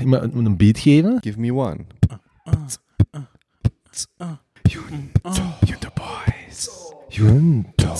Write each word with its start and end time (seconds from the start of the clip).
iemand 0.00 0.34
moet 0.34 0.46
een 0.46 0.56
beat 0.56 0.78
geven. 0.78 1.18
Give 1.20 1.40
me 1.40 1.52
one. 1.52 1.84
Junto 5.58 5.90
Boys. 5.94 6.92
Junto. 7.08 7.94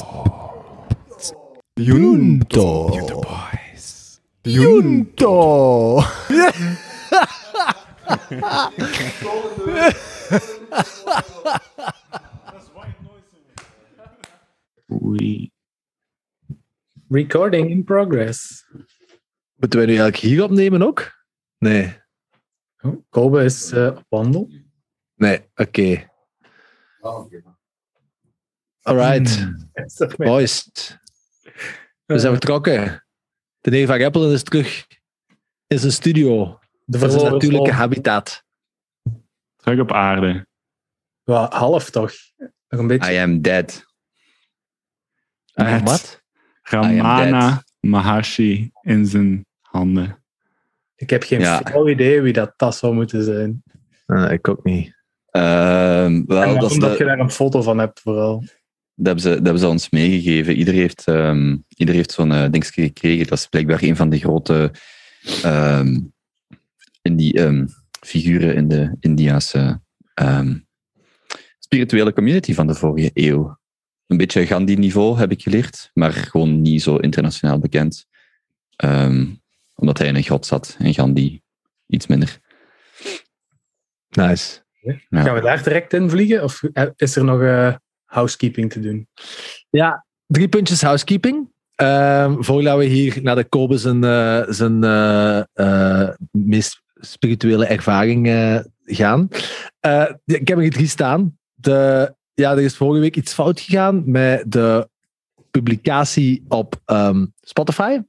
Junto. 1.75 2.91
Junto 2.93 3.21
Boys. 3.21 4.21
Junto. 4.43 6.03
Oei. 15.03 15.51
Recording 17.09 17.71
in 17.71 17.85
progress. 17.85 18.65
Moeten 19.57 19.79
wij 19.79 19.89
nu 19.89 19.97
eigenlijk 19.97 20.17
hier 20.17 20.43
opnemen 20.43 20.83
ook? 20.83 21.16
Nee. 21.67 21.99
Oh, 22.83 23.03
Kobe 23.09 23.45
is 23.45 23.73
eh, 23.73 23.87
op 23.87 24.05
wandel. 24.09 24.51
Nee, 25.15 25.51
oké. 25.55 26.11
Dat 29.95 30.19
mee? 30.19 30.29
boys. 30.29 30.71
We 32.05 32.19
zijn 32.19 32.33
vertrokken. 32.33 33.07
De 33.61 33.71
neef 33.71 33.87
van 33.87 34.03
Appelen 34.03 34.33
is 34.33 34.43
terug 34.43 34.87
in 35.67 35.79
zijn 35.79 35.93
studio. 35.93 36.59
de 36.85 36.99
zijn 36.99 37.33
natuurlijke 37.33 37.73
habitat. 37.73 38.45
Terug 39.57 39.81
op 39.81 39.93
aarde. 39.93 40.47
Ja, 41.23 41.49
half 41.51 41.91
toch? 41.91 42.13
Nog 42.69 42.81
een 42.81 42.87
beetje. 42.87 43.13
I 43.13 43.17
am 43.17 43.43
dead. 43.43 43.85
Wat? 45.85 46.23
Ramana 46.63 47.65
Maharshi 47.81 48.71
in 48.83 49.07
zijn 49.07 49.47
handen. 49.61 50.26
Ik 50.97 51.11
heb 51.11 51.23
geen 51.23 51.41
Ja. 51.41 51.61
flauw 51.65 51.89
idee 51.89 52.21
wie 52.21 52.33
dat, 52.33 52.53
dat 52.57 52.77
zou 52.77 52.95
moeten 52.95 53.23
zijn. 53.25 53.63
Eh, 54.07 54.31
ik 54.33 54.49
ook 54.49 54.65
niet. 54.65 54.95
Ehm, 55.31 56.23
wel, 56.27 56.43
en 56.43 56.55
dat, 56.55 56.71
is 56.71 56.77
waarom 56.77 56.79
dat 56.81 56.91
de- 56.93 56.99
je 56.99 57.05
daar 57.05 57.19
een 57.19 57.31
foto 57.31 57.63
van 57.63 57.79
hebt, 57.79 58.01
vooral. 58.01 58.41
dat, 58.41 59.07
hebben 59.07 59.23
ze, 59.23 59.29
dat 59.29 59.43
hebben 59.43 59.59
ze 59.59 59.69
ons 59.69 59.91
meegegeven. 59.91 60.57
Ieder 60.57 60.75
heeft, 60.75 61.05
ieder 61.77 61.95
heeft 61.95 62.13
zo'n 62.13 62.33
eh, 62.33 62.51
dingetje 62.51 62.83
gekregen. 62.83 63.27
Dat 63.27 63.39
is 63.39 63.47
blijkbaar 63.47 63.83
een 63.83 63.97
van 63.97 64.09
de 64.11 64.19
grote 64.19 64.73
ehm, 65.43 66.01
in 67.03 67.17
die, 67.17 67.65
figuren 68.01 68.55
in 68.55 68.69
de 68.69 68.97
Indiase 69.01 69.81
ehm, 70.15 70.59
spirituele 71.59 72.13
community 72.13 72.55
van 72.55 72.67
de 72.67 72.75
vorige 72.75 73.11
eeuw. 73.15 73.59
Een 74.07 74.17
beetje 74.17 74.47
Gandhi-niveau 74.47 75.19
heb 75.19 75.31
ik 75.31 75.43
geleerd, 75.43 75.91
maar 75.95 76.13
gewoon 76.13 76.63
niet 76.63 76.83
zo 76.83 76.97
internationaal 76.97 77.59
bekend. 77.59 78.07
Ehm, 78.77 79.27
omdat 79.77 79.99
hij 79.99 80.07
in 80.07 80.17
een 80.17 80.23
grot 80.23 80.47
zat 80.47 80.77
en 80.79 80.95
Gandhi 80.95 81.43
iets 81.87 82.07
minder. 82.07 82.39
Nice. 84.09 84.65
Ja. 84.81 85.23
Gaan 85.23 85.35
we 85.35 85.41
daar 85.41 85.63
direct 85.63 85.93
in 85.93 86.11
vliegen? 86.11 86.43
Of 86.43 86.63
is 86.97 87.17
er 87.17 87.25
nog 87.25 87.41
eh, 87.41 87.75
housekeeping 88.05 88.73
te 88.73 88.81
doen? 88.81 89.09
Drie 90.27 90.49
puntjes 90.49 90.83
housekeeping. 90.83 91.55
Ehm 91.75 92.43
voordat 92.43 92.79
we 92.79 92.85
hier 92.85 93.23
naar 93.23 93.37
de 93.37 93.45
Kobe 93.45 93.79
zijn, 93.79 94.05
eh, 94.05 94.43
zijn 94.49 94.85
eh, 94.85 95.43
eh, 95.53 96.15
meest 96.31 96.83
spirituele 96.95 97.67
ervaring 97.67 98.29
gaan. 98.85 99.29
Eh, 99.81 100.11
ik 100.25 100.49
heb 100.49 100.57
er 100.57 100.63
hier 100.63 100.71
drie 100.71 100.89
staan. 100.89 101.39
De, 101.55 102.15
ja, 102.35 102.51
er 102.51 102.61
is 102.61 102.77
vorige 102.77 103.01
week 103.01 103.17
iets 103.17 103.33
fout 103.33 103.61
gegaan 103.61 104.03
met 104.11 104.53
de 104.53 104.89
publicatie 105.51 106.45
op 106.49 106.81
ehm, 106.85 107.27
Spotify. 107.41 108.01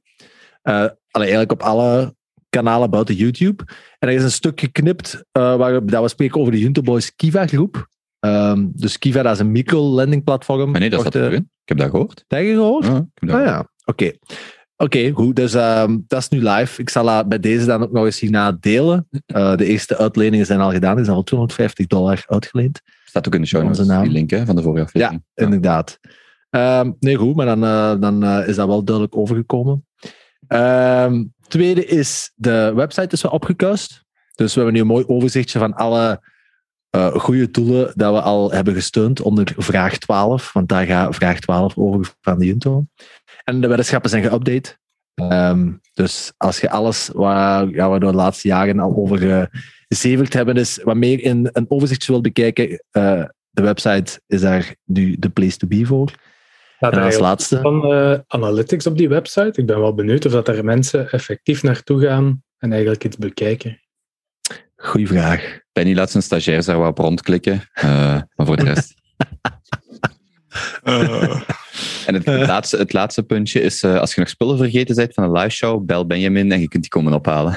Eh, 0.68 0.88
eigenlijk 1.10 1.52
op 1.52 1.62
alle 1.62 2.14
kanalen 2.48 2.90
buiten 2.90 3.14
YouTube. 3.14 3.64
En 3.98 4.08
er 4.08 4.14
is 4.14 4.22
een 4.22 4.30
stuk 4.30 4.60
geknipt 4.60 5.24
eh, 5.32 5.56
waar 5.56 5.86
dat 5.86 6.02
we 6.02 6.08
spreken 6.08 6.40
over 6.40 6.52
de 6.52 6.58
Junto 6.58 6.82
Boys 6.82 7.14
Kiva 7.14 7.46
groep. 7.46 7.88
Ehm, 8.20 8.66
dus 8.70 8.98
Kiva 8.98 9.22
dat 9.22 9.32
is 9.32 9.38
een 9.38 9.52
micro-lending 9.52 10.24
platform. 10.24 10.70
Maar 10.70 10.80
nee, 10.80 10.90
dat 10.90 11.00
staat 11.00 11.14
eh, 11.14 11.22
erin. 11.22 11.50
Ik 11.62 11.68
heb 11.68 11.78
dat 11.78 11.90
gehoord. 11.90 12.24
Heb 12.26 12.42
je 12.42 12.52
gehoord? 12.52 12.84
Ja, 12.84 12.96
ik 12.96 13.04
heb 13.14 13.28
dat 13.28 13.38
Ah 13.38 13.44
ja, 13.44 13.68
oké. 13.84 14.12
Oké, 14.76 15.10
goed. 15.10 15.36
Dus 15.36 15.54
ehm, 15.54 15.98
dat 16.06 16.18
is 16.18 16.28
nu 16.28 16.42
live. 16.42 16.80
Ik 16.80 16.88
zal 16.88 17.26
bij 17.26 17.40
deze 17.40 17.66
dan 17.66 17.82
ook 17.82 17.92
nog 17.92 18.04
eens 18.04 18.20
hierna 18.20 18.52
delen. 18.60 19.08
Eh, 19.26 19.56
de 19.56 19.64
eerste 19.64 19.96
uitleningen 19.96 20.46
zijn 20.46 20.60
al 20.60 20.70
gedaan. 20.70 20.98
Er 20.98 21.04
zijn 21.04 21.16
al 21.16 21.22
250 21.22 21.86
dollar 21.86 22.24
uitgeleend. 22.26 22.80
Staat 23.04 23.26
ook 23.26 23.34
in 23.34 23.40
de 23.40 23.46
show 23.46 23.62
notes, 23.62 23.86
naam. 23.86 24.02
die 24.02 24.12
link 24.12 24.30
hè, 24.30 24.46
van 24.46 24.56
de 24.56 24.62
vorige 24.62 24.84
aflevering. 24.84 25.24
Inderdaad. 25.34 25.98
Ehm, 26.50 26.92
nee, 27.00 27.16
goed. 27.16 27.36
Maar 27.36 27.46
dan, 27.46 27.64
eh, 27.64 28.00
dan 28.00 28.22
eh, 28.22 28.48
is 28.48 28.56
dat 28.56 28.66
wel 28.66 28.84
duidelijk 28.84 29.16
overgekomen. 29.16 29.86
Ehm, 30.48 31.24
tweede 31.48 31.86
is, 31.86 32.32
de 32.34 32.72
website 32.74 33.14
is 33.14 33.22
wel 33.22 33.32
opgekuist. 33.32 34.04
Dus 34.34 34.54
we 34.54 34.60
hebben 34.60 34.74
nu 34.74 34.80
een 34.80 34.94
mooi 34.94 35.04
overzichtje 35.06 35.58
van 35.58 35.74
alle 35.74 36.20
eh 36.90 37.14
goede 37.14 37.50
doelen 37.50 37.92
dat 37.96 38.14
we 38.14 38.20
al 38.20 38.52
hebben 38.52 38.74
gesteund 38.74 39.20
onder 39.20 39.54
vraag 39.56 39.98
12. 39.98 40.52
Want 40.52 40.68
daar 40.68 40.86
gaat 40.86 41.14
vraag 41.14 41.40
12 41.40 41.76
over 41.76 42.14
van 42.20 42.38
de 42.38 42.46
Junto. 42.46 42.86
En 43.44 43.60
de 43.60 43.66
weddenschappen 43.66 44.10
zijn 44.10 44.24
geüpdate. 44.24 44.76
Ehm, 45.14 45.72
dus 45.94 46.32
als 46.36 46.60
je 46.60 46.70
alles 46.70 47.10
waar 47.12 47.68
ja, 47.68 47.90
we 47.90 47.98
de 47.98 48.12
laatste 48.12 48.48
jaren 48.48 48.78
al 48.78 48.96
over 48.96 49.48
gezeveld 49.88 50.32
hebben, 50.32 50.56
is 50.56 50.80
wat 50.82 50.96
meer 50.96 51.20
in 51.20 51.48
een 51.52 51.70
overzichtje 51.70 52.12
wil 52.12 52.20
bekijken, 52.20 52.84
eh, 52.90 53.24
de 53.50 53.62
website 53.62 54.20
is 54.26 54.40
daar 54.40 54.74
nu 54.84 55.16
de 55.18 55.28
place 55.28 55.56
to 55.56 55.66
be 55.66 55.86
voor. 55.86 56.12
Staat 56.78 56.92
En 56.92 56.98
er 56.98 57.04
als 57.04 57.18
laatste, 57.18 57.60
van 57.60 57.92
eh, 57.92 58.18
analytics 58.26 58.86
op 58.86 58.98
die 58.98 59.08
website? 59.08 59.60
Ik 59.60 59.66
ben 59.66 59.80
wel 59.80 59.94
benieuwd 59.94 60.26
of 60.26 60.32
dat 60.32 60.48
er 60.48 60.64
mensen 60.64 61.10
effectief 61.10 61.62
naartoe 61.62 62.00
gaan 62.00 62.42
en 62.58 62.72
eigenlijk 62.72 63.04
iets 63.04 63.16
bekijken. 63.16 63.80
goeie 64.76 65.06
vraag. 65.06 65.58
Penny 65.72 65.94
laat 65.94 66.10
zijn 66.10 66.22
stagiairs 66.22 66.66
daar 66.66 66.78
wel 66.78 66.88
op 66.88 66.98
rondklikken. 66.98 67.62
eh, 67.72 68.20
maar 68.34 68.46
voor 68.46 68.56
de 68.56 68.64
rest. 68.64 68.94
En 72.06 72.14
het, 72.14 72.24
het 72.24 72.46
laatste, 72.46 72.76
het 72.76 72.92
laatste 72.92 73.22
puntje 73.22 73.60
is, 73.60 73.82
eh, 73.82 73.98
als 73.98 74.14
je 74.14 74.20
nog 74.20 74.28
spullen 74.28 74.56
vergeten 74.56 74.94
bent 74.94 75.14
van 75.14 75.24
een 75.24 75.32
live 75.32 75.50
show, 75.50 75.84
bel 75.84 76.06
Benjamin 76.06 76.52
en 76.52 76.60
je 76.60 76.68
kunt 76.68 76.82
die 76.82 76.90
komen 76.92 77.12
ophalen. 77.12 77.56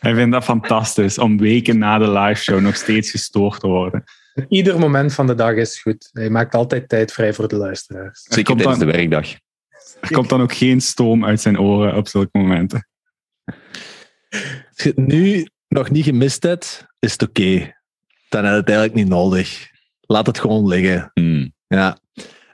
Hij 0.00 0.14
vindt 0.14 0.32
dat 0.32 0.44
fantastisch 0.44 1.18
om 1.18 1.38
weken 1.38 1.78
na 1.78 1.98
de 1.98 2.10
live 2.10 2.42
show 2.42 2.60
nog 2.60 2.76
steeds 2.76 3.10
gestoord 3.10 3.60
te 3.60 3.66
worden. 3.66 4.04
Ieder 4.48 4.78
moment 4.78 5.14
van 5.14 5.26
de 5.26 5.34
dag 5.34 5.54
is 5.54 5.80
goed. 5.80 6.08
Hij 6.12 6.30
maakt 6.30 6.54
altijd 6.54 6.88
tijd 6.88 7.12
vrij 7.12 7.32
voor 7.34 7.48
de 7.48 7.56
luisteraars. 7.56 8.22
Zeker 8.22 8.44
komt 8.44 8.58
tijdens 8.58 8.78
dan- 8.78 8.88
de 8.88 8.94
werkdag. 8.94 9.30
Er 10.00 10.10
komt 10.12 10.28
dan 10.28 10.40
ook 10.40 10.52
geen 10.52 10.80
stoom 10.80 11.24
uit 11.24 11.40
zijn 11.40 11.60
oren 11.60 11.94
op 11.96 12.08
zulke 12.08 12.38
momenten. 12.38 12.88
Als 13.44 14.82
je 14.82 14.88
het 14.88 14.96
nu 14.96 15.48
nog 15.68 15.90
niet 15.90 16.04
gemist 16.04 16.42
hebt, 16.42 16.86
is 16.98 17.12
het 17.12 17.22
oké. 17.22 17.76
Dan 18.28 18.44
heb 18.44 18.52
je 18.52 18.58
het 18.58 18.68
eigenlijk 18.68 18.94
niet 18.94 19.08
nodig. 19.08 19.68
Laat 20.00 20.26
het 20.26 20.38
gewoon 20.38 20.66
liggen. 20.66 21.10
Hmm. 21.14 21.52
Ja. 21.66 21.98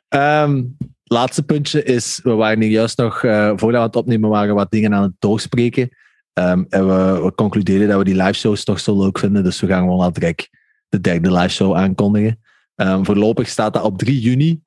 Ehm, 0.09 0.63
laatste 1.05 1.43
puntje 1.43 1.83
is, 1.83 2.21
we 2.23 2.31
waren 2.33 2.61
hier 2.61 2.71
juist 2.71 2.99
nog, 2.99 3.25
eh 3.25 3.47
voordat 3.47 3.71
we 3.71 3.77
aan 3.77 3.83
het 3.83 3.97
opnemen 3.97 4.31
waren, 4.31 4.55
wat 4.55 4.71
dingen 4.71 4.95
aan 4.95 5.03
het 5.03 5.13
doorspreken. 5.19 5.89
Ehm, 6.33 6.65
en 6.69 6.87
we, 6.87 7.23
we 7.23 7.33
concludeerden 7.35 7.89
dat 7.89 7.99
we 7.99 8.05
die 8.05 8.17
live 8.17 8.33
shows 8.33 8.65
toch 8.65 8.81
zo 8.81 8.99
leuk 9.03 9.19
vinden, 9.19 9.45
dus 9.45 9.61
we 9.61 9.67
gaan 9.67 9.81
gewoon 9.83 10.01
al 10.01 10.13
direct 10.13 10.49
de 10.95 11.01
derde 11.01 11.33
live 11.33 11.49
show 11.49 11.77
aankondigen. 11.77 12.41
Ehm, 12.75 13.05
voorlopig 13.05 13.49
staat 13.49 13.73
dat 13.73 13.83
op 13.83 13.99
3 13.99 14.21
juni. 14.21 14.63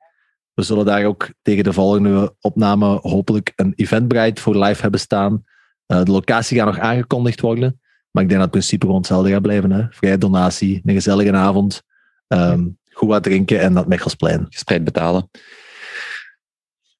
We 0.54 0.64
zullen 0.64 0.86
daar 0.86 1.06
ook 1.06 1.30
tegen 1.42 1.64
de 1.64 1.74
volgende 1.74 2.36
opname 2.42 3.00
hopelijk 3.02 3.54
een 3.56 3.74
eventbrite 3.76 4.42
voor 4.42 4.58
live 4.58 4.82
hebben 4.82 5.00
staan. 5.00 5.44
Eh, 5.86 6.04
de 6.04 6.12
locatie 6.12 6.58
gaat 6.58 6.66
nog 6.66 6.80
aangekondigd 6.80 7.42
worden, 7.42 7.82
maar 8.12 8.24
ik 8.24 8.30
denk 8.30 8.42
dat 8.42 8.42
het 8.42 8.52
principe 8.52 8.86
gewoon 8.86 9.02
hetzelfde 9.02 9.32
gaat 9.32 9.42
blijven. 9.42 9.72
Hè? 9.72 9.86
Vrije 9.90 10.18
donatie, 10.18 10.82
een 10.86 10.94
gezellige 10.94 11.34
avond, 11.34 11.82
ehm, 12.28 12.68
goed 12.92 13.10
wat 13.10 13.24
drinken 13.24 13.60
en 13.60 13.74
dat 13.74 13.88
Mechelsplein. 13.88 14.46
Gespreid 14.50 14.84
betalen. 14.84 15.30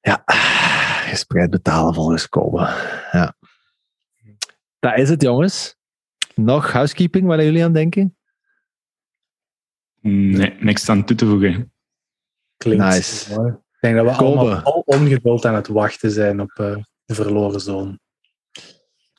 Ja, 0.00 0.22
gespreid 1.10 1.50
betalen 1.50 1.94
volgens 1.94 2.28
Kobe. 2.28 2.58
Ja. 3.12 3.34
Dat 4.78 4.98
is 4.98 5.08
het, 5.08 5.22
jongens. 5.22 5.76
Nog 6.34 6.72
housekeeping, 6.72 7.26
waar 7.26 7.44
jullie 7.44 7.64
aan 7.64 7.72
denken? 7.72 8.17
Nee, 10.08 10.54
niks 10.60 10.88
aan 10.88 11.04
toe 11.04 11.16
te 11.16 11.26
voegen. 11.26 11.72
Klinkt 12.56 12.84
Nice. 12.84 13.34
mooi. 13.34 13.52
Ik 13.52 13.80
denk 13.80 13.96
dat 13.96 14.04
we 14.06 14.16
Kobe. 14.16 14.38
allemaal 14.38 14.62
al 14.62 14.82
ongeduld 14.86 15.44
aan 15.44 15.54
het 15.54 15.66
wachten 15.68 16.10
zijn 16.10 16.40
op 16.40 16.50
eh, 16.50 16.76
de 17.04 17.14
verloren 17.14 17.60
zoon. 17.60 17.98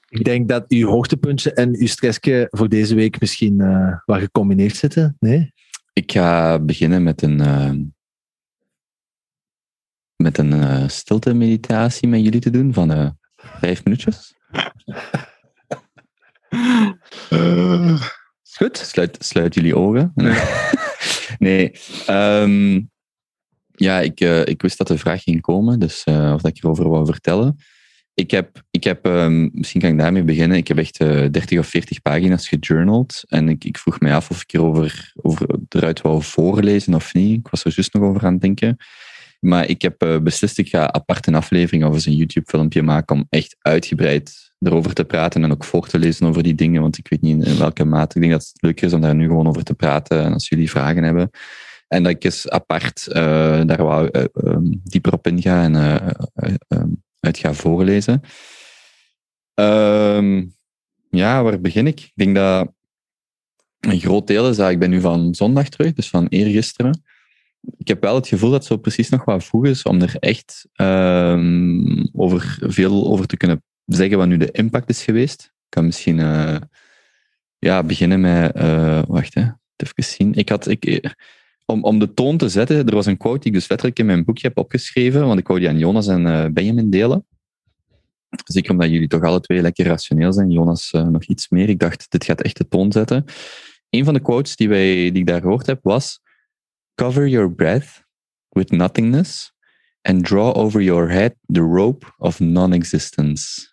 Ik 0.10 0.24
denk 0.24 0.50
dat 0.50 0.66
uw 0.68 0.88
hoogtepuntje 0.88 1.54
en 1.54 1.76
uw 1.80 1.88
stressje 1.88 2.48
voor 2.50 2.70
deze 2.70 2.96
week 2.96 3.20
misschien 3.20 3.62
eh 3.62 3.98
wat 4.06 4.20
gecombineerd 4.20 4.76
zitten. 4.76 5.16
Nee? 5.20 5.54
Ik 5.94 6.12
ga 6.12 6.60
beginnen 6.60 7.04
met 7.04 7.22
een, 7.22 7.40
eh, 7.42 7.72
met 10.16 10.38
een 10.38 10.54
eh, 10.54 10.88
stilte 10.88 11.34
meditatie 11.34 12.08
met 12.08 12.24
jullie 12.24 12.40
te 12.40 12.50
doen 12.50 12.74
van 12.74 12.92
eh, 12.92 13.10
vijf 13.36 13.84
minuutjes. 13.84 14.34
Is 18.50 18.56
goed? 18.56 18.78
Sluit, 18.78 19.18
sluit 19.20 19.54
jullie 19.54 19.76
ogen. 19.76 20.14
nee. 21.38 21.72
ehm, 22.06 22.82
ja, 23.72 24.00
ik, 24.00 24.20
eh, 24.20 24.46
ik 24.46 24.62
wist 24.62 24.78
dat 24.78 24.88
de 24.88 24.98
vraag 24.98 25.24
ging 25.24 25.42
komen, 25.42 25.80
dus 25.80 26.04
eh, 26.04 26.32
of 26.36 26.42
dat 26.42 26.58
ik 26.58 26.64
erover 26.64 26.90
wou 26.90 27.06
vertellen. 27.06 27.56
ik 28.14 28.32
heb, 28.32 28.64
ik 28.72 28.84
heb 28.84 29.06
ehm, 29.06 29.50
misschien 29.52 29.82
kan 29.82 29.90
ik 29.90 29.98
daarmee 29.98 30.24
beginnen. 30.24 30.58
Ik 30.58 30.68
heb 30.68 30.78
echt 30.78 30.98
eh 30.98 31.26
30 31.32 31.60
of 31.60 31.68
40 31.68 32.02
pagina's 32.02 32.48
gejournald. 32.48 33.24
En 33.28 33.50
ik, 33.50 33.64
ik 33.64 33.78
vroeg 33.78 34.00
mij 34.00 34.16
af 34.16 34.30
of 34.30 34.42
ik 34.42 34.54
erover 34.54 35.12
over, 35.16 35.48
eruit 35.70 36.02
wou 36.02 36.24
voorlezen 36.24 36.94
of 36.94 37.14
niet. 37.14 37.40
Ik 37.40 37.48
was 37.48 37.64
er 37.64 37.74
juist 37.76 37.94
nog 37.94 38.04
over 38.04 38.26
aan 38.26 38.34
het 38.34 38.42
denken. 38.42 38.78
Maar 39.40 39.68
ik 39.68 39.82
heb 39.82 40.20
beslist, 40.24 40.58
ik 40.58 40.70
ga 40.70 40.92
apart 40.92 41.28
een 41.28 41.36
aflevering 41.36 41.86
of 41.86 41.94
eens 41.94 42.06
een 42.06 42.16
YouTube-filmpje 42.16 42.82
maken 42.82 43.16
om 43.16 43.26
echt 43.30 43.56
uitgebreid 43.60 44.49
erover 44.60 44.94
te 44.94 45.06
praten 45.06 45.44
en 45.44 45.52
ook 45.52 45.64
voor 45.64 45.88
te 45.88 46.00
lezen 46.00 46.28
over 46.28 46.44
die 46.44 46.56
dingen. 46.56 46.82
Want 46.82 46.98
ik 46.98 47.08
weet 47.08 47.22
niet 47.22 47.46
in 47.46 47.58
welke 47.58 47.86
mate. 47.86 48.16
Ik 48.16 48.22
denk 48.22 48.34
dat 48.34 48.48
het 48.54 48.62
leuker 48.62 48.86
is 48.86 48.94
om 48.94 49.02
daar 49.02 49.16
nu 49.16 49.28
gewoon 49.28 49.48
over 49.48 49.64
te 49.64 49.74
praten. 49.74 50.24
En 50.24 50.34
als 50.34 50.50
jullie 50.50 50.70
vragen 50.70 51.04
hebben. 51.04 51.30
En 51.90 52.04
dat 52.04 52.12
ik 52.12 52.24
eens 52.24 52.50
apart 52.50 53.08
eh, 53.08 53.62
daar 53.66 53.84
wou, 53.84 54.10
eh, 54.12 54.24
ehm, 54.34 54.74
dieper 54.84 55.14
op 55.14 55.28
inga 55.28 55.64
en 55.64 55.76
eh, 55.76 55.96
eh, 56.34 56.56
ehm, 56.68 56.90
uit 57.20 57.38
ga 57.38 57.54
voorlezen. 57.54 58.22
Ehm, 59.54 60.46
ja, 61.10 61.44
waar 61.44 61.62
begin 61.62 61.88
ik? 61.88 62.00
Ik 62.00 62.12
denk 62.14 62.36
dat 62.36 62.72
een 63.80 64.00
groot 64.00 64.28
deel 64.28 64.50
is 64.50 64.58
ik 64.58 64.80
ben 64.80 64.90
nu 64.90 65.02
van 65.02 65.36
zondag 65.36 65.70
terug, 65.70 65.94
dus 65.94 66.10
van 66.10 66.28
eergisteren. 66.28 67.04
Ik 67.78 67.88
heb 67.88 68.02
wel 68.02 68.16
het 68.16 68.28
gevoel 68.28 68.50
dat 68.50 68.60
het 68.60 68.68
zo 68.68 68.78
precies 68.78 69.10
nog 69.10 69.26
wat 69.26 69.44
vroeg 69.44 69.66
is 69.66 69.84
om 69.84 70.02
er 70.02 70.16
echt 70.20 70.68
over, 72.14 72.58
veel 72.62 73.08
over 73.08 73.26
te 73.26 73.38
kunnen 73.38 73.64
zeggen 73.96 74.18
wat 74.18 74.28
nu 74.28 74.38
de 74.38 74.52
impact 74.52 74.90
is 74.90 75.04
geweest. 75.04 75.44
Ik 75.44 75.70
kan 75.70 75.86
misschien 75.86 76.20
eh, 76.20 76.56
ja, 77.58 77.84
beginnen 77.84 78.22
met... 78.22 78.56
eh, 78.56 79.02
wacht, 79.08 79.34
hè. 79.34 79.48
even 79.76 80.04
zien. 80.04 80.34
Ik 80.34 80.50
had... 80.50 80.68
Ik, 80.68 80.86
eh, 80.86 81.12
om, 81.66 81.84
om 81.84 82.00
de 82.00 82.14
toon 82.14 82.38
te 82.38 82.50
zetten, 82.50 82.86
er 82.86 82.96
was 82.96 83.06
een 83.06 83.18
quote 83.18 83.40
die 83.40 83.48
ik 83.48 83.54
dus 83.54 83.68
letterlijk 83.68 84.00
in 84.00 84.06
mijn 84.06 84.26
boekje 84.26 84.48
heb 84.48 84.58
opgeschreven, 84.58 85.28
want 85.28 85.40
ik 85.40 85.48
wou 85.48 85.60
die 85.60 85.70
aan 85.70 85.78
Jonas 85.78 86.08
en 86.08 86.54
Benjamin 86.54 86.90
delen. 86.90 87.26
Zeker 88.46 88.72
omdat 88.72 88.90
jullie 88.90 89.08
toch 89.08 89.24
alle 89.24 89.40
twee 89.40 89.62
lekker 89.62 89.86
rationeel 89.86 90.34
zijn. 90.34 90.52
Jonas 90.52 90.92
nog 90.92 91.24
iets 91.24 91.50
meer. 91.50 91.70
Ik 91.70 91.80
dacht, 91.80 92.12
dit 92.12 92.24
gaat 92.26 92.42
echt 92.42 92.58
de 92.58 92.68
toon 92.68 92.92
zetten. 92.92 93.26
Een 93.90 94.06
van 94.06 94.14
de 94.14 94.20
quotes 94.20 94.56
die, 94.56 94.70
wij, 94.70 94.94
die 94.94 95.22
ik 95.22 95.28
daar 95.28 95.42
gehoord 95.42 95.66
heb 95.66 95.80
was: 95.84 96.22
Cover 96.96 97.28
your 97.28 97.52
breath 97.52 98.04
with 98.50 98.72
nothingness 98.72 99.54
and 100.02 100.26
draw 100.26 100.58
over 100.58 100.82
your 100.82 101.10
head 101.10 101.36
the 101.46 101.62
rope 101.62 102.06
of 102.18 102.40
non-existence. 102.40 103.69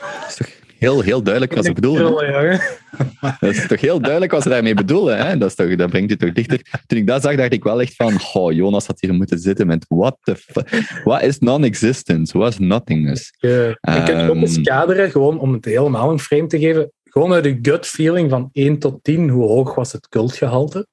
Dat 0.00 0.28
is 0.28 0.34
toch 0.36 0.48
heel, 0.78 1.00
heel 1.00 1.22
duidelijk 1.22 1.54
wat 1.54 1.64
ze 1.64 1.72
bedoelen. 1.72 2.14
hè? 2.40 2.56
Dat 3.40 3.50
is 3.54 3.66
toch 3.66 3.80
heel 3.80 4.00
duidelijk 4.00 4.32
wat 4.32 4.42
ze 4.42 4.48
daarmee 4.48 4.74
bedoelen. 4.74 5.26
Hè? 5.26 5.38
Dat, 5.38 5.48
is 5.48 5.54
toch, 5.54 5.76
dat 5.76 5.90
brengt 5.90 6.10
je 6.10 6.16
toch 6.16 6.32
dichter. 6.32 6.60
Toen 6.86 6.98
ik 6.98 7.06
dat 7.06 7.22
zag, 7.22 7.36
dacht 7.36 7.52
ik 7.52 7.64
wel 7.64 7.80
echt 7.80 7.94
van, 7.94 8.18
oh, 8.32 8.52
Jonas 8.52 8.86
had 8.86 9.00
hier 9.00 9.14
moeten 9.14 9.38
zitten 9.38 9.66
met 9.66 9.84
what 9.88 10.16
the 10.22 10.36
fuck. 10.36 11.00
What 11.04 11.22
is 11.22 11.38
non-existence? 11.38 12.38
What 12.38 12.52
is 12.52 12.58
nothingness? 12.58 13.32
Ik 13.40 13.78
kan 13.80 14.16
het 14.16 14.30
ook 14.30 14.36
eens 14.36 14.54
Ehm. 14.56 14.62
kaderen, 14.64 15.10
gewoon 15.10 15.38
om 15.38 15.52
het 15.52 15.64
helemaal 15.64 16.10
een 16.10 16.18
frame 16.20 16.46
te 16.46 16.58
geven. 16.58 16.92
Gewoon 17.04 17.32
uit 17.32 17.44
de 17.44 17.58
gut 17.62 17.86
feeling 17.86 18.30
van 18.30 18.48
1 18.52 18.78
tot 18.78 18.98
10, 19.04 19.28
hoe 19.28 19.46
hoog 19.46 19.74
was 19.74 19.92
het 19.92 20.08
cultgehalte? 20.08 20.86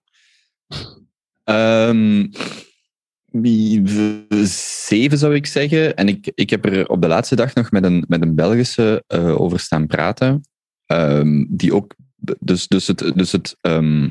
Ehm, 1.43 2.25
v- 2.31 2.63
zeven 4.85 5.17
zou 5.17 5.35
ik 5.35 5.45
zeggen. 5.45 5.95
En 5.95 6.07
ik, 6.07 6.31
ik 6.35 6.49
heb 6.49 6.65
er 6.65 6.87
op 6.87 7.01
de 7.01 7.07
laatste 7.07 7.35
dag 7.35 7.53
nog 7.53 7.71
met 7.71 7.83
een, 7.83 8.05
met 8.07 8.21
een 8.21 8.35
Belgische 8.35 9.03
eh, 9.07 9.41
over 9.41 9.59
staan 9.59 9.87
praten. 9.87 10.41
Ehm, 10.85 11.45
die 11.49 11.73
ook. 11.73 11.95
Dus, 12.39 12.67
dus 12.67 12.87
het. 12.87 13.11
Dus 13.15 13.31
het 13.31 13.57
ehm, 13.61 14.09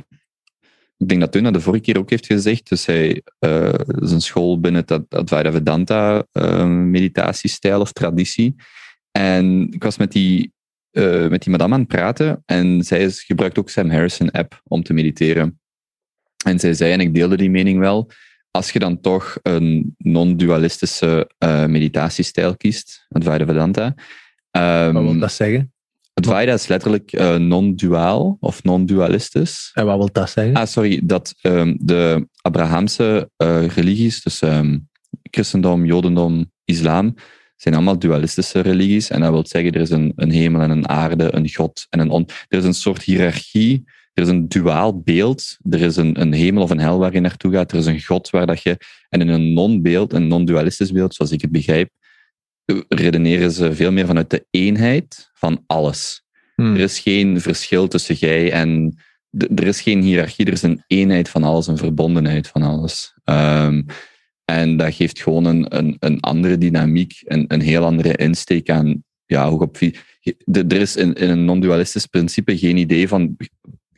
ik 0.97 1.09
denk 1.09 1.21
dat 1.21 1.33
Tuna 1.33 1.51
de 1.51 1.61
vorige 1.61 1.83
keer 1.83 1.99
ook 1.99 2.11
heeft 2.11 2.27
gezegd. 2.27 2.69
Dus 2.69 2.87
hij 2.87 3.23
is 4.01 4.11
een 4.11 4.21
school 4.21 4.61
binnen 4.61 4.85
het 4.87 5.15
Advaita 5.15 5.53
Vedanta 5.53 6.27
eh, 6.33 6.67
meditatiestijl 6.67 7.81
of 7.81 7.93
traditie. 7.93 8.55
En 9.11 9.69
ik 9.71 9.83
was 9.83 9.97
met 9.97 10.13
die, 10.13 10.53
eh, 10.91 11.29
met 11.29 11.43
die 11.43 11.51
madame 11.51 11.75
aan 11.75 11.81
het 11.81 11.89
praten. 11.89 12.43
En 12.47 12.83
zij 12.83 13.11
gebruikt 13.11 13.59
ook 13.59 13.71
Sam 13.71 13.91
Harrison 13.91 14.31
app 14.31 14.61
om 14.65 14.83
te 14.83 14.93
mediteren. 14.93 15.61
En 16.45 16.59
zij 16.59 16.75
zei, 16.75 16.93
en 16.93 17.01
ik 17.01 17.15
deelde 17.15 17.37
die 17.37 17.51
mening 17.51 17.79
wel, 17.79 18.11
als 18.55 18.71
je 18.71 18.79
dan 18.79 19.01
toch 19.01 19.39
een 19.43 19.95
non-dualistische 19.99 21.31
eh, 21.39 21.65
meditatiestijl 21.67 22.57
kiest, 22.57 23.07
Advaita 23.09 23.47
Vedanta. 23.47 23.95
ehm, 24.51 24.93
Wat 24.93 25.03
wil 25.03 25.19
dat 25.19 25.33
zeggen? 25.33 25.73
Advaita 26.13 26.53
is 26.53 26.67
letterlijk 26.67 27.13
eh, 27.13 27.37
non-duaal 27.37 28.37
of 28.41 28.63
non-dualistisch. 28.63 29.71
En 29.75 29.85
wat 29.87 29.97
wil 29.97 30.09
dat 30.13 30.31
zeggen? 30.31 30.55
Ah, 30.55 30.67
sorry, 30.67 31.01
dat 31.05 31.35
ehm, 31.41 31.77
de 31.79 32.29
Abrahamse 32.43 33.31
eh, 33.37 33.67
religies, 33.67 34.23
dus 34.23 34.41
ehm, 34.41 34.79
christendom, 35.31 35.85
jodendom, 35.85 36.53
islam, 36.65 37.15
zijn 37.57 37.75
allemaal 37.75 37.99
dualistische 37.99 38.61
religies. 38.61 39.11
En 39.11 39.21
dat 39.21 39.31
wil 39.31 39.47
zeggen, 39.47 39.73
er 39.73 39.81
is 39.81 39.91
een, 39.91 40.13
een 40.17 40.31
hemel 40.31 40.61
en 40.61 40.71
een 40.71 40.89
aarde, 40.89 41.35
een 41.35 41.55
god 41.55 41.87
en 41.91 42.01
een 42.01 42.11
on... 42.11 42.29
Er 42.49 42.59
is 42.59 42.65
een 42.65 42.75
soort 42.75 43.03
hiërarchie, 43.03 43.85
er 44.15 44.23
is 44.23 44.29
een 44.29 44.49
duaal 44.49 45.01
beeld, 45.01 45.57
er 45.71 45.81
is 45.81 45.97
een, 45.97 46.21
een 46.21 46.33
hemel 46.33 46.63
of 46.63 46.71
een 46.71 46.81
hel 46.81 46.99
waar 46.99 47.13
je 47.13 47.21
naartoe 47.21 47.53
gaat, 47.53 47.73
er 47.73 47.79
is 47.79 47.87
een 47.87 48.03
god 48.03 48.31
waar 48.31 48.47
dat 48.47 48.63
je... 48.63 48.79
En 49.09 49.21
in 49.21 49.29
een 49.29 49.53
non-beeld, 49.53 50.13
een 50.13 50.29
non-dualistisch 50.29 50.93
beeld, 50.93 51.15
zoals 51.15 51.31
ik 51.31 51.41
het 51.41 51.51
begrijp, 51.51 51.91
redeneren 52.89 53.51
ze 53.51 53.75
veel 53.75 53.93
meer 53.93 54.07
vanuit 54.07 54.31
de 54.31 54.47
eenheid 54.51 55.31
van 55.35 55.65
alles. 55.67 56.25
Hmm. 56.55 56.75
Er 56.75 56.81
is 56.81 56.99
geen 56.99 57.41
verschil 57.41 57.89
tussen 57.89 58.15
jij 58.15 58.53
en. 58.53 58.99
Er 59.55 59.67
is 59.67 59.81
geen 59.81 60.03
hiërarchie, 60.03 60.47
er 60.47 60.53
is 60.53 60.63
een 60.63 60.83
eenheid 60.87 61.29
van 61.29 61.43
alles, 61.43 61.67
een 61.67 61.77
verbondenheid 61.77 62.49
van 62.49 62.63
alles. 62.63 63.15
Ehm, 63.25 63.83
en 64.45 64.77
dat 64.77 64.95
geeft 64.95 65.23
gewoon 65.23 65.45
een, 65.45 65.77
een, 65.77 65.97
een 65.99 66.21
andere 66.21 66.59
dynamiek, 66.59 67.23
een, 67.25 67.45
een 67.49 67.61
heel 67.61 67.85
andere 67.85 68.17
insteek 68.17 68.71
aan. 68.71 69.05
Ja, 69.27 69.51
hoe 69.51 69.61
op, 69.61 69.77
er 70.53 70.73
is 70.73 70.97
in, 70.97 71.13
in 71.15 71.31
een 71.31 71.45
non-dualistisch 71.45 72.07
principe 72.07 72.59
geen 72.59 72.77
idee 72.77 73.09
van 73.09 73.37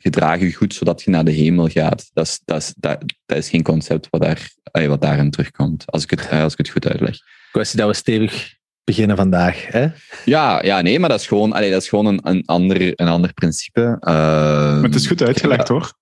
gedraag 0.07 0.39
je 0.39 0.53
goed 0.53 0.73
zodat 0.73 1.01
je 1.01 1.09
naar 1.11 1.25
de 1.25 1.31
hemel 1.31 1.67
gaat. 1.67 2.09
Dat 2.13 2.25
is, 2.25 2.39
dat 2.45 2.61
is, 2.61 2.73
dat, 2.77 3.03
dat 3.25 3.37
is 3.37 3.49
geen 3.49 3.63
concept 3.63 4.07
wat, 4.09 4.21
daar, 4.21 4.51
wat 4.87 5.01
daarin 5.01 5.31
terugkomt, 5.31 5.83
als 5.85 6.03
ik 6.03 6.09
het, 6.09 6.29
als 6.31 6.51
ik 6.51 6.57
het 6.57 6.69
goed 6.69 6.87
uitleg. 6.87 7.17
Kwestie 7.51 7.79
dat 7.79 7.87
we 7.87 7.93
stevig 7.93 8.55
beginnen 8.83 9.15
vandaag. 9.15 9.65
Hè? 9.67 9.87
Ja, 10.25 10.63
ja, 10.63 10.81
nee, 10.81 10.99
maar 10.99 11.09
dat 11.09 11.19
is 11.19 11.27
gewoon, 11.27 11.53
allee, 11.53 11.71
dat 11.71 11.81
is 11.81 11.89
gewoon 11.89 12.05
een, 12.05 12.19
een, 12.23 12.45
ander, 12.45 12.81
een 12.81 13.07
ander 13.07 13.33
principe. 13.33 13.97
Ehm, 13.99 14.73
Maar 14.75 14.83
het 14.83 14.95
is 14.95 15.07
goed 15.07 15.21
uitgelegd 15.21 15.67
hoor. 15.67 15.93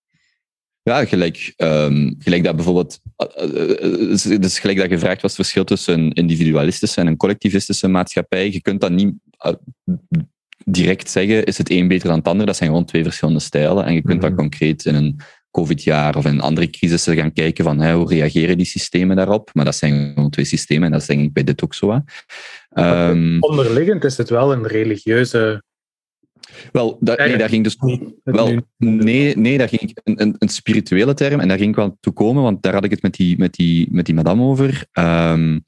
Ja, 0.84 1.06
gelijk, 1.06 1.54
ehm, 1.56 2.14
gelijk 2.20 2.44
dat 2.44 2.56
bijvoorbeeld. 2.56 3.00
eh, 3.16 4.40
dus 4.40 4.60
gelijk 4.60 4.78
dat 4.78 4.88
gevraagd 4.88 5.22
was 5.22 5.32
het 5.32 5.42
verschil 5.42 5.64
tussen 5.64 6.00
een 6.00 6.12
individualistische 6.14 7.02
en 7.02 7.08
een 7.08 7.18
collectivistische 7.18 7.88
maatschappij. 7.88 8.52
Je 8.52 8.62
kunt 8.62 8.82
dat 8.82 8.92
niet 8.92 9.14
direct 10.66 11.10
zeggen, 11.10 11.46
is 11.46 11.58
het 11.58 11.70
een 11.70 11.88
beter 11.88 12.08
dan 12.08 12.18
het 12.18 12.28
ander? 12.28 12.46
Dat 12.46 12.56
zijn 12.56 12.70
gewoon 12.70 12.86
twee 12.86 13.04
verschillende 13.04 13.40
stijlen. 13.40 13.86
En 13.86 13.94
je 13.94 14.02
kunt 14.02 14.20
Mhm. 14.22 14.28
dan 14.28 14.36
concreet 14.36 14.86
in 14.86 14.96
een 14.96 15.20
COVID-jaar 15.52 16.16
of 16.16 16.26
in 16.26 16.42
andere 16.42 16.70
crisissen 16.70 17.16
gaan 17.16 17.34
kijken 17.34 17.64
van 17.64 17.80
hè, 17.80 17.94
hoe 17.94 18.10
reageren 18.10 18.58
die 18.58 18.66
systemen 18.66 19.16
daarop. 19.16 19.50
Maar 19.54 19.66
dat 19.66 19.76
zijn 19.76 20.12
gewoon 20.14 20.30
twee 20.30 20.46
systemen 20.46 20.86
en 20.86 20.92
dat 20.92 21.02
is 21.02 21.08
denk 21.08 21.22
ik 21.22 21.34
bij 21.34 21.44
dit 21.44 21.64
ook 21.64 21.74
zo. 21.74 22.02
Ehm, 22.70 23.38
Onderliggend 23.40 24.04
is 24.04 24.18
het 24.18 24.30
wel 24.30 24.52
een 24.52 24.68
religieuze... 24.68 25.64
wel, 26.72 26.98
dat, 27.00 27.18
nee, 27.18 27.38
daar 27.38 27.50
ging 27.50 27.64
dus 27.64 27.78
Wel, 28.24 28.60
nee, 28.78 29.38
nee, 29.38 29.58
daar 29.58 29.70
ging 29.70 29.82
ik 29.82 30.00
een, 30.04 30.22
een, 30.22 30.36
een 30.40 30.50
spirituele 30.50 31.14
term 31.14 31.40
en 31.40 31.48
daar 31.48 31.58
ging 31.58 31.70
ik 31.70 31.76
wel 31.76 31.98
toe 32.00 32.14
komen, 32.14 32.44
want 32.44 32.64
daar 32.64 32.74
had 32.74 32.84
ik 32.84 32.92
het 32.92 33.02
met 33.02 33.14
die, 33.14 33.38
met 33.38 33.54
die, 33.54 33.88
met 33.92 34.06
die 34.06 34.16
madame 34.16 34.44
over. 34.44 34.86
Ehm, 34.92 35.60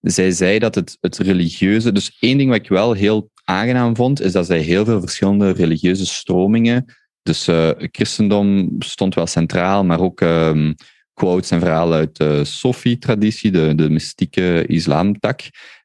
zij 0.00 0.30
zei 0.30 0.58
dat 0.58 0.74
het, 0.74 0.96
het 1.00 1.18
religieuze. 1.18 1.92
Dus 1.92 2.16
één 2.20 2.38
ding 2.38 2.50
wat 2.50 2.58
ik 2.58 2.68
wel 2.68 2.92
heel 2.92 3.30
aangenaam 3.44 3.96
vond, 3.96 4.20
is 4.20 4.32
dat 4.32 4.46
zij 4.46 4.58
heel 4.58 4.84
veel 4.84 5.00
verschillende 5.00 5.50
religieuze 5.50 6.06
stromingen. 6.06 6.84
Dus 7.22 7.48
eh, 7.48 7.70
christendom 7.76 8.76
stond 8.78 9.14
wel 9.14 9.26
centraal, 9.26 9.84
maar 9.84 10.00
ook 10.00 10.20
ehm, 10.20 10.72
quotes 11.14 11.50
en 11.50 11.60
verhalen 11.60 11.98
uit 11.98 12.16
de 12.16 12.44
Sofi-traditie, 12.44 13.50
de, 13.50 13.74
de 13.74 13.90
mystieke 13.90 14.66
islamtak. 14.66 15.40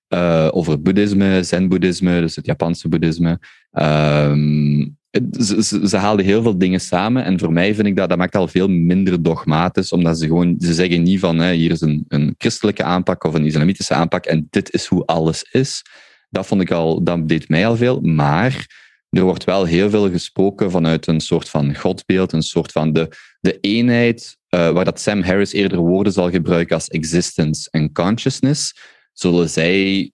eh 0.08 0.48
over 0.52 0.82
boeddhisme, 0.82 1.44
zen-boeddhisme, 1.44 2.20
dus 2.20 2.36
het 2.36 2.46
Japanse 2.46 2.88
boeddhisme. 2.90 3.40
Ehm, 3.72 4.88
ze, 5.40 5.88
ze, 5.88 5.98
haalden 5.98 6.26
heel 6.26 6.42
veel 6.42 6.58
dingen 6.58 6.80
samen. 6.80 7.24
En 7.24 7.40
voor 7.40 7.54
mij 7.54 7.76
vind 7.76 7.88
ik 7.88 7.96
dat, 7.96 8.10
dat 8.10 8.18
maakt 8.18 8.36
al 8.36 8.48
veel 8.48 8.68
minder 8.68 9.24
dogmatisch, 9.24 9.92
omdat 9.92 10.20
ze 10.20 10.26
gewoon, 10.26 10.56
ze 10.60 10.74
zeggen 10.74 11.04
niet 11.04 11.20
van, 11.20 11.38
hè, 11.38 11.54
hier 11.54 11.72
is 11.72 11.82
een, 11.82 12.06
een 12.08 12.36
christelijke 12.38 12.84
aanpak 12.84 13.24
of 13.24 13.34
een 13.34 13.46
islamitische 13.46 13.94
aanpak 13.94 14.26
en 14.26 14.48
dit 14.50 14.74
is 14.74 14.86
hoe 14.86 15.06
alles 15.06 15.46
is. 15.52 15.82
Dat 16.30 16.46
vond 16.48 16.62
ik 16.62 16.72
al, 16.72 17.04
dat 17.04 17.28
deed 17.28 17.50
mij 17.50 17.68
al 17.68 17.76
veel. 17.76 18.02
Maar 18.02 18.84
er 19.10 19.24
wordt 19.24 19.44
wel 19.44 19.66
heel 19.66 19.90
veel 19.90 20.10
gesproken 20.10 20.72
vanuit 20.72 21.08
een 21.08 21.20
soort 21.20 21.50
van 21.50 21.76
godbeeld, 21.76 22.32
een 22.32 22.42
soort 22.42 22.72
van 22.72 22.94
de, 22.94 23.10
de 23.40 23.60
eenheid, 23.60 24.38
eh, 24.50 24.70
waar 24.70 24.86
dat 24.86 25.00
Sam 25.00 25.22
Harris 25.22 25.54
eerder 25.54 25.78
woorden 25.78 26.14
zal 26.14 26.30
gebruiken 26.30 26.76
als 26.76 26.88
existence 26.88 27.68
en 27.72 27.92
consciousness, 27.92 28.76
zullen 29.14 29.50
zij 29.50 30.12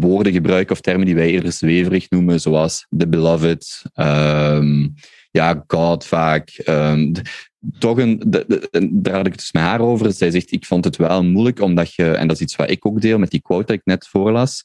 woorden 0.00 0.32
gebruiken 0.32 0.74
of 0.74 0.80
termen 0.80 1.06
die 1.06 1.14
wij 1.14 1.30
eerder 1.30 1.52
zweverig 1.52 2.10
noemen, 2.10 2.40
zoals 2.40 2.86
the 2.96 3.08
beloved, 3.08 3.82
ehm, 3.94 4.88
ja, 5.30 5.64
God 5.66 6.04
vaak. 6.06 6.48
ehm, 6.64 7.12
toch 7.78 7.98
een, 7.98 8.22
de- 8.26 8.68
daar 8.92 9.14
had 9.16 9.26
ik 9.26 9.32
het 9.32 9.40
dus 9.40 9.52
met 9.52 9.62
haar 9.62 9.80
over. 9.80 10.12
Zij 10.12 10.30
zegt, 10.30 10.52
ik 10.52 10.64
vond 10.64 10.84
het 10.84 10.96
wel 10.96 11.24
moeilijk, 11.24 11.60
omdat 11.60 11.94
je, 11.94 12.10
en 12.12 12.26
dat 12.28 12.36
is 12.36 12.42
iets 12.42 12.56
wat 12.56 12.70
ik 12.70 12.86
ook 12.86 13.00
deel 13.00 13.18
met 13.18 13.30
die 13.30 13.42
quote 13.42 13.66
dat 13.66 13.76
ik 13.76 13.82
net 13.84 14.08
voorlas. 14.08 14.62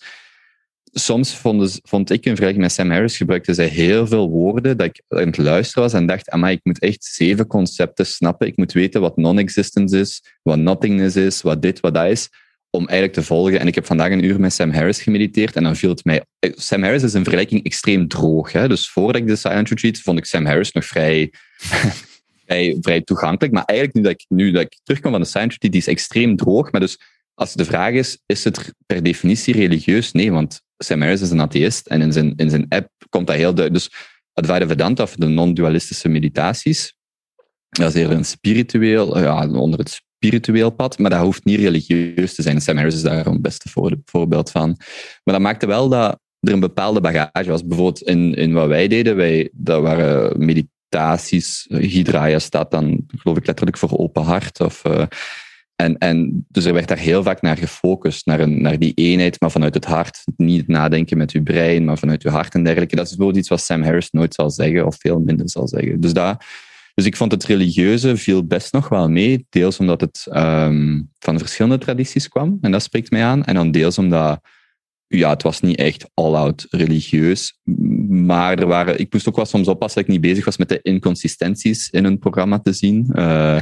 Soms 0.91 1.35
vond, 1.35 1.71
ze- 1.71 1.79
vond 1.83 2.09
ik 2.09 2.17
in 2.25 2.29
vergelijking 2.35 2.63
met 2.63 2.71
Sam 2.71 2.91
Harris 2.91 3.17
gebruikte 3.17 3.53
zij 3.53 3.67
heel 3.67 4.07
veel 4.07 4.29
woorden 4.29 4.77
dat 4.77 4.87
ik 4.87 5.01
aan 5.07 5.19
het 5.27 5.37
luisteren 5.37 5.83
was 5.83 5.93
en 5.93 6.05
dacht, 6.05 6.29
amai, 6.29 6.55
ik 6.55 6.59
moet 6.63 6.79
echt 6.79 7.03
zeven 7.03 7.47
concepten 7.47 8.05
snappen. 8.05 8.47
Ik 8.47 8.57
moet 8.57 8.71
weten 8.73 9.01
wat 9.01 9.17
non-existence 9.17 9.99
is, 9.99 10.23
wat 10.43 10.57
nothingness 10.57 11.15
is, 11.15 11.41
wat 11.41 11.61
dit, 11.61 11.79
wat 11.79 11.93
dat 11.93 12.05
is, 12.09 12.29
om 12.69 12.87
eigenlijk 12.87 13.13
te 13.13 13.23
volgen. 13.23 13.59
En 13.59 13.67
ik 13.67 13.75
heb 13.75 13.85
vandaag 13.85 14.11
een 14.11 14.23
uur 14.23 14.39
met 14.39 14.53
Sam 14.53 14.71
Harris 14.71 15.01
gemediteerd 15.01 15.55
en 15.55 15.63
dan 15.63 15.75
viel 15.75 15.89
het 15.89 16.05
mij... 16.05 16.23
eh, 16.39 16.51
Sam 16.55 16.83
Harris 16.83 17.03
is 17.03 17.13
in 17.13 17.23
vergelijking 17.23 17.63
extreem 17.63 18.07
droog. 18.07 18.51
Hè? 18.51 18.67
Dus 18.67 18.89
voordat 18.89 19.21
ik 19.21 19.27
de 19.27 19.35
Silent 19.35 19.69
Retreat 19.69 19.97
vond 19.97 20.17
ik 20.17 20.25
Sam 20.25 20.45
Harris 20.45 20.71
nog 20.71 20.85
vrij 20.85 21.31
vrij, 22.81 23.01
toegankelijk. 23.01 23.53
Maar 23.53 23.65
eigenlijk 23.65 23.97
nu 23.97 24.03
dat, 24.03 24.11
ik, 24.11 24.25
nu 24.27 24.51
dat 24.51 24.61
ik 24.61 24.79
terugkom 24.83 25.11
van 25.11 25.21
de 25.21 25.27
Science 25.27 25.51
Retreat, 25.51 25.73
die 25.73 25.81
is 25.81 25.87
extreem 25.87 26.35
droog. 26.35 26.71
Maar 26.71 26.81
dus 26.81 26.99
als 27.33 27.53
de 27.53 27.65
vraag 27.65 27.93
is, 27.93 28.19
is 28.25 28.43
het 28.43 28.73
per 28.85 29.03
definitie 29.03 29.53
religieus? 29.53 30.11
Nee, 30.11 30.31
want 30.31 30.61
Sam 30.77 31.01
Harris 31.01 31.21
is 31.21 31.29
een 31.29 31.41
atheïst 31.41 31.87
en 31.87 32.01
in 32.01 32.13
zijn, 32.13 32.33
in 32.35 32.49
zijn 32.49 32.65
app 32.69 32.89
komt 33.09 33.27
dat 33.27 33.35
heel 33.35 33.53
duidelijk. 33.53 33.73
Dus 33.73 33.99
Advaita 34.33 34.67
Vedanta, 34.67 35.03
of 35.03 35.15
de 35.15 35.27
non-dualistische 35.27 36.09
meditaties, 36.09 36.95
dat 37.69 37.89
is 37.89 38.01
eerder 38.01 38.17
een 38.17 38.25
spiritueel, 38.25 39.19
ja, 39.19 39.49
onder 39.49 39.79
het 39.79 40.01
spiritueel 40.17 40.69
pad, 40.69 40.97
maar 40.97 41.09
dat 41.09 41.21
hoeft 41.21 41.45
niet 41.45 41.59
religieus 41.59 42.35
te 42.35 42.41
zijn. 42.41 42.61
Sam 42.61 42.75
Harris 42.75 42.95
is 42.95 43.01
daar 43.01 43.25
een 43.25 43.41
beste 43.41 43.69
voor, 43.69 43.95
voorbeeld 44.05 44.51
van. 44.51 44.75
Maar 45.23 45.33
dat 45.33 45.43
maakte 45.43 45.67
wel 45.67 45.89
dat 45.89 46.19
er 46.39 46.53
een 46.53 46.59
bepaalde 46.59 47.01
bagage 47.01 47.49
was. 47.49 47.65
Bijvoorbeeld 47.65 48.01
in, 48.01 48.33
in 48.33 48.53
wat 48.53 48.67
wij 48.67 48.87
deden, 48.87 49.15
wij, 49.15 49.49
dat 49.53 49.81
waren 49.81 50.45
meditaties. 50.45 51.65
Hydraya 51.69 52.39
staat 52.39 52.71
dan, 52.71 53.05
geloof 53.17 53.37
ik, 53.37 53.45
letterlijk 53.45 53.77
voor 53.77 53.97
open 53.97 54.23
hart. 54.23 54.59
Of, 54.59 54.83
eh, 54.83 55.03
en, 55.75 55.97
en 55.97 56.45
dus 56.49 56.65
er 56.65 56.73
werd 56.73 56.87
daar 56.87 56.97
heel 56.97 57.23
vaak 57.23 57.41
naar 57.41 57.57
gefocust, 57.57 58.25
naar, 58.25 58.39
een, 58.39 58.61
naar 58.61 58.79
die 58.79 58.93
eenheid, 58.93 59.39
maar 59.41 59.51
vanuit 59.51 59.73
het 59.73 59.85
hart. 59.85 60.23
Niet 60.37 60.67
nadenken 60.67 61.17
met 61.17 61.31
uw 61.31 61.43
brein, 61.43 61.85
maar 61.85 61.97
vanuit 61.97 62.23
uw 62.23 62.31
hart 62.31 62.53
en 62.53 62.63
dergelijke. 62.63 62.95
Dat 62.95 63.05
is 63.05 63.09
bijvoorbeeld 63.09 63.39
iets 63.39 63.49
wat 63.49 63.61
Sam 63.61 63.83
Harris 63.83 64.11
nooit 64.11 64.33
zal 64.33 64.49
zeggen, 64.49 64.85
of 64.85 64.95
veel 64.99 65.19
minder 65.19 65.49
zal 65.49 65.67
zeggen. 65.67 66.01
Dus, 66.01 66.13
dat, 66.13 66.43
dus 66.97 67.05
ik 67.05 67.15
vond 67.15 67.31
het 67.31 67.43
religieuze 67.43 68.17
viel 68.17 68.45
best 68.45 68.73
nog 68.73 68.89
wel 68.89 69.09
mee. 69.09 69.45
Deels 69.49 69.79
omdat 69.79 70.01
het 70.01 70.27
ehm, 70.31 71.01
van 71.19 71.39
verschillende 71.39 71.77
tradities 71.77 72.27
kwam, 72.27 72.57
en 72.61 72.71
dat 72.71 72.83
spreekt 72.83 73.11
mij 73.11 73.23
aan. 73.23 73.43
En 73.43 73.55
dan 73.55 73.71
deels 73.71 73.97
omdat 73.97 74.39
ja, 75.07 75.29
het 75.29 75.43
was 75.43 75.61
niet 75.61 75.77
echt 75.77 76.09
all-out 76.13 76.65
religieus. 76.69 77.59
Maar 78.09 78.59
er 78.59 78.67
waren, 78.67 78.99
ik 78.99 79.13
moest 79.13 79.27
ook 79.27 79.35
wel 79.35 79.45
soms 79.45 79.67
oppassen 79.67 80.01
dat 80.01 80.09
ik 80.09 80.15
niet 80.15 80.29
bezig 80.29 80.45
was 80.45 80.57
met 80.57 80.69
de 80.69 80.79
inconsistenties 80.81 81.89
in 81.89 82.05
een 82.05 82.19
programma 82.19 82.59
te 82.59 82.73
zien. 82.73 83.09
Uh, 83.13 83.59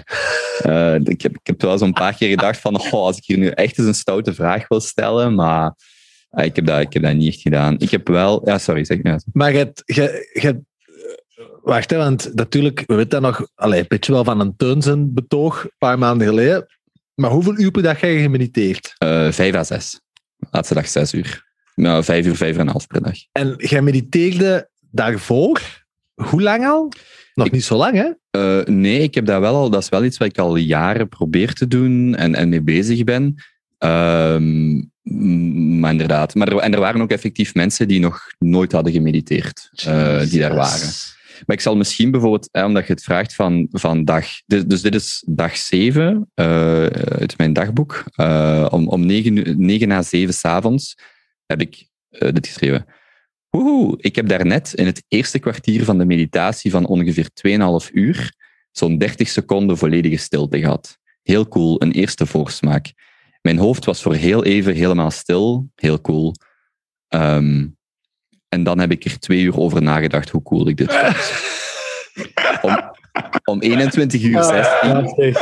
uh, 0.65 0.95
ik, 0.95 1.21
heb, 1.21 1.31
ik 1.31 1.47
heb 1.47 1.61
wel 1.61 1.77
zo'n 1.77 1.93
paar 1.93 2.15
keer 2.15 2.29
gedacht 2.29 2.59
van, 2.59 2.79
oh, 2.79 2.91
als 2.91 3.17
ik 3.17 3.25
hier 3.25 3.37
nu 3.37 3.47
echt 3.47 3.77
eens 3.77 3.87
een 3.87 3.95
stoute 3.95 4.33
vraag 4.33 4.67
wil 4.67 4.79
stellen, 4.79 5.35
maar 5.35 5.75
uh, 6.31 6.45
ik, 6.45 6.55
heb 6.55 6.65
dat, 6.65 6.81
ik 6.81 6.93
heb 6.93 7.03
dat 7.03 7.15
niet 7.15 7.33
echt 7.33 7.41
gedaan. 7.41 7.79
Ik 7.79 7.89
heb 7.89 8.07
wel... 8.07 8.41
Ja, 8.45 8.57
sorry, 8.57 8.83
zeg 8.83 9.03
maar. 9.03 9.21
Maar 9.33 9.53
je, 9.53 9.73
je 10.33 10.61
Wacht, 11.65 11.89
hè, 11.89 11.97
want 11.97 12.31
natuurlijk, 12.33 12.83
we 12.87 12.95
weten 12.95 13.09
dat 13.09 13.21
nog 13.21 13.47
allee, 13.55 13.79
een 13.79 13.85
beetje 13.87 14.11
wel 14.11 14.23
van 14.23 14.39
een 14.39 14.55
Teunsen 14.57 15.13
betoog 15.13 15.63
een 15.63 15.71
paar 15.77 15.99
maanden 15.99 16.27
geleden. 16.27 16.65
Maar 17.15 17.31
hoeveel 17.31 17.59
uur 17.59 17.71
per 17.71 17.81
dag 17.81 18.01
heb 18.01 18.11
je 18.11 18.21
gemediteerd? 18.21 18.95
Uh, 19.03 19.31
vijf 19.31 19.55
à 19.55 19.63
zes. 19.63 20.01
Laatste 20.51 20.73
dag 20.73 20.87
zes 20.87 21.13
uur. 21.13 21.43
Nou, 21.75 22.03
vijf 22.03 22.25
uur, 22.25 22.35
vijf 22.35 22.55
en 22.55 22.61
een 22.61 22.67
half 22.67 22.87
per 22.87 23.01
dag. 23.01 23.13
En 23.31 23.53
jij 23.57 23.81
mediteerde 23.81 24.69
daarvoor? 24.91 25.61
Hoe 26.15 26.41
lang 26.41 26.65
al? 26.65 26.91
Nog 27.33 27.47
ik, 27.47 27.51
niet 27.51 27.63
zo 27.63 27.75
lang, 27.75 27.95
hè? 27.95 28.11
Uh, 28.59 28.65
nee, 28.65 28.99
ik 28.99 29.15
heb 29.15 29.25
dat 29.25 29.39
wel 29.39 29.55
al. 29.55 29.69
Dat 29.69 29.81
is 29.81 29.89
wel 29.89 30.03
iets 30.03 30.17
wat 30.17 30.27
ik 30.27 30.37
al 30.37 30.55
jaren 30.55 31.09
probeer 31.09 31.53
te 31.53 31.67
doen 31.67 32.15
en, 32.15 32.35
en 32.35 32.49
mee 32.49 32.61
bezig 32.61 33.03
ben. 33.03 33.35
Um, 33.79 34.91
maar 35.79 35.91
inderdaad. 35.91 36.35
Maar 36.35 36.57
en 36.57 36.73
er 36.73 36.79
waren 36.79 37.01
ook 37.01 37.11
effectief 37.11 37.53
mensen 37.53 37.87
die 37.87 37.99
nog 37.99 38.21
nooit 38.39 38.71
hadden 38.71 38.93
gemediteerd, 38.93 39.71
uh, 39.87 40.19
die 40.19 40.39
daar 40.39 40.55
waren. 40.55 40.89
Maar 41.45 41.55
ik 41.55 41.61
zal 41.61 41.75
misschien 41.75 42.11
bijvoorbeeld, 42.11 42.49
hè, 42.51 42.65
omdat 42.65 42.87
je 42.87 42.93
het 42.93 43.03
vraagt 43.03 43.35
van, 43.35 43.67
van 43.71 44.05
dag... 44.05 44.27
Dus, 44.45 44.65
dus 44.65 44.81
dit 44.81 44.95
is 44.95 45.23
dag 45.27 45.57
7 45.57 46.31
uh, 46.35 46.45
uit 46.85 47.37
mijn 47.37 47.53
dagboek. 47.53 48.03
Uh, 48.15 48.67
om, 48.69 48.87
om 48.87 49.05
9, 49.05 49.65
9 49.65 49.87
na 49.87 50.01
7 50.01 50.33
s'avonds 50.33 50.97
heb 51.45 51.61
ik 51.61 51.87
uh, 52.09 52.31
dit 52.31 52.47
geschreven. 52.47 52.85
Woehoe, 53.49 53.95
ik 53.97 54.15
heb 54.15 54.27
daarnet 54.27 54.73
in 54.73 54.85
het 54.85 55.03
eerste 55.07 55.39
kwartier 55.39 55.83
van 55.83 55.97
de 55.97 56.05
meditatie 56.05 56.71
van 56.71 56.85
ongeveer 56.85 57.29
2,5 57.87 57.91
uur 57.93 58.33
zo'n 58.71 58.97
30 58.97 59.27
seconden 59.27 59.77
volledige 59.77 60.17
stilte 60.17 60.59
gehad. 60.59 60.97
Heel 61.21 61.47
cool, 61.47 61.81
een 61.81 61.91
eerste 61.91 62.25
voorsmaak. 62.25 62.93
Mijn 63.41 63.57
hoofd 63.57 63.85
was 63.85 64.01
voor 64.01 64.15
heel 64.15 64.43
even 64.43 64.73
helemaal 64.73 65.11
stil. 65.11 65.69
Heel 65.75 66.01
cool. 66.01 66.33
Um, 67.09 67.74
en 68.49 68.63
dan 68.63 68.79
heb 68.79 68.91
ik 68.91 69.05
er 69.05 69.19
twee 69.19 69.41
uur 69.41 69.57
over 69.57 69.81
nagedacht 69.81 70.29
hoe 70.29 70.43
cool 70.43 70.67
ik 70.67 70.77
dit 70.77 70.93
vond. 70.93 71.15
Om, 72.61 72.91
om 73.43 73.61
21 73.61 74.21
uur 74.23 74.43
16. 74.43 75.35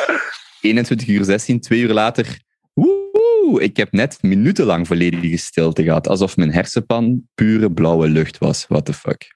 21 0.62 1.08
uur 1.08 1.24
16, 1.24 1.60
twee 1.60 1.80
uur 1.80 1.94
later. 1.94 2.40
Woehoe, 2.74 3.62
ik 3.62 3.78
heb 3.78 3.92
net 3.92 4.18
minutenlang 4.22 4.88
volledige 4.88 5.38
stilte 5.38 5.84
gehad. 5.84 6.08
Alsof 6.08 6.38
mijn 6.38 6.52
hersenpan 6.52 7.22
pure 7.36 7.72
blauwe 7.72 8.08
lucht 8.08 8.38
was. 8.38 8.66
What 8.68 8.86
the 8.86 8.94
fuck. 8.94 9.36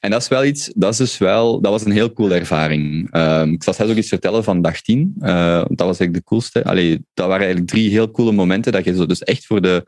En 0.00 0.10
dat 0.10 0.22
is 0.22 0.28
wel 0.28 0.44
iets, 0.44 0.70
dat 0.74 0.92
is 0.92 0.98
dus 0.98 1.18
wel, 1.18 1.60
dat 1.60 1.72
was 1.72 1.84
een 1.84 1.92
heel 1.92 2.12
coole 2.12 2.34
ervaring. 2.34 3.14
Um, 3.16 3.52
ik 3.52 3.62
zal 3.62 3.72
straks 3.72 3.90
ook 3.90 3.96
iets 3.96 4.08
vertellen 4.08 4.44
van 4.44 4.62
dag 4.62 4.80
10. 4.80 5.14
Uh, 5.20 5.54
dat 5.54 5.86
was 5.86 5.98
eigenlijk 5.98 6.14
de 6.14 6.24
coolste. 6.24 6.64
Allee, 6.64 7.04
dat 7.14 7.26
waren 7.26 7.44
eigenlijk 7.44 7.70
drie 7.70 7.90
heel 7.90 8.10
coole 8.10 8.32
momenten 8.32 8.72
dat 8.72 8.84
je 8.84 8.94
zo 8.94 9.06
dus 9.06 9.22
echt 9.22 9.46
voor 9.46 9.60
de 9.60 9.84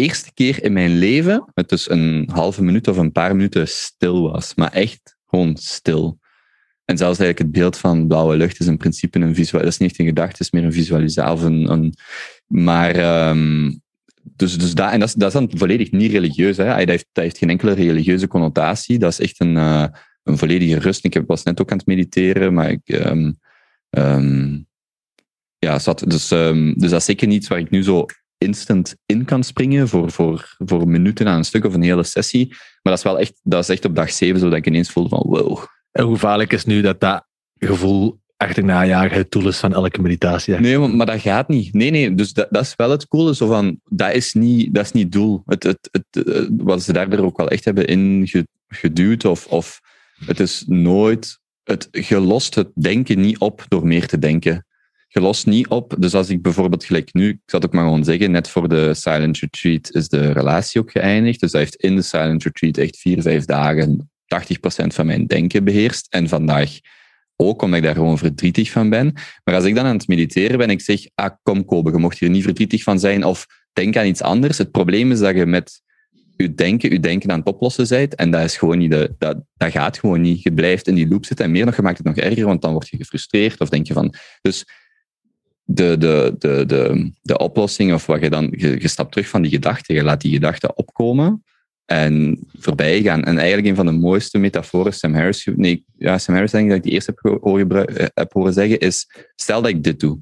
eerste 0.00 0.30
keer 0.34 0.62
in 0.62 0.72
mijn 0.72 0.98
leven, 0.98 1.50
met 1.54 1.68
dus 1.68 1.90
een 1.90 2.28
halve 2.32 2.62
minuut 2.62 2.88
of 2.88 2.96
een 2.96 3.12
paar 3.12 3.36
minuten 3.36 3.68
stil 3.68 4.30
was. 4.30 4.54
Maar 4.54 4.72
echt 4.72 5.16
gewoon 5.26 5.56
stil. 5.56 6.18
En 6.84 6.96
zelfs 6.96 7.18
eigenlijk 7.18 7.38
het 7.38 7.50
beeld 7.50 7.76
van 7.76 8.06
blauwe 8.06 8.36
lucht 8.36 8.60
is 8.60 8.66
in 8.66 8.76
principe 8.76 9.20
een 9.20 9.34
visual. 9.34 9.62
Dat 9.62 9.72
is 9.72 9.78
niet 9.78 9.90
echt 9.90 9.98
een 9.98 10.06
gedachte, 10.06 10.30
het 10.30 10.40
is 10.40 10.50
meer 10.50 10.64
een 10.64 10.72
visualisatie. 10.72 11.46
Een, 11.46 11.94
maar 12.46 13.28
um, 13.28 13.80
dus, 14.22 14.58
dus 14.58 14.74
dat, 14.74 14.92
en 14.92 15.00
dat 15.00 15.08
is, 15.08 15.14
dan 15.32 15.50
volledig 15.54 15.90
niet 15.90 16.12
religieus. 16.12 16.56
Hè. 16.56 16.64
Dat, 16.64 16.88
heeft, 16.88 17.08
dat 17.12 17.24
heeft 17.24 17.38
geen 17.38 17.50
enkele 17.50 17.72
religieuze 17.72 18.26
connotatie. 18.26 18.98
Dat 18.98 19.12
is 19.12 19.20
echt 19.20 19.40
een, 19.40 19.56
uh, 19.56 19.86
een 20.22 20.38
volledige 20.38 20.78
rust. 20.78 21.04
Ik 21.04 21.22
was 21.26 21.42
net 21.42 21.60
ook 21.60 21.70
aan 21.70 21.78
het 21.78 21.86
mediteren, 21.86 22.54
maar 22.54 22.70
ik. 22.70 22.80
Um, 22.86 23.38
um, 23.90 24.66
ja, 25.58 25.78
zat, 25.78 26.10
dus, 26.10 26.28
dus 26.28 26.90
dat 26.90 27.00
is 27.00 27.04
zeker 27.04 27.26
niet 27.26 27.46
waar 27.46 27.58
ik 27.58 27.70
nu 27.70 27.82
zo 27.82 28.06
instant 28.38 28.96
in 29.06 29.24
kan 29.24 29.44
springen 29.44 29.88
voor, 29.88 30.10
voor, 30.10 30.56
voor 30.58 30.88
minuten 30.88 31.28
aan 31.28 31.36
een 31.36 31.44
stuk 31.44 31.64
of 31.64 31.74
een 31.74 31.82
hele 31.82 32.02
sessie. 32.02 32.46
Maar 32.48 32.92
dat 32.92 32.98
is 32.98 33.02
wel 33.02 33.18
echt, 33.18 33.40
dat 33.42 33.62
is 33.62 33.68
echt 33.68 33.84
op 33.84 33.94
dag 33.94 34.10
7 34.10 34.40
zo 34.40 34.48
dat 34.48 34.58
ik 34.58 34.66
ineens 34.66 34.90
voelde 34.90 35.08
van 35.08 35.24
wow. 35.26 35.64
En 35.90 36.04
hoe 36.04 36.14
gevaarlijk 36.14 36.52
is 36.52 36.64
nu 36.64 36.80
dat 36.80 37.00
dat 37.00 37.26
gevoel 37.58 38.20
achterna 38.36 38.84
jaren 38.86 39.16
het 39.16 39.30
doel 39.30 39.48
is 39.48 39.58
van 39.58 39.74
elke 39.74 40.02
meditatie? 40.02 40.54
Nee, 40.54 40.78
maar, 40.78 40.90
maar 40.90 41.06
dat 41.06 41.20
gaat 41.20 41.48
niet. 41.48 41.72
Nee, 41.72 41.90
nee, 41.90 42.14
dus 42.14 42.32
dat, 42.32 42.46
dat 42.50 42.62
is 42.62 42.74
wel 42.76 42.90
het 42.90 43.08
coole. 43.08 43.34
Zo 43.34 43.46
van, 43.46 43.80
dat 43.84 44.14
is 44.14 44.32
niet, 44.32 44.74
dat 44.74 44.84
is 44.84 44.92
niet 44.92 45.12
doel. 45.12 45.42
Het, 45.46 45.62
het, 45.62 45.88
het, 45.90 46.48
wat 46.56 46.82
ze 46.82 46.92
daardoor 46.92 47.24
ook 47.24 47.36
wel 47.36 47.48
echt 47.48 47.64
hebben 47.64 47.86
ingeduwd 47.86 49.24
of, 49.24 49.46
of 49.46 49.80
het 50.26 50.40
is 50.40 50.64
nooit... 50.66 51.38
Het, 51.62 51.88
je 51.90 52.20
lost 52.20 52.54
het 52.54 52.68
denken 52.74 53.20
niet 53.20 53.38
op 53.38 53.64
door 53.68 53.86
meer 53.86 54.06
te 54.06 54.18
denken 54.18 54.66
je 55.08 55.20
lost 55.20 55.46
niet 55.46 55.68
op. 55.68 55.94
Dus 55.98 56.14
als 56.14 56.28
ik 56.28 56.42
bijvoorbeeld 56.42 56.84
gelijk 56.84 57.12
nu, 57.12 57.28
ik 57.28 57.40
zal 57.46 57.60
het 57.60 57.68
ook 57.68 57.74
maar 57.74 57.84
gewoon 57.84 58.04
zeggen, 58.04 58.30
net 58.30 58.48
voor 58.48 58.68
de 58.68 58.94
Silent 58.94 59.38
Retreat 59.38 59.90
is 59.90 60.08
de 60.08 60.32
relatie 60.32 60.80
ook 60.80 60.90
geëindigd. 60.90 61.40
Dus 61.40 61.52
hij 61.52 61.60
heeft 61.60 61.76
in 61.76 61.96
de 61.96 62.02
Silent 62.02 62.42
Retreat 62.42 62.76
echt 62.76 62.96
vier, 62.96 63.22
vijf 63.22 63.44
dagen 63.44 64.10
80% 64.82 64.86
van 64.86 65.06
mijn 65.06 65.26
denken 65.26 65.64
beheerst. 65.64 66.06
En 66.10 66.28
vandaag 66.28 66.78
ook, 67.36 67.62
omdat 67.62 67.78
ik 67.78 67.84
daar 67.84 67.94
gewoon 67.94 68.18
verdrietig 68.18 68.70
van 68.70 68.90
ben. 68.90 69.12
Maar 69.44 69.54
als 69.54 69.64
ik 69.64 69.74
dan 69.74 69.84
aan 69.84 69.96
het 69.96 70.08
mediteren 70.08 70.58
ben, 70.58 70.70
ik 70.70 70.80
zeg, 70.80 71.00
ah, 71.14 71.30
kom 71.42 71.64
Kobe, 71.64 71.90
je 71.90 71.98
mocht 71.98 72.18
hier 72.18 72.30
niet 72.30 72.44
verdrietig 72.44 72.82
van 72.82 72.98
zijn 72.98 73.24
of 73.24 73.46
denk 73.72 73.96
aan 73.96 74.06
iets 74.06 74.22
anders. 74.22 74.58
Het 74.58 74.70
probleem 74.70 75.12
is 75.12 75.18
dat 75.18 75.36
je 75.36 75.46
met 75.46 75.82
je 76.36 76.54
denken, 76.54 76.90
je 76.90 77.00
denken 77.00 77.30
aan 77.30 77.38
het 77.38 77.48
oplossen 77.48 77.88
bent. 77.88 78.14
En 78.14 78.30
dat 78.30 78.44
is 78.44 78.56
gewoon 78.56 78.78
niet 78.78 78.90
de, 78.90 79.14
dat, 79.18 79.36
dat 79.56 79.70
gaat 79.70 79.98
gewoon 79.98 80.20
niet. 80.20 80.42
Je 80.42 80.52
blijft 80.52 80.88
in 80.88 80.94
die 80.94 81.08
loop 81.08 81.24
zitten 81.24 81.44
en 81.44 81.50
meer 81.52 81.64
nog, 81.64 81.76
je 81.76 81.82
maakt 81.82 81.98
het 81.98 82.06
nog 82.06 82.16
erger, 82.16 82.44
want 82.44 82.62
dan 82.62 82.72
word 82.72 82.88
je 82.88 82.96
gefrustreerd 82.96 83.60
of 83.60 83.68
denk 83.68 83.86
je 83.86 83.92
van... 83.92 84.14
Dus 84.40 84.64
de, 85.70 85.98
de, 85.98 86.34
de, 86.38 86.66
de, 86.66 87.12
de 87.22 87.38
oplossing, 87.38 87.92
of 87.92 88.06
wat 88.06 88.20
je 88.20 88.30
dan, 88.30 88.52
je, 88.56 88.88
stapt 88.88 89.12
terug 89.12 89.28
van 89.28 89.42
die 89.42 89.50
gedachten, 89.50 89.94
je 89.94 90.02
laat 90.02 90.20
die 90.20 90.32
gedachten 90.32 90.76
opkomen 90.76 91.44
en 91.84 92.44
voorbij 92.58 93.02
gaan. 93.02 93.24
En 93.24 93.38
eigenlijk 93.38 93.68
een 93.68 93.74
van 93.74 93.86
de 93.86 93.92
mooiste 93.92 94.38
metaforen, 94.38 94.94
Sam 94.94 95.14
Harris, 95.14 95.48
nee, 95.56 95.84
ja, 95.98 96.18
Sam 96.18 96.34
Harris 96.34 96.50
denk 96.50 96.64
ik 96.64 96.68
dat 96.68 96.78
ik 96.78 96.84
die 96.84 96.92
eerst 96.92 97.06
heb 97.06 97.18
horen, 97.40 98.10
heb 98.14 98.32
zeggen, 98.50 98.78
is, 98.78 99.06
stel 99.34 99.62
dat 99.62 99.70
ik 99.70 99.82
dit 99.82 100.00
doe. 100.00 100.18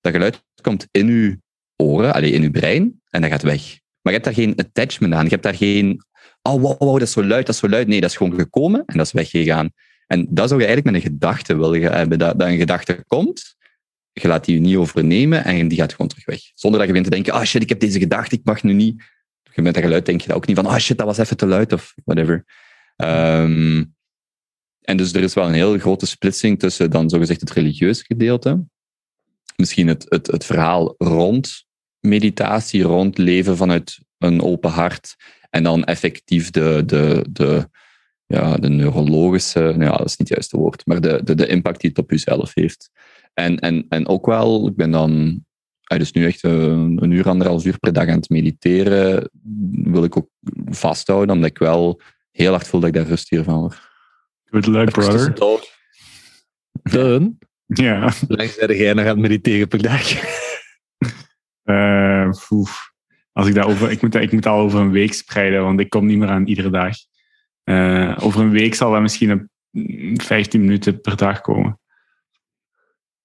Dat 0.00 0.12
geluid 0.12 0.44
komt 0.62 0.86
in 0.90 1.08
uw 1.08 1.36
oren, 1.76 2.14
alleen 2.14 2.32
in 2.32 2.42
uw 2.42 2.50
brein, 2.50 3.00
en 3.10 3.20
dat 3.20 3.30
gaat 3.30 3.42
weg. 3.42 3.62
Maar 4.00 4.12
je 4.14 4.20
hebt 4.20 4.24
daar 4.24 4.44
geen 4.44 4.56
attachment 4.56 5.12
aan. 5.12 5.24
Je 5.24 5.30
hebt 5.30 5.42
daar 5.42 5.54
geen, 5.54 6.04
oh 6.42 6.60
wow, 6.60 6.78
wow, 6.78 6.92
dat 6.92 7.08
is 7.08 7.12
zo 7.12 7.24
luid, 7.24 7.46
dat 7.46 7.54
is 7.54 7.60
zo 7.60 7.68
luid. 7.68 7.86
Nee, 7.86 8.00
dat 8.00 8.10
is 8.10 8.16
gewoon 8.16 8.34
gekomen 8.34 8.82
en 8.86 8.96
dat 8.96 9.06
is 9.06 9.12
weggegaan. 9.12 9.70
En 10.06 10.26
dat 10.30 10.48
zou 10.48 10.60
je 10.60 10.66
eigenlijk 10.66 10.96
met 10.96 11.04
een 11.04 11.10
gedachte 11.12 11.56
willen 11.56 11.82
hebben. 11.82 12.18
Dat, 12.18 12.38
dat 12.38 12.48
een 12.48 12.58
gedachte 12.58 13.04
komt, 13.06 13.55
je 14.20 14.28
laat 14.28 14.44
die 14.44 14.60
niet 14.60 14.76
overnemen 14.76 15.44
en 15.44 15.68
die 15.68 15.78
gaat 15.78 15.90
gewoon 15.90 16.08
terug 16.08 16.24
weg. 16.24 16.40
Zonder 16.54 16.78
dat 16.78 16.88
je 16.88 16.94
begint 16.94 17.12
te 17.12 17.22
denken, 17.22 17.32
ah 17.32 17.44
shit, 17.44 17.62
ik 17.62 17.68
heb 17.68 17.80
deze 17.80 17.98
gedachte, 17.98 18.34
ik 18.34 18.44
mag 18.44 18.62
nu 18.62 18.72
niet. 18.72 19.02
Met 19.54 19.74
dat 19.74 19.82
geluid 19.82 20.06
denk 20.06 20.20
je 20.20 20.26
dat 20.26 20.36
ook 20.36 20.46
niet 20.46 20.56
van, 20.56 20.66
ah 20.66 20.78
shit, 20.78 20.98
dat 20.98 21.06
was 21.06 21.18
even 21.18 21.36
te 21.36 21.46
luid 21.46 21.72
of 21.72 21.94
whatever. 22.04 22.44
Ehm, 22.96 23.84
en 24.80 24.96
dus 24.96 25.12
er 25.12 25.22
is 25.22 25.34
wel 25.34 25.46
een 25.46 25.54
heel 25.54 25.78
grote 25.78 26.06
splitsing 26.06 26.58
tussen 26.58 26.90
dan 26.90 27.10
zogezegd 27.10 27.40
het 27.40 27.50
religieuze 27.50 28.04
gedeelte, 28.04 28.64
misschien 29.56 29.88
het, 29.88 30.06
het, 30.08 30.26
het 30.26 30.44
verhaal 30.44 30.94
rond 30.98 31.66
meditatie, 32.00 32.82
rond 32.82 33.18
leven 33.18 33.56
vanuit 33.56 33.98
een 34.18 34.42
open 34.42 34.70
hart, 34.70 35.16
en 35.50 35.62
dan 35.62 35.84
effectief 35.84 36.50
de, 36.50 36.82
de, 36.86 37.26
de, 37.30 37.68
ja, 38.26 38.56
de 38.56 38.68
neurologische, 38.68 39.60
nou 39.60 39.82
ja, 39.82 39.96
dat 39.96 40.06
is 40.06 40.16
niet 40.16 40.28
het 40.28 40.28
juiste 40.28 40.56
woord, 40.56 40.86
maar 40.86 41.00
de, 41.00 41.20
de, 41.24 41.34
de 41.34 41.46
impact 41.46 41.80
die 41.80 41.90
het 41.90 41.98
op 41.98 42.10
jezelf 42.10 42.54
heeft. 42.54 42.90
En, 43.34 43.58
en, 43.58 43.86
en 43.88 44.08
ook 44.08 44.26
wel, 44.26 44.66
ik 44.66 44.76
ben 44.76 44.90
dan 44.90 45.44
ah, 45.86 45.98
dus 45.98 46.12
nu 46.12 46.26
echt 46.26 46.42
een, 46.42 47.02
een 47.02 47.10
uur, 47.10 47.28
anderhalf 47.28 47.64
uur 47.64 47.78
per 47.78 47.92
dag 47.92 48.08
aan 48.08 48.16
het 48.16 48.28
mediteren, 48.28 49.30
wil 49.82 50.04
ik 50.04 50.16
ook 50.16 50.28
vasthouden, 50.66 51.34
omdat 51.34 51.50
ik 51.50 51.58
wel 51.58 52.00
heel 52.30 52.50
hard 52.50 52.68
voel 52.68 52.80
dat 52.80 52.88
ik 52.88 52.94
daar 52.94 53.06
rust 53.06 53.30
hiervan 53.30 53.60
word. 53.60 53.80
Good 54.44 54.66
luck, 54.66 54.90
brother. 54.90 55.34
Dun. 56.82 57.38
Ja. 57.66 58.00
Hoe 58.26 58.36
lang 58.36 58.50
zijn 58.50 58.76
jij 58.76 58.92
nog 58.92 59.04
aan 59.04 59.10
het 59.10 59.18
mediteren 59.18 59.68
per 59.68 59.82
dag? 59.82 60.34
Uh. 61.64 62.30
Als 63.32 63.48
ik, 63.48 63.54
dat 63.54 63.64
over, 63.64 63.90
ik, 63.90 64.02
moet, 64.02 64.14
ik 64.14 64.32
moet 64.32 64.46
al 64.46 64.58
over 64.58 64.80
een 64.80 64.90
week 64.90 65.12
spreiden, 65.12 65.62
want 65.62 65.80
ik 65.80 65.90
kom 65.90 66.06
niet 66.06 66.18
meer 66.18 66.28
aan 66.28 66.46
iedere 66.46 66.70
dag. 66.70 66.96
Eh, 67.66 68.16
over 68.20 68.40
een 68.40 68.50
week 68.50 68.74
zal 68.74 68.92
dat 68.92 69.00
misschien 69.00 69.32
op 69.32 69.46
mm, 69.70 70.20
15 70.20 70.60
minuten 70.60 71.00
per 71.00 71.16
dag 71.16 71.40
komen. 71.40 71.80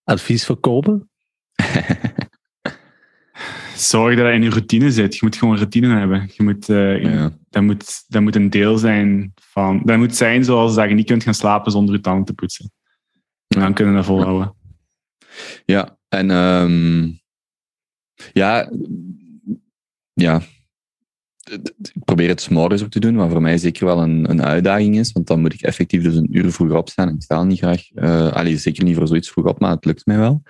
Advies 0.03 0.45
voorkomen? 0.45 1.09
Zorg 3.75 4.15
dat 4.15 4.25
dat 4.25 4.33
in 4.33 4.43
je 4.43 4.49
routine 4.49 4.91
zit. 4.91 5.13
Je 5.13 5.19
moet 5.21 5.35
gewoon 5.35 5.55
routine 5.55 5.97
hebben. 5.97 6.29
Je 6.33 6.43
moet, 6.43 6.69
eh, 6.69 7.01
Ja. 7.01 7.37
dat, 7.49 7.63
moet, 7.63 8.03
dat 8.07 8.21
moet 8.21 8.35
een 8.35 8.49
deel 8.49 8.77
zijn 8.77 9.33
van... 9.35 9.81
Dat 9.85 9.97
moet 9.97 10.15
zijn 10.15 10.43
zoals 10.43 10.75
dat 10.75 10.89
je 10.89 10.95
niet 10.95 11.05
kunt 11.05 11.23
gaan 11.23 11.33
slapen 11.33 11.71
zonder 11.71 11.95
je 11.95 12.01
tanden 12.01 12.25
te 12.25 12.33
poetsen. 12.33 12.71
En 13.47 13.59
dan 13.59 13.73
kunnen 13.73 13.93
we 13.93 13.99
dat 13.99 14.09
volhouden. 14.09 14.55
Ja, 15.65 15.97
en 16.07 16.31
ehm, 16.31 17.11
ja, 18.33 18.71
ja. 20.13 20.41
Ik 21.49 22.03
probeer 22.05 22.29
het 22.29 22.41
's 22.41 22.47
morgens 22.47 22.83
ook 22.83 22.89
te 22.89 22.99
doen, 22.99 23.15
wat 23.15 23.29
voor 23.29 23.41
mij 23.41 23.57
zeker 23.57 23.85
wel 23.85 24.01
een, 24.01 24.29
een 24.29 24.43
uitdaging 24.43 24.97
is, 24.97 25.11
want 25.11 25.27
dan 25.27 25.41
moet 25.41 25.53
ik 25.53 25.61
effectief 25.61 26.03
dus 26.03 26.15
een 26.15 26.37
uur 26.37 26.51
vroeger 26.51 26.77
opstaan. 26.77 27.09
Ik 27.09 27.21
sta 27.21 27.43
niet 27.43 27.57
graag, 27.57 27.91
eh 27.91 28.31
allee, 28.31 28.57
zeker 28.57 28.83
niet 28.83 28.95
voor 28.95 29.07
zoiets 29.07 29.29
vroeg 29.29 29.45
op, 29.45 29.59
maar 29.59 29.71
het 29.71 29.85
lukt 29.85 30.05
mij 30.05 30.17
wel. 30.17 30.43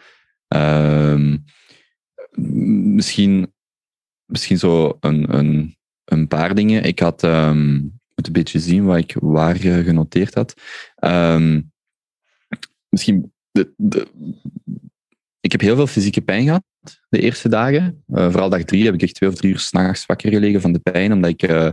Ehm, 0.48 1.38
misschien, 2.96 3.54
misschien 4.26 4.58
zo 4.58 4.98
een, 5.00 5.38
een, 5.38 5.78
een 6.06 6.28
paar 6.28 6.56
dingen. 6.56 6.84
Ik 6.84 7.00
had, 7.00 7.24
ik 7.24 8.16
moet 8.16 8.28
een 8.28 8.34
beetje 8.34 8.60
zien 8.60 8.86
wat 8.86 8.98
ik 8.98 9.16
waar 9.20 9.56
genoteerd 9.56 10.34
had. 10.34 10.54
Ehm, 10.96 11.62
misschien 12.90 13.34
de, 13.52 13.74
ik 15.40 15.52
heb 15.52 15.62
heel 15.62 15.76
veel 15.76 15.88
fysieke 15.88 16.22
pijn 16.22 16.44
gehad 16.44 16.64
de 17.10 17.20
eerste 17.20 17.50
dagen. 17.50 18.04
Eh, 18.08 18.30
vooral 18.30 18.50
dag 18.50 18.64
drie 18.64 18.86
heb 18.86 18.94
ik 18.94 19.02
echt 19.02 19.16
twee 19.16 19.30
of 19.30 19.36
drie 19.36 19.52
uur 19.52 19.60
s'nachts 19.60 20.06
wakker 20.06 20.32
gelegen 20.32 20.62
van 20.62 20.74
de 20.74 20.80
pijn, 20.80 21.14
omdat 21.14 21.30
ik, 21.30 21.44
eh, 21.44 21.70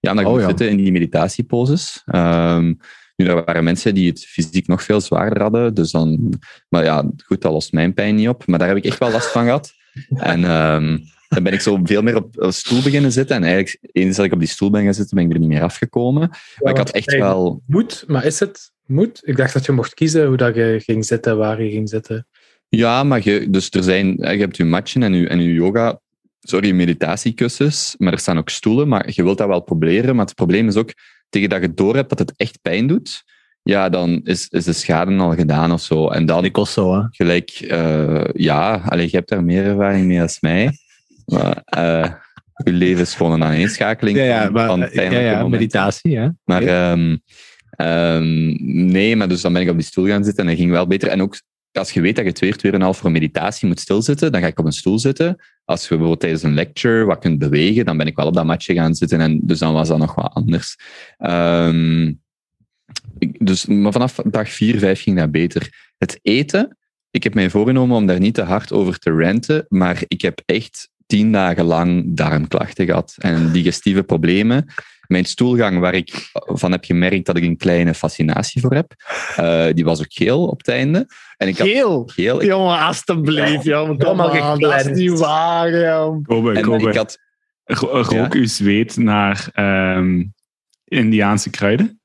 ja, 0.00 0.10
omdat 0.10 0.24
ik 0.24 0.30
Oh, 0.30 0.40
ja. 0.40 0.46
zitten 0.46 0.68
in 0.68 0.76
die 0.76 0.92
meditatieposes. 0.92 2.02
Ehm, 2.04 2.74
nu, 3.16 3.26
er 3.26 3.44
waren 3.44 3.64
mensen 3.64 3.94
die 3.94 4.08
het 4.08 4.24
fysiek 4.24 4.66
nog 4.66 4.82
veel 4.82 5.00
zwaarder 5.00 5.42
hadden, 5.42 5.74
dus 5.74 5.90
dan, 5.90 6.38
maar 6.68 6.84
ja, 6.84 7.10
goed, 7.24 7.40
dat 7.40 7.52
lost 7.52 7.72
mijn 7.72 7.94
pijn 7.94 8.14
niet 8.14 8.28
op, 8.28 8.46
maar 8.46 8.58
daar 8.58 8.68
heb 8.68 8.76
ik 8.76 8.84
echt 8.84 8.98
wel 8.98 9.10
last 9.10 9.30
van 9.30 9.44
gehad. 9.44 9.72
En 10.14 10.44
ehm, 10.44 10.98
dan 11.28 11.42
ben 11.42 11.52
ik 11.52 11.60
zo 11.60 11.80
veel 11.84 12.02
meer 12.02 12.16
op 12.16 12.40
een 12.40 12.52
stoel 12.52 12.82
beginnen 12.82 13.12
zitten. 13.12 13.36
En 13.36 13.42
eigenlijk, 13.42 13.78
eens 13.92 14.16
dat 14.16 14.24
ik 14.24 14.32
op 14.32 14.38
die 14.38 14.48
stoel 14.48 14.70
ben 14.70 14.84
gaan 14.84 14.94
zitten, 14.94 15.16
ben 15.16 15.26
ik 15.26 15.32
er 15.32 15.38
niet 15.38 15.48
meer 15.48 15.62
afgekomen. 15.62 16.28
Maar 16.58 16.72
ik 16.72 16.78
had 16.78 16.90
echt 16.90 17.16
wel... 17.16 17.62
Moet, 17.66 18.04
maar 18.06 18.24
is 18.24 18.40
het 18.40 18.72
moet? 18.86 19.20
Ik 19.24 19.36
dacht 19.36 19.52
dat 19.52 19.66
je 19.66 19.72
mocht 19.72 19.94
kiezen 19.94 20.26
hoe 20.26 20.36
dat 20.36 20.54
je 20.54 20.80
ging 20.84 21.04
zitten, 21.04 21.36
waar 21.36 21.62
je 21.62 21.70
ging 21.70 21.88
zitten. 21.88 22.26
Ja, 22.76 23.04
maar 23.04 23.20
je, 23.24 23.50
dus 23.50 23.70
er 23.70 23.82
zijn, 23.82 24.16
je 24.16 24.26
hebt 24.26 24.56
je 24.56 24.64
matchen 24.64 25.02
en 25.02 25.14
je, 25.14 25.28
en 25.28 25.42
je 25.42 25.52
yoga, 25.52 26.00
sorry, 26.40 26.72
meditatiekussens, 26.72 27.94
maar 27.98 28.12
er 28.12 28.18
staan 28.18 28.38
ook 28.38 28.48
stoelen, 28.48 28.88
maar 28.88 29.10
je 29.10 29.22
wilt 29.22 29.38
dat 29.38 29.48
wel 29.48 29.60
proberen. 29.60 30.16
Maar 30.16 30.24
het 30.24 30.34
probleem 30.34 30.68
is 30.68 30.76
ook, 30.76 30.92
tegen 31.28 31.48
dat 31.48 31.60
je 31.60 31.74
door 31.74 31.94
hebt 31.94 32.08
dat 32.08 32.18
het 32.18 32.32
echt 32.36 32.58
pijn 32.62 32.86
doet, 32.86 33.24
ja, 33.62 33.88
dan 33.88 34.20
is, 34.24 34.48
is 34.48 34.64
de 34.64 34.72
schade 34.72 35.16
al 35.16 35.34
gedaan 35.34 35.72
of 35.72 35.82
zo. 35.82 36.08
En 36.08 36.26
dan 36.26 36.50
kost 36.50 36.72
zo, 36.72 36.94
hè? 36.94 37.02
gelijk, 37.10 37.50
eh, 37.50 38.24
ja, 38.32 38.82
allee, 38.88 39.04
je 39.04 39.16
hebt 39.16 39.28
daar 39.28 39.44
meer 39.44 39.64
ervaring 39.64 40.06
mee 40.06 40.22
als 40.22 40.40
mij. 40.40 40.70
Maar 41.24 41.62
je 42.64 42.72
leven 42.72 43.02
is 43.02 43.14
gewoon 43.14 43.32
een 43.32 43.44
aaneenschakeling 43.44 44.18
Ja, 44.18 44.24
ja, 44.24 44.42
van, 44.42 44.52
maar, 44.52 44.66
van 44.66 44.80
ja, 44.80 44.86
pijnlijke 44.86 45.26
ja, 45.26 45.48
meditatie, 45.48 46.18
hè? 46.18 46.28
Maar 46.44 46.62
ehm, 46.62 47.16
ehm, 47.70 48.56
nee, 48.90 49.16
maar 49.16 49.28
dus 49.28 49.40
dan 49.40 49.52
ben 49.52 49.62
ik 49.62 49.68
op 49.68 49.76
die 49.76 49.84
stoel 49.84 50.06
gaan 50.06 50.24
zitten 50.24 50.44
en 50.44 50.50
dat 50.50 50.58
ging 50.58 50.70
wel 50.70 50.86
beter. 50.86 51.08
En 51.08 51.22
ook 51.22 51.36
als 51.72 51.92
je 51.92 52.00
weet 52.00 52.16
dat 52.16 52.24
je 52.24 52.32
twee 52.32 52.54
uur, 52.62 52.80
half 52.80 52.98
voor 52.98 53.10
meditatie 53.10 53.68
moet 53.68 53.80
stilzitten, 53.80 54.32
dan 54.32 54.40
ga 54.40 54.46
ik 54.46 54.58
op 54.58 54.64
een 54.64 54.72
stoel 54.72 54.98
zitten. 54.98 55.36
Als 55.64 55.82
je 55.82 55.88
bijvoorbeeld 55.88 56.20
tijdens 56.20 56.42
een 56.42 56.54
lecture 56.54 57.04
wat 57.04 57.18
kunt 57.18 57.38
bewegen, 57.38 57.84
dan 57.84 57.96
ben 57.96 58.06
ik 58.06 58.16
wel 58.16 58.26
op 58.26 58.34
dat 58.34 58.44
matje 58.44 58.74
gaan 58.74 58.94
zitten. 58.94 59.20
En 59.20 59.40
dus 59.42 59.58
dan 59.58 59.72
was 59.72 59.88
dat 59.88 59.98
nog 59.98 60.14
wat 60.14 60.32
anders. 60.34 60.76
Ehm, 61.18 62.12
dus, 63.38 63.66
maar 63.66 63.92
vanaf 63.92 64.14
dag 64.14 64.48
vier, 64.48 64.78
vijf 64.78 65.02
ging 65.02 65.18
dat 65.18 65.30
beter. 65.30 65.92
Het 65.98 66.18
eten, 66.22 66.76
ik 67.10 67.22
heb 67.22 67.34
mij 67.34 67.50
voorgenomen 67.50 67.96
om 67.96 68.06
daar 68.06 68.20
niet 68.20 68.34
te 68.34 68.42
hard 68.42 68.72
over 68.72 68.98
te 68.98 69.10
ranten, 69.10 69.66
maar 69.68 70.02
ik 70.08 70.22
heb 70.22 70.42
echt 70.44 70.90
tien 71.12 71.32
dagen 71.32 71.64
lang 71.64 72.04
darmklachten 72.06 72.86
gehad 72.86 73.14
en 73.18 73.52
digestieve 73.52 74.02
problemen. 74.02 74.66
Mijn 75.06 75.24
stoelgang, 75.24 75.78
waar 75.78 75.94
ik 75.94 76.30
van 76.32 76.72
heb 76.72 76.84
gemerkt 76.84 77.26
dat 77.26 77.36
ik 77.36 77.42
een 77.42 77.56
kleine 77.56 77.94
fascinatie 77.94 78.60
voor 78.60 78.74
heb, 78.74 78.92
eh, 79.36 79.66
die 79.74 79.84
was 79.84 80.00
ook 80.00 80.06
geel 80.12 80.46
op 80.46 80.58
het 80.58 80.68
einde. 80.68 81.06
En 81.36 81.48
ik 81.48 81.58
had 81.58 81.66
Geel! 81.68 82.02
geel. 82.06 82.40
Ik- 82.40 82.46
Jongen, 82.46 82.78
alstublieft, 82.78 83.64
jongen. 83.64 83.98
Kom 83.98 84.20
aan, 84.20 84.58
dat 84.58 84.86
is 84.86 84.96
niet 84.98 85.18
waar, 85.18 85.70
jongen. 85.70 86.56
En 86.56 86.88
ik 86.88 86.94
had 86.96 87.18
Ro- 87.64 88.02
rook 88.02 88.34
uw 88.34 88.46
zweet 88.46 88.96
naar 88.96 89.48
ehm, 89.52 90.24
Indiaanse 90.84 91.50
kruiden? 91.50 92.00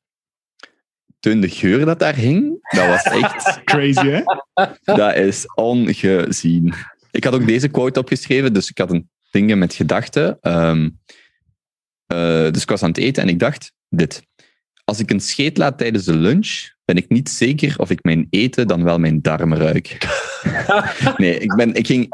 toen 1.19 1.39
de 1.39 1.49
geur 1.49 1.85
dat 1.85 1.99
daar 1.99 2.15
hing, 2.15 2.57
dat 2.69 2.87
was 2.87 3.03
echt 3.03 3.59
Crazy, 3.71 4.07
hè? 4.07 4.21
Dat 4.83 5.15
is 5.15 5.45
ongezien. 5.55 6.73
Ik 7.17 7.23
had 7.23 7.33
ook 7.33 7.47
deze 7.47 7.67
quote 7.67 7.99
opgeschreven, 7.99 8.53
dus 8.53 8.69
ik 8.69 8.77
had 8.77 8.91
een 8.91 9.09
ding 9.31 9.55
met 9.55 9.73
gedachten. 9.73 10.37
Ehm, 10.41 10.89
eh, 12.05 12.51
dus 12.51 12.61
ik 12.61 12.69
was 12.69 12.83
aan 12.83 12.89
het 12.89 12.97
eten 12.97 13.23
en 13.23 13.29
ik 13.29 13.39
dacht 13.39 13.73
dit. 13.89 14.25
Als 14.83 14.99
ik 14.99 15.11
een 15.11 15.19
scheet 15.19 15.57
laat 15.57 15.77
tijdens 15.77 16.05
de 16.05 16.15
lunch, 16.15 16.69
ben 16.85 16.95
ik 16.95 17.09
niet 17.09 17.29
zeker 17.29 17.77
of 17.77 17.89
ik 17.89 18.03
mijn 18.03 18.27
eten 18.29 18.67
dan 18.67 18.83
wel 18.83 18.99
mijn 18.99 19.21
darmen 19.21 19.57
ruik. 19.57 19.97
nee, 21.17 21.39
ik, 21.39 21.55
ben, 21.55 21.73
ik 21.73 21.85
ging... 21.85 22.07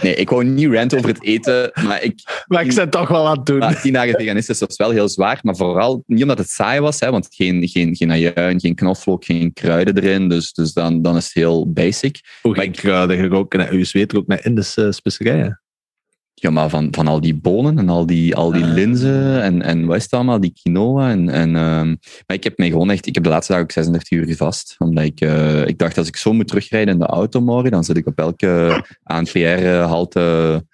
Nee, 0.00 0.14
ik 0.14 0.30
wou 0.30 0.44
niet 0.44 0.72
rant 0.72 0.94
over 0.94 1.08
het 1.08 1.22
eten, 1.22 1.70
maar 1.84 2.02
ik, 2.02 2.44
Maar 2.46 2.64
ik 2.64 2.74
ben 2.74 2.90
toch 2.90 3.08
wel 3.08 3.26
aan 3.26 3.36
het 3.36 3.46
doen. 3.46 3.58
maar 3.58 3.80
tien 3.80 3.92
dagen 3.92 4.14
veganistisch 4.14 4.58
was 4.58 4.76
wel 4.76 4.90
heel 4.90 5.08
zwaar, 5.08 5.38
maar 5.42 5.56
vooral 5.56 6.02
niet 6.06 6.22
omdat 6.22 6.38
het 6.38 6.50
saai 6.50 6.80
was, 6.80 7.00
hè, 7.00 7.10
want 7.10 7.26
geen, 7.30 7.68
geen, 7.68 7.96
geen 7.96 8.10
ajuin, 8.10 8.60
geen 8.60 8.74
knoflook, 8.74 9.24
geen 9.24 9.52
kruiden 9.52 9.96
erin, 9.96 10.28
dus, 10.28 10.52
dus 10.52 10.72
dan, 10.72 11.02
dan 11.02 11.16
is 11.16 11.24
het 11.24 11.34
heel 11.34 11.72
basic. 11.72 12.20
Hoe 12.42 12.54
Maar 12.54 12.64
ik 12.64 12.72
kruiden 12.72 13.16
geroken 13.16 13.58
naar 13.58 13.70
uw 13.70 13.84
zweet 13.84 14.14
ook 14.14 14.26
naar 14.26 14.44
Indische 14.44 14.92
specerijen. 14.92 15.61
Ja, 16.42 16.50
maar 16.50 16.68
van, 16.68 16.88
van 16.90 17.06
al 17.06 17.20
die 17.20 17.34
bonen 17.34 17.78
en 17.78 17.88
al 17.88 18.06
die, 18.06 18.34
al 18.34 18.52
die 18.52 18.64
Ah. 18.64 18.72
linzen 18.72 19.42
en, 19.42 19.62
en 19.62 19.86
wat 19.86 19.96
is 19.96 20.02
het 20.02 20.12
allemaal, 20.12 20.40
die 20.40 20.52
quinoa. 20.62 21.10
En, 21.10 21.28
en, 21.28 21.56
ehm, 21.56 21.86
maar 22.26 22.36
ik 22.36 22.44
heb 22.44 22.58
mij 22.58 22.70
gewoon 22.70 22.90
echt, 22.90 23.06
ik 23.06 23.14
heb 23.14 23.24
de 23.24 23.30
laatste 23.30 23.52
dag 23.52 23.62
ook 23.62 23.72
36 23.72 24.10
uur 24.10 24.26
gevast. 24.26 24.74
Omdat 24.78 25.04
ik, 25.04 25.20
eh, 25.20 25.66
ik 25.66 25.78
dacht, 25.78 25.98
als 25.98 26.08
ik 26.08 26.16
zo 26.16 26.32
moet 26.32 26.48
terugrijden 26.48 26.94
in 26.94 27.00
de 27.00 27.06
auto 27.06 27.40
morgen, 27.40 27.70
dan 27.70 27.84
zit 27.84 27.96
ik 27.96 28.06
op 28.06 28.18
elke 28.18 28.84
ANPR-halte. 29.02 30.64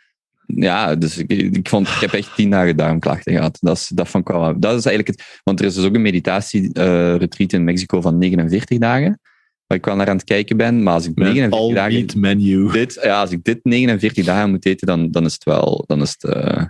Ja, 0.47 0.95
dus 0.95 1.19
ik, 1.19 1.31
ik, 1.33 1.69
vond, 1.69 1.89
ik 1.89 2.01
heb 2.01 2.13
echt 2.13 2.35
tien 2.35 2.51
dagen 2.51 2.77
darmklachten 2.77 3.33
gehad. 3.33 3.59
Dat 3.61 3.77
is, 3.77 3.89
dat 3.89 4.11
wel, 4.25 4.61
dat 4.61 4.79
is 4.79 4.85
eigenlijk 4.87 5.07
het, 5.07 5.41
want 5.45 5.61
er 5.61 5.67
is 5.67 5.75
dus 5.75 5.85
ook 5.85 5.95
een 5.95 6.03
meditatie-retreat 6.03 7.53
in 7.53 7.65
Mexico 7.65 8.01
van 8.01 8.19
49 8.19 8.79
dagen, 8.79 9.21
waar 9.69 9.79
ik 9.79 9.85
wel 9.85 9.97
naar 9.97 10.09
aan 10.09 10.17
het 10.17 10.25
kijken 10.25 10.57
ben. 10.57 10.83
Maar 10.83 10.95
als 10.95 11.07
ik 11.07 11.15
Met 11.15 11.27
49 11.33 11.59
all 11.61 11.75
dagen 11.75 12.21
menu. 12.21 12.71
dit, 12.73 12.99
ja, 13.03 13.21
als 13.21 13.31
ik 13.31 13.45
dit 13.45 13.59
49 13.63 14.25
dagen 14.25 14.51
moet 14.51 14.67
eten, 14.67 14.87
dan, 14.87 15.11
dan 15.11 15.25
is 15.25 15.33
het 15.33 15.45
wel 15.45 15.85
dan 15.87 16.03
is 16.03 16.17
het, 16.19 16.25
eh, 16.35 16.65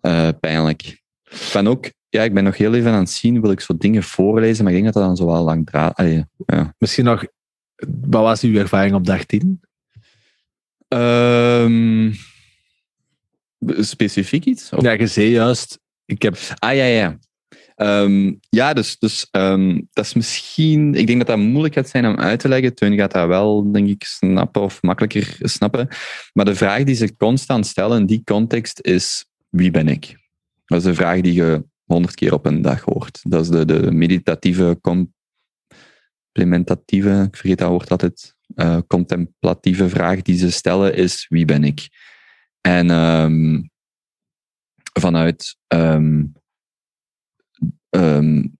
eh, 0.00 0.28
pijnlijk. 0.40 0.82
Ik 1.30 1.50
ben 1.52 1.66
ook, 1.66 1.90
ja, 2.08 2.22
ik 2.22 2.34
ben 2.34 2.44
nog 2.44 2.56
heel 2.56 2.74
even 2.74 2.92
aan 2.92 2.98
het 2.98 3.10
zien, 3.10 3.40
wil 3.40 3.50
ik 3.50 3.60
zo 3.60 3.76
dingen 3.76 4.02
voorlezen, 4.02 4.64
maar 4.64 4.72
ik 4.72 4.82
denk 4.82 4.92
dat 4.92 5.02
dat 5.02 5.16
dan 5.16 5.26
zo 5.26 5.32
wel 5.32 5.44
lang. 5.44 5.70
Allee, 5.70 6.24
ja. 6.46 6.74
Misschien 6.78 7.04
nog, 7.04 7.24
wat 8.00 8.22
was 8.22 8.40
uw 8.42 8.56
ervaring 8.56 8.94
op 8.94 9.06
dag 9.06 9.24
10? 9.24 9.60
Ehm, 10.88 12.12
specifiek 13.66 14.44
iets? 14.44 14.72
Of- 14.72 14.82
Ja, 14.82 14.90
je 14.92 15.06
zei 15.06 15.28
juist, 15.30 15.78
ik 16.04 16.22
heb... 16.22 16.38
Ah 16.58 16.74
ja, 16.74 16.84
ja. 16.84 17.18
Ehm, 17.80 18.32
ja, 18.48 18.72
dus, 18.72 18.98
dus 18.98 19.28
ehm, 19.30 19.80
dat 19.92 20.04
is 20.04 20.14
misschien... 20.14 20.94
Ik 20.94 21.06
denk 21.06 21.18
dat 21.18 21.26
dat 21.26 21.38
moeilijk 21.38 21.74
gaat 21.74 21.88
zijn 21.88 22.06
om 22.06 22.16
uit 22.16 22.40
te 22.40 22.48
leggen. 22.48 22.74
Teun 22.74 22.96
gaat 22.96 23.12
dat 23.12 23.26
wel, 23.26 23.72
denk 23.72 23.88
ik, 23.88 24.04
snappen 24.04 24.62
of 24.62 24.82
makkelijker 24.82 25.36
snappen. 25.38 25.88
Maar 26.32 26.44
de 26.44 26.54
vraag 26.54 26.84
die 26.84 26.94
ze 26.94 27.16
constant 27.16 27.66
stellen 27.66 28.00
in 28.00 28.06
die 28.06 28.22
context 28.24 28.80
is, 28.80 29.26
wie 29.48 29.70
ben 29.70 29.88
ik? 29.88 30.16
Dat 30.64 30.80
is 30.80 30.84
een 30.84 30.94
vraag 30.94 31.20
die 31.20 31.32
je 31.32 31.64
honderd 31.84 32.14
keer 32.14 32.32
op 32.32 32.46
een 32.46 32.62
dag 32.62 32.80
hoort. 32.80 33.20
Dat 33.22 33.42
is 33.42 33.48
de, 33.48 33.64
de 33.64 33.90
meditatieve, 33.90 34.80
complementatieve, 36.32 37.24
ik 37.26 37.36
vergeet 37.36 37.58
dat 37.58 37.68
woord 37.68 37.90
altijd, 37.90 38.36
uh, 38.54 38.78
contemplatieve 38.86 39.88
vraag 39.88 40.22
die 40.22 40.38
ze 40.38 40.50
stellen 40.50 40.94
is, 40.94 41.26
wie 41.28 41.44
ben 41.44 41.64
ik? 41.64 41.88
En 42.60 42.90
um, 42.90 43.70
vanuit 45.00 45.56
um, 47.90 48.58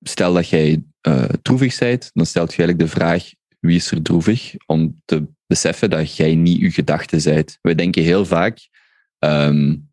stel 0.00 0.34
dat 0.34 0.48
jij 0.48 0.82
uh, 1.08 1.24
droevig 1.42 1.78
bent, 1.78 2.10
dan 2.12 2.26
stelt 2.26 2.54
je 2.54 2.58
eigenlijk 2.58 2.90
de 2.90 2.98
vraag 2.98 3.30
wie 3.60 3.76
is 3.76 3.90
er 3.90 4.02
droevig? 4.02 4.54
Om 4.66 5.00
te 5.04 5.26
beseffen 5.46 5.90
dat 5.90 6.16
jij 6.16 6.34
niet 6.34 6.60
je 6.60 6.70
gedachten 6.70 7.22
bent. 7.24 7.58
We 7.62 7.74
denken 7.74 8.02
heel 8.02 8.26
vaak, 8.26 8.68
um, 9.18 9.90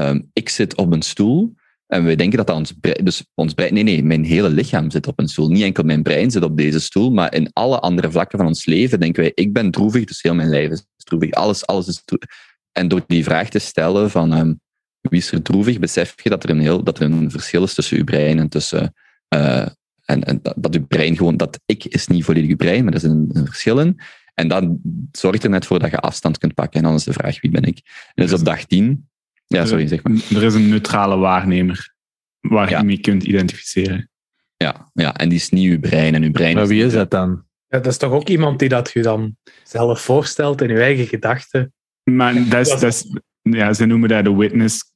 um, 0.00 0.30
ik 0.32 0.48
zit 0.48 0.76
op 0.76 0.92
een 0.92 1.02
stoel 1.02 1.54
en 1.86 2.04
we 2.04 2.16
denken 2.16 2.38
dat 2.38 2.46
dat 2.46 2.56
ons 2.56 2.72
brein, 2.72 3.04
dus 3.04 3.24
ons 3.34 3.54
brein, 3.54 3.74
nee, 3.74 3.82
nee, 3.82 4.04
mijn 4.04 4.24
hele 4.24 4.48
lichaam 4.48 4.90
zit 4.90 5.06
op 5.06 5.18
een 5.18 5.28
stoel. 5.28 5.48
Niet 5.48 5.62
enkel 5.62 5.84
mijn 5.84 6.02
brein 6.02 6.30
zit 6.30 6.42
op 6.42 6.56
deze 6.56 6.80
stoel, 6.80 7.10
maar 7.10 7.34
in 7.34 7.50
alle 7.52 7.80
andere 7.80 8.10
vlakken 8.10 8.38
van 8.38 8.46
ons 8.46 8.64
leven 8.64 9.00
denken 9.00 9.22
wij, 9.22 9.32
ik 9.34 9.52
ben 9.52 9.70
droevig, 9.70 10.04
dus 10.04 10.22
heel 10.22 10.34
mijn 10.34 10.48
lijf 10.48 10.70
is 10.70 10.84
droevig. 10.96 11.30
Alles, 11.30 11.66
alles 11.66 11.86
is 11.86 12.02
droevig. 12.04 12.28
En 12.72 12.88
door 12.88 13.02
die 13.06 13.24
vraag 13.24 13.48
te 13.48 13.58
stellen 13.58 14.10
van, 14.10 14.60
wie 15.00 15.18
is 15.18 15.32
er 15.32 15.42
droevig, 15.42 15.78
besef 15.78 16.22
je 16.22 16.28
dat 16.28 16.44
er 16.44 16.50
een, 16.50 16.60
heel, 16.60 16.82
dat 16.82 16.98
er 16.98 17.04
een 17.04 17.30
verschil 17.30 17.62
is 17.62 17.74
tussen 17.74 17.96
je 17.96 18.04
brein 18.04 18.38
en 18.38 18.48
tussen. 18.48 18.94
Uh, 19.34 19.66
en, 20.04 20.24
en 20.24 20.38
dat, 20.42 20.54
dat 20.56 20.74
je 20.74 20.82
brein 20.82 21.16
gewoon, 21.16 21.36
dat 21.36 21.60
ik 21.66 21.84
is 21.84 22.06
niet 22.06 22.24
volledig 22.24 22.48
je 22.48 22.56
brein, 22.56 22.84
maar 22.84 22.92
er 22.92 22.98
is 22.98 23.08
een, 23.08 23.30
een 23.32 23.46
verschil 23.46 23.78
in. 23.78 24.00
En 24.34 24.48
dat 24.48 24.64
zorgt 25.12 25.44
er 25.44 25.50
net 25.50 25.66
voor 25.66 25.78
dat 25.78 25.90
je 25.90 25.98
afstand 25.98 26.38
kunt 26.38 26.54
pakken. 26.54 26.80
En 26.80 26.86
dan 26.86 26.94
is 26.94 27.04
de 27.04 27.12
vraag, 27.12 27.40
wie 27.40 27.50
ben 27.50 27.62
ik? 27.62 27.80
En 28.14 28.26
dus 28.26 28.32
op 28.32 28.44
dag 28.44 28.64
10. 28.64 29.08
Ja, 29.46 29.66
sorry, 29.66 29.86
zeg 29.86 30.02
maar. 30.02 30.12
Er 30.12 30.42
is 30.42 30.54
een 30.54 30.68
neutrale 30.68 31.16
waarnemer 31.16 31.94
waar 32.40 32.70
ja. 32.70 32.78
je 32.78 32.84
mee 32.84 33.00
kunt 33.00 33.22
identificeren. 33.22 34.10
Ja, 34.56 34.90
ja, 34.92 35.16
en 35.16 35.28
die 35.28 35.38
is 35.38 35.48
niet 35.48 35.70
uw 35.70 35.80
brein. 35.80 36.14
En 36.14 36.22
uw 36.22 36.30
brein 36.30 36.54
maar 36.54 36.66
wie 36.66 36.84
is 36.84 36.92
dat 36.92 37.10
dan? 37.10 37.44
Ja, 37.68 37.78
dat 37.78 37.86
is 37.86 37.96
toch 37.96 38.12
ook 38.12 38.28
iemand 38.28 38.58
die 38.58 38.68
dat 38.68 38.90
je 38.92 39.02
dan 39.02 39.36
zelf 39.64 40.00
voorstelt 40.00 40.60
in 40.60 40.68
je 40.68 40.80
eigen 40.80 41.06
gedachten? 41.06 41.72
Maar 42.10 42.48
dat 42.48 42.66
is, 42.66 42.68
dat 42.68 42.82
is, 42.82 43.06
ja, 43.42 43.72
ze 43.72 43.86
noemen 43.86 44.08
dat 44.08 44.24
de 44.24 44.34
witness 44.34 44.89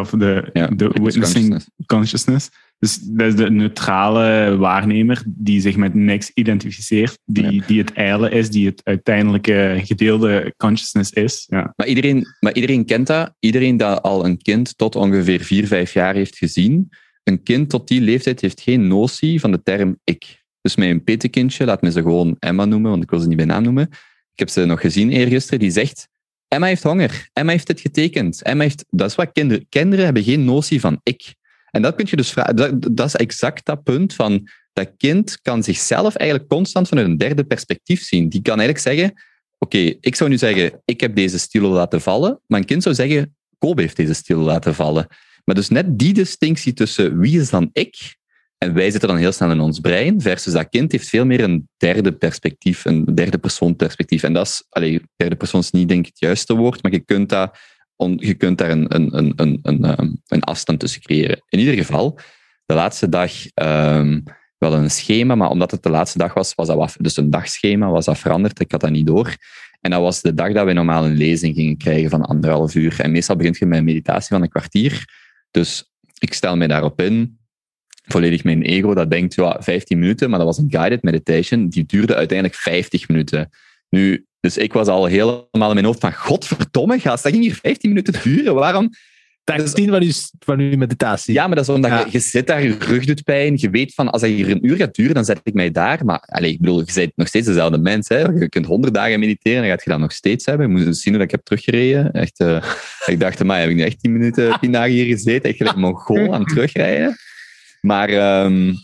of 0.00 0.10
de, 0.10 0.50
ja, 0.52 0.66
de 0.66 0.88
witnessing 0.88 1.22
consciousness. 1.22 1.68
consciousness. 1.86 2.50
Dus 2.78 2.98
dat 2.98 3.26
is 3.26 3.36
de 3.36 3.50
neutrale 3.50 4.56
waarnemer 4.56 5.22
die 5.26 5.60
zich 5.60 5.76
met 5.76 5.94
niks 5.94 6.30
identificeert, 6.34 7.18
die, 7.24 7.52
ja. 7.52 7.66
die 7.66 7.78
het 7.78 7.92
eilen 7.92 8.32
is, 8.32 8.50
die 8.50 8.66
het 8.66 8.80
uiteindelijke 8.84 9.80
gedeelde 9.84 10.54
consciousness 10.56 11.10
is. 11.10 11.44
Ja. 11.48 11.72
Maar, 11.76 11.86
iedereen, 11.86 12.26
maar 12.40 12.54
iedereen 12.54 12.84
kent 12.84 13.06
dat. 13.06 13.34
Iedereen 13.38 13.76
dat 13.76 14.02
al 14.02 14.24
een 14.24 14.38
kind 14.38 14.78
tot 14.78 14.96
ongeveer 14.96 15.40
4, 15.40 15.66
5 15.66 15.92
jaar 15.92 16.14
heeft 16.14 16.36
gezien, 16.36 16.88
een 17.22 17.42
kind 17.42 17.70
tot 17.70 17.88
die 17.88 18.00
leeftijd 18.00 18.40
heeft 18.40 18.60
geen 18.60 18.86
notie 18.86 19.40
van 19.40 19.50
de 19.50 19.62
term 19.62 19.98
ik. 20.04 20.42
Dus 20.60 20.76
mijn 20.76 21.04
petekindje, 21.04 21.64
laat 21.64 21.82
me 21.82 21.90
ze 21.90 22.02
gewoon 22.02 22.36
Emma 22.38 22.64
noemen, 22.64 22.90
want 22.90 23.02
ik 23.02 23.10
wil 23.10 23.20
ze 23.20 23.28
niet 23.28 23.36
bij 23.36 23.46
naam 23.46 23.62
noemen. 23.62 23.88
Ik 24.32 24.38
heb 24.38 24.48
ze 24.48 24.64
nog 24.64 24.80
gezien 24.80 25.10
eergisteren, 25.10 25.58
die 25.58 25.70
zegt 25.70 26.08
Emma 26.54 26.66
heeft 26.66 26.82
honger. 26.82 27.28
Emma 27.32 27.50
heeft 27.50 27.66
dit 27.66 27.80
getekend. 27.80 28.42
Emma 28.42 28.62
heeft, 28.62 28.84
dat 28.90 29.10
is 29.10 29.14
wat 29.14 29.32
kinderen... 29.32 29.66
Kinderen 29.68 30.04
hebben 30.04 30.22
geen 30.22 30.44
notie 30.44 30.80
van 30.80 31.00
ik. 31.02 31.34
En 31.70 31.82
dat 31.82 31.94
kun 31.94 32.06
je 32.08 32.16
dus 32.16 32.32
vragen. 32.32 32.80
Dat, 32.94 33.06
is 33.06 33.16
exact 33.16 33.64
dat 33.64 33.82
punt 33.82 34.14
van... 34.14 34.48
Dat 34.72 34.92
kind 34.96 35.40
kan 35.42 35.62
zichzelf 35.62 36.14
eigenlijk 36.14 36.50
constant 36.50 36.88
vanuit 36.88 37.06
een 37.06 37.16
derde 37.16 37.44
perspectief 37.44 38.02
zien. 38.02 38.28
Die 38.28 38.42
kan 38.42 38.60
eigenlijk 38.60 38.88
zeggen... 38.88 39.22
Oké, 39.58 39.78
ik 40.00 40.14
zou 40.14 40.30
nu 40.30 40.38
zeggen, 40.38 40.82
ik 40.84 41.00
heb 41.00 41.16
deze 41.16 41.38
stilo 41.38 41.68
laten 41.72 42.00
vallen. 42.00 42.40
Maar 42.46 42.60
een 42.60 42.66
kind 42.66 42.82
zou 42.82 42.94
zeggen, 42.94 43.36
Kobe 43.58 43.80
heeft 43.80 43.96
deze 43.96 44.14
stilo 44.14 44.42
laten 44.42 44.74
vallen. 44.74 45.06
Maar 45.44 45.54
dus 45.54 45.68
net 45.68 45.98
die 45.98 46.12
distinctie 46.12 46.72
tussen 46.72 47.18
wie 47.18 47.40
is 47.40 47.50
dan 47.50 47.70
ik 47.72 48.16
en 48.64 48.74
wij 48.74 48.90
zitten 48.90 49.08
dan 49.08 49.18
heel 49.18 49.32
snel 49.32 49.50
in 49.50 49.60
ons 49.60 49.80
brein, 49.80 50.20
versus 50.20 50.52
dat 50.52 50.68
kind 50.68 50.92
heeft 50.92 51.08
veel 51.08 51.26
meer 51.26 51.40
een 51.40 51.68
derde 51.76 52.12
perspectief, 52.12 52.84
een 52.84 53.04
derde 53.04 53.38
persoon 53.38 53.76
perspectief. 53.76 54.22
En 54.22 54.32
dat 54.32 54.46
is, 54.46 55.02
derde 55.16 55.36
persoon 55.36 55.60
is 55.60 55.70
niet 55.70 55.88
denk 55.88 56.00
ik 56.00 56.06
het 56.06 56.18
juiste 56.18 56.54
woord, 56.54 56.82
maar 56.82 56.92
je 56.92 57.00
kunt, 57.00 57.28
dat, 57.28 57.58
je 58.16 58.34
kunt 58.34 58.58
daar 58.58 58.70
een, 58.70 58.94
een, 58.94 59.18
een, 59.18 59.32
een, 59.36 59.58
een, 59.62 60.22
een 60.26 60.42
afstand 60.42 60.80
tussen 60.80 61.00
creëren. 61.00 61.42
In 61.48 61.58
ieder 61.58 61.74
geval, 61.74 62.18
de 62.66 62.74
laatste 62.74 63.08
dag 63.08 63.32
um, 63.54 64.22
wel 64.58 64.74
een 64.74 64.90
schema, 64.90 65.34
maar 65.34 65.50
omdat 65.50 65.70
het 65.70 65.82
de 65.82 65.90
laatste 65.90 66.18
dag 66.18 66.34
was, 66.34 66.54
was 66.54 66.66
dat 66.66 66.76
wat, 66.76 66.96
dus 66.98 67.16
een 67.16 67.30
dagschema, 67.30 67.90
was 67.90 68.04
dat 68.04 68.18
veranderd. 68.18 68.60
Ik 68.60 68.70
had 68.70 68.80
dat 68.80 68.90
niet 68.90 69.06
door. 69.06 69.36
En 69.80 69.90
dat 69.90 70.00
was 70.00 70.22
de 70.22 70.34
dag 70.34 70.52
dat 70.52 70.66
we 70.66 70.72
normaal 70.72 71.04
een 71.04 71.16
lezing 71.16 71.54
gingen 71.54 71.76
krijgen 71.76 72.10
van 72.10 72.22
anderhalf 72.22 72.74
uur. 72.74 73.00
En 73.00 73.10
meestal 73.10 73.36
begint 73.36 73.58
je 73.58 73.66
met 73.66 73.78
een 73.78 73.84
meditatie 73.84 74.28
van 74.28 74.42
een 74.42 74.48
kwartier. 74.48 75.04
Dus 75.50 75.92
ik 76.18 76.34
stel 76.34 76.56
mij 76.56 76.66
daarop 76.66 77.00
in 77.00 77.38
volledig 78.04 78.44
mijn 78.44 78.62
ego 78.62 78.94
dat 78.94 79.10
denkt, 79.10 79.34
ja, 79.34 79.56
15 79.60 79.98
minuten, 79.98 80.30
maar 80.30 80.38
dat 80.38 80.48
was 80.48 80.58
een 80.58 80.70
guided 80.70 81.02
meditation, 81.02 81.68
die 81.68 81.84
duurde 81.86 82.14
uiteindelijk 82.14 82.58
50 82.58 83.08
minuten. 83.08 83.50
Nu, 83.88 84.26
dus 84.40 84.56
ik 84.56 84.72
was 84.72 84.86
al 84.86 85.04
helemaal 85.06 85.68
in 85.68 85.74
mijn 85.74 85.84
hoofd 85.84 86.00
van, 86.00 86.14
godverdomme, 86.14 86.98
gast, 86.98 87.22
dat 87.22 87.32
ging 87.32 87.44
hier 87.44 87.58
15 87.62 87.88
minuten 87.88 88.22
duren, 88.22 88.54
waarom... 88.54 88.90
Dat 89.44 89.60
is 89.60 89.72
tien 89.72 89.90
van 89.90 90.02
uw, 90.02 90.10
van 90.38 90.58
uw 90.58 90.76
meditatie. 90.76 91.34
Ja, 91.34 91.46
maar 91.46 91.56
dat 91.56 91.68
is 91.68 91.74
omdat 91.74 91.90
ja. 91.90 91.98
je, 91.98 92.06
je 92.10 92.18
zit 92.18 92.46
daar, 92.46 92.62
je 92.62 92.76
rug 92.78 93.04
doet 93.04 93.24
pijn, 93.24 93.54
je 93.56 93.70
weet 93.70 93.94
van, 93.94 94.10
als 94.10 94.20
dat 94.20 94.30
hier 94.30 94.50
een 94.50 94.66
uur 94.66 94.76
gaat 94.76 94.94
duren, 94.94 95.14
dan 95.14 95.24
zet 95.24 95.40
ik 95.42 95.54
mij 95.54 95.70
daar. 95.70 96.04
Maar 96.04 96.22
allez, 96.26 96.52
ik 96.52 96.60
bedoel, 96.60 96.78
je 96.78 96.92
bent 96.94 97.12
nog 97.16 97.28
steeds 97.28 97.46
dezelfde 97.46 97.78
mens. 97.78 98.08
Hè. 98.08 98.18
Je 98.18 98.48
kunt 98.48 98.66
honderd 98.66 98.94
dagen 98.94 99.20
mediteren, 99.20 99.60
dan 99.60 99.70
gaat 99.70 99.84
je 99.84 99.90
dat 99.90 99.98
nog 99.98 100.12
steeds 100.12 100.46
hebben. 100.46 100.66
Je 100.66 100.72
moet 100.72 100.86
eens 100.86 101.02
zien 101.02 101.14
hoe 101.14 101.22
ik 101.22 101.30
heb 101.30 101.44
teruggereden. 101.44 102.12
Echt, 102.12 102.40
uh, 102.40 102.64
ik 103.06 103.20
dacht, 103.20 103.44
maar 103.44 103.60
heb 103.60 103.68
ik 103.68 103.76
nu 103.76 103.82
echt 103.82 104.00
tien 104.00 104.12
minuten, 104.12 104.58
tien 104.60 104.72
dagen 104.72 104.90
hier 104.90 105.06
gezeten? 105.06 105.48
Echt 105.48 105.56
gelijk 105.56 105.76
mongool 105.76 106.34
aan 106.34 106.44
terugrijden. 106.44 107.16
Maar, 107.84 108.44
um, 108.44 108.74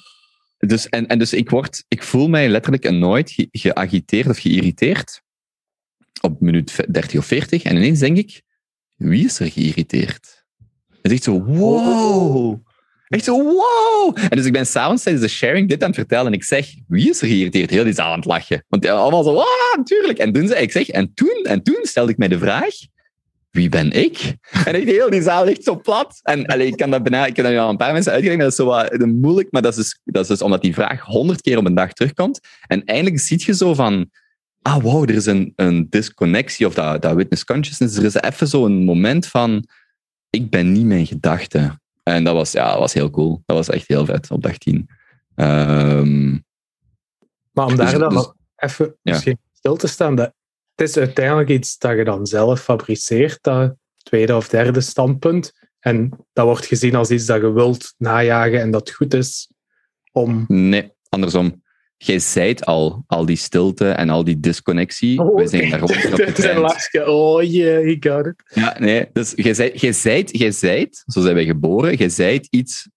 dus, 0.58 0.88
en, 0.88 1.06
en 1.06 1.18
dus 1.18 1.32
ik, 1.32 1.50
word, 1.50 1.84
ik 1.88 2.02
voel 2.02 2.28
mij 2.28 2.48
letterlijk 2.48 2.90
nooit 2.90 3.30
ge 3.30 3.48
geagiteerd 3.52 4.28
of 4.28 4.38
geïrriteerd 4.38 5.22
op 6.20 6.40
minuut 6.40 6.84
30 6.92 7.18
of 7.18 7.26
40. 7.26 7.62
En 7.62 7.76
ineens 7.76 7.98
denk 7.98 8.16
ik, 8.16 8.42
wie 8.96 9.24
is 9.24 9.38
er 9.38 9.50
geïrriteerd? 9.50 10.44
Is 11.02 11.12
echt 11.12 11.22
zo, 11.22 11.42
wow. 11.44 12.58
Echt 13.08 13.24
zo, 13.24 13.42
wow. 13.42 14.16
En 14.18 14.36
dus 14.36 14.46
ik 14.46 14.52
ben 14.52 14.66
s'avonds 14.66 15.02
tijdens 15.02 15.24
de 15.24 15.30
sharing 15.30 15.68
dit 15.68 15.82
aan 15.82 15.88
het 15.88 15.98
vertellen 15.98 16.26
en 16.26 16.32
ik 16.32 16.44
zeg, 16.44 16.66
wie 16.88 17.10
is 17.10 17.20
er 17.20 17.28
geïrriteerd? 17.28 17.70
Heel 17.70 17.84
die 17.84 17.92
zaal 17.92 18.10
aan 18.10 18.18
het 18.18 18.24
lachen. 18.24 18.64
Want 18.68 18.86
allemaal 18.86 19.22
zo, 19.22 19.32
wow, 19.32 19.76
natuurlijk. 19.76 20.18
En 20.18 20.32
toen 20.32 20.56
ik, 20.56 20.72
zeg, 20.72 20.88
en 20.88 21.14
toen, 21.14 21.42
en 21.42 21.62
toen 21.62 21.80
stelde 21.82 22.12
ik 22.12 22.18
mij 22.18 22.28
de 22.28 22.38
vraag, 22.38 22.74
wie 23.50 23.68
ben 23.68 23.92
ik? 23.92 24.36
En 24.64 24.80
ik 24.80 24.88
heel 24.88 25.10
die 25.10 25.22
zaal 25.22 25.44
ligt 25.44 25.64
zo 25.64 25.80
plat. 25.80 26.20
En 26.22 26.46
allee, 26.46 26.66
ik 26.66 26.76
kan 26.76 26.90
dat 26.90 27.02
bijna, 27.02 27.26
ik 27.26 27.36
heb 27.36 27.44
dat 27.44 27.54
nu 27.54 27.60
al 27.60 27.70
een 27.70 27.76
paar 27.76 27.92
mensen 27.92 28.12
uitgelegd, 28.12 28.40
dat 28.40 28.50
is 28.50 28.56
zo 28.56 28.64
wat 28.64 28.98
moeilijk, 28.98 29.52
maar 29.52 29.62
dat 29.62 29.76
is, 29.76 29.84
dus, 29.84 30.00
dat 30.04 30.22
is 30.22 30.28
dus 30.28 30.42
omdat 30.42 30.62
die 30.62 30.74
vraag 30.74 31.00
honderd 31.00 31.40
keer 31.40 31.58
op 31.58 31.66
een 31.66 31.74
dag 31.74 31.92
terugkomt. 31.92 32.40
En 32.66 32.84
eindelijk 32.84 33.20
zie 33.20 33.42
je 33.46 33.54
zo 33.54 33.74
van, 33.74 34.10
ah 34.62 34.82
wow, 34.82 35.02
er 35.02 35.14
is 35.14 35.26
een, 35.26 35.52
een 35.56 35.86
disconnectie 35.88 36.66
of 36.66 36.74
dat, 36.74 37.02
dat 37.02 37.14
witness 37.14 37.44
consciousness. 37.44 37.96
Er 37.96 38.04
is 38.04 38.14
even 38.14 38.48
zo 38.48 38.64
een 38.64 38.84
moment 38.84 39.26
van, 39.26 39.64
ik 40.30 40.50
ben 40.50 40.72
niet 40.72 40.86
mijn 40.86 41.06
gedachte. 41.06 41.78
En 42.02 42.24
dat 42.24 42.34
was, 42.34 42.52
ja, 42.52 42.70
dat 42.70 42.78
was 42.78 42.92
heel 42.92 43.10
cool. 43.10 43.42
Dat 43.46 43.56
was 43.56 43.68
echt 43.68 43.88
heel 43.88 44.04
vet 44.04 44.30
op 44.30 44.42
dag 44.42 44.58
10. 44.58 44.88
Um, 45.34 46.44
maar 47.52 47.66
om 47.66 47.76
daar 47.76 47.90
dus, 47.90 47.98
dan 47.98 48.14
dus, 48.14 48.32
even 48.56 48.86
ja. 48.86 49.12
misschien 49.12 49.38
stil 49.52 49.76
te 49.76 49.86
staan, 49.86 50.14
dat 50.14 50.32
het 50.80 50.88
is 50.88 50.96
uiteindelijk 50.96 51.48
iets 51.48 51.78
dat 51.78 51.96
je 51.96 52.04
dan 52.04 52.26
zelf 52.26 52.62
fabriceert, 52.62 53.38
dat 53.40 53.74
tweede 54.02 54.36
of 54.36 54.48
derde 54.48 54.80
standpunt. 54.80 55.52
En 55.80 56.10
dat 56.32 56.44
wordt 56.44 56.66
gezien 56.66 56.94
als 56.94 57.10
iets 57.10 57.26
dat 57.26 57.40
je 57.40 57.52
wilt 57.52 57.94
najagen 57.98 58.60
en 58.60 58.70
dat 58.70 58.90
goed 58.90 59.14
is 59.14 59.50
om... 60.12 60.44
Nee, 60.48 60.92
andersom. 61.08 61.62
Jij 61.96 62.18
zijt 62.18 62.64
al, 62.64 63.04
al 63.06 63.26
die 63.26 63.36
stilte 63.36 63.90
en 63.90 64.08
al 64.08 64.24
die 64.24 64.40
disconnectie. 64.40 65.20
Oh, 65.20 65.36
We 65.36 65.46
zijn 65.46 65.70
daar 65.70 65.78
gewoon 65.78 66.12
op 66.12 66.20
getraind. 66.20 67.06
Oh 67.06 67.42
yeah, 67.42 67.84
he 67.84 67.96
got 68.00 68.26
it. 68.26 68.42
Ja, 68.54 68.76
nee. 68.78 69.08
Dus 69.12 69.32
jij 69.36 69.54
zijt, 69.54 69.80
jij 69.80 69.92
zijt, 69.92 70.38
jij 70.38 70.50
zijt, 70.50 71.02
zo 71.06 71.20
zijn 71.20 71.34
wij 71.34 71.44
geboren, 71.44 71.96
jij 71.96 72.08
zijt 72.08 72.46
iets, 72.50 72.88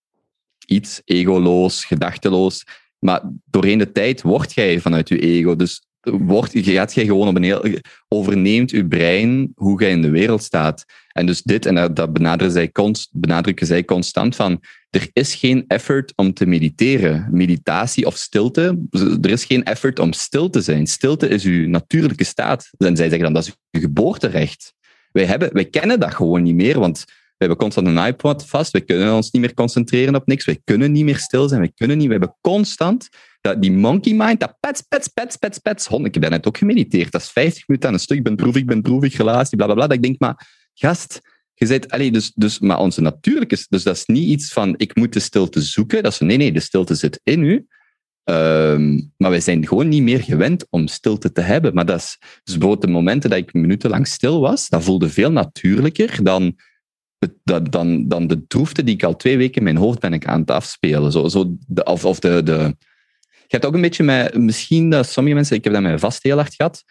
iets 0.65 1.01
egoloos, 1.05 1.85
gedachteloos. 1.85 2.65
Maar 2.99 3.21
doorheen 3.45 3.77
de 3.77 3.91
tijd 3.91 4.21
word 4.21 4.53
jij 4.53 4.79
vanuit 4.79 5.09
je 5.09 5.19
ego. 5.19 5.55
Dus 5.55 5.87
wordt, 6.11 6.51
gaat 6.53 6.93
jij 6.93 7.05
gewoon 7.05 7.27
op 7.27 7.35
een 7.35 7.43
heel, 7.43 7.65
overneemt 8.07 8.71
je 8.71 8.87
brein 8.87 9.51
hoe 9.55 9.81
jij 9.81 9.91
in 9.91 10.01
de 10.01 10.09
wereld 10.09 10.43
staat. 10.43 10.85
En 11.07 11.25
dus 11.25 11.41
dit, 11.41 11.65
en 11.65 11.93
dat, 11.93 12.13
benadrukken, 12.13 12.51
zij 12.51 12.71
const, 12.71 13.09
benadrukken 13.11 13.67
zij 13.67 13.85
constant 13.85 14.35
van, 14.35 14.59
er 14.89 15.09
is 15.13 15.35
geen 15.35 15.63
effort 15.67 16.13
om 16.15 16.33
te 16.33 16.45
mediteren. 16.45 17.27
Meditatie 17.31 18.05
of 18.05 18.17
stilte, 18.17 18.79
er 19.21 19.29
is 19.29 19.45
geen 19.45 19.63
effort 19.63 19.99
om 19.99 20.13
stil 20.13 20.49
te 20.49 20.61
zijn. 20.61 20.87
Stilte 20.87 21.27
is 21.27 21.43
uw 21.43 21.67
natuurlijke 21.67 22.23
staat. 22.23 22.69
En 22.77 22.95
zij 22.95 23.09
zeggen 23.09 23.23
dan, 23.23 23.33
dat 23.33 23.47
is 23.47 23.57
uw 23.71 23.81
geboorterecht. 23.81 24.73
Wij, 25.11 25.25
hebben, 25.25 25.53
wij 25.53 25.65
kennen 25.65 25.99
dat 25.99 26.13
gewoon 26.13 26.43
niet 26.43 26.55
meer, 26.55 26.79
want 26.79 27.05
hebben 27.37 27.57
constant 27.57 27.87
een 27.87 28.05
iPod 28.05 28.45
vast. 28.45 28.71
We 28.71 28.81
kunnen 28.81 29.13
ons 29.13 29.31
niet 29.31 29.41
meer 29.41 29.53
concentreren 29.53 30.15
op 30.15 30.27
niks. 30.27 30.45
We 30.45 30.61
kunnen 30.63 30.91
niet 30.91 31.03
meer 31.03 31.17
stil 31.17 31.47
zijn. 31.47 31.61
We 31.61 31.71
kunnen 31.75 31.97
niet. 31.97 32.05
We 32.05 32.11
hebben 32.11 32.35
constant 32.41 33.09
dat, 33.43 33.61
die 33.61 33.71
monkey 33.71 34.13
mind, 34.13 34.39
dat 34.39 34.57
pets, 34.59 34.81
pets, 34.81 35.07
pets, 35.07 35.37
pets, 35.37 35.57
pets. 35.57 35.87
Hond, 35.87 36.05
ik 36.05 36.13
heb 36.13 36.21
daarnet 36.21 36.47
ook 36.47 36.57
gemediteerd. 36.57 37.11
Dat 37.11 37.21
is 37.21 37.29
50 37.29 37.67
minuten 37.67 37.89
aan 37.89 37.95
een 37.95 38.01
stuk. 38.01 38.17
Ik 38.17 38.23
ben 38.23 38.35
droevig, 38.35 38.61
ik 38.61 38.67
ben 38.67 38.81
droevig, 38.81 39.17
relatie, 39.17 39.57
bla 39.57 39.65
bla 39.65 39.75
bla. 39.75 39.87
Dat 39.87 39.95
ik 39.95 40.03
denk, 40.03 40.19
maar 40.19 40.47
gast, 40.73 41.21
je 41.53 41.83
allee, 41.87 42.11
dus, 42.11 42.31
dus, 42.35 42.59
maar 42.59 42.79
onze 42.79 43.01
natuurlijke, 43.01 43.65
dus 43.69 43.83
dat 43.83 43.95
is 43.95 44.05
niet 44.05 44.29
iets 44.29 44.53
van 44.53 44.73
ik 44.77 44.95
moet 44.95 45.13
de 45.13 45.19
stilte 45.19 45.61
zoeken. 45.61 46.03
Dat 46.03 46.11
is 46.11 46.19
nee, 46.19 46.37
nee, 46.37 46.51
de 46.51 46.59
stilte 46.59 46.95
zit 46.95 47.19
in 47.23 47.43
u. 47.43 47.67
Ehm, 48.23 49.01
maar 49.17 49.29
wij 49.29 49.39
zijn 49.39 49.67
gewoon 49.67 49.87
niet 49.87 50.03
meer 50.03 50.23
gewend 50.23 50.65
om 50.69 50.87
stilte 50.87 51.31
te 51.31 51.41
hebben. 51.41 51.73
Maar 51.73 51.85
dat 51.85 51.99
is, 51.99 52.17
dus 52.19 52.57
bijvoorbeeld 52.57 52.81
de 52.81 52.87
momenten 52.87 53.29
dat 53.29 53.39
ik 53.39 53.53
minutenlang 53.53 54.07
stil 54.07 54.41
was, 54.41 54.69
dat 54.69 54.83
voelde 54.83 55.09
veel 55.09 55.31
natuurlijker 55.31 56.23
dan, 56.23 56.55
dan, 57.43 57.63
dan, 57.63 58.07
dan 58.07 58.27
de 58.27 58.47
droefte 58.47 58.83
die 58.83 58.95
ik 58.95 59.03
al 59.03 59.15
twee 59.15 59.37
weken 59.37 59.57
in 59.57 59.63
mijn 59.63 59.77
hoofd 59.77 59.99
ben 59.99 60.13
ik 60.13 60.25
aan 60.25 60.39
het 60.39 60.51
afspelen. 60.51 61.11
Zo, 61.11 61.27
zo 61.27 61.57
of, 61.83 62.05
of 62.05 62.19
de, 62.19 62.43
de... 62.43 62.75
Je 63.53 63.59
hebt 63.59 63.71
ook 63.71 63.77
een 63.77 63.89
beetje 63.89 64.03
met, 64.03 64.37
misschien 64.37 64.89
dat 64.89 65.09
sommige 65.09 65.35
mensen, 65.35 65.55
ik 65.55 65.63
heb 65.63 65.73
dat 65.73 65.81
met 65.81 65.99
vast 65.99 66.23
heel 66.23 66.37
hard 66.37 66.53
gehad, 66.55 66.83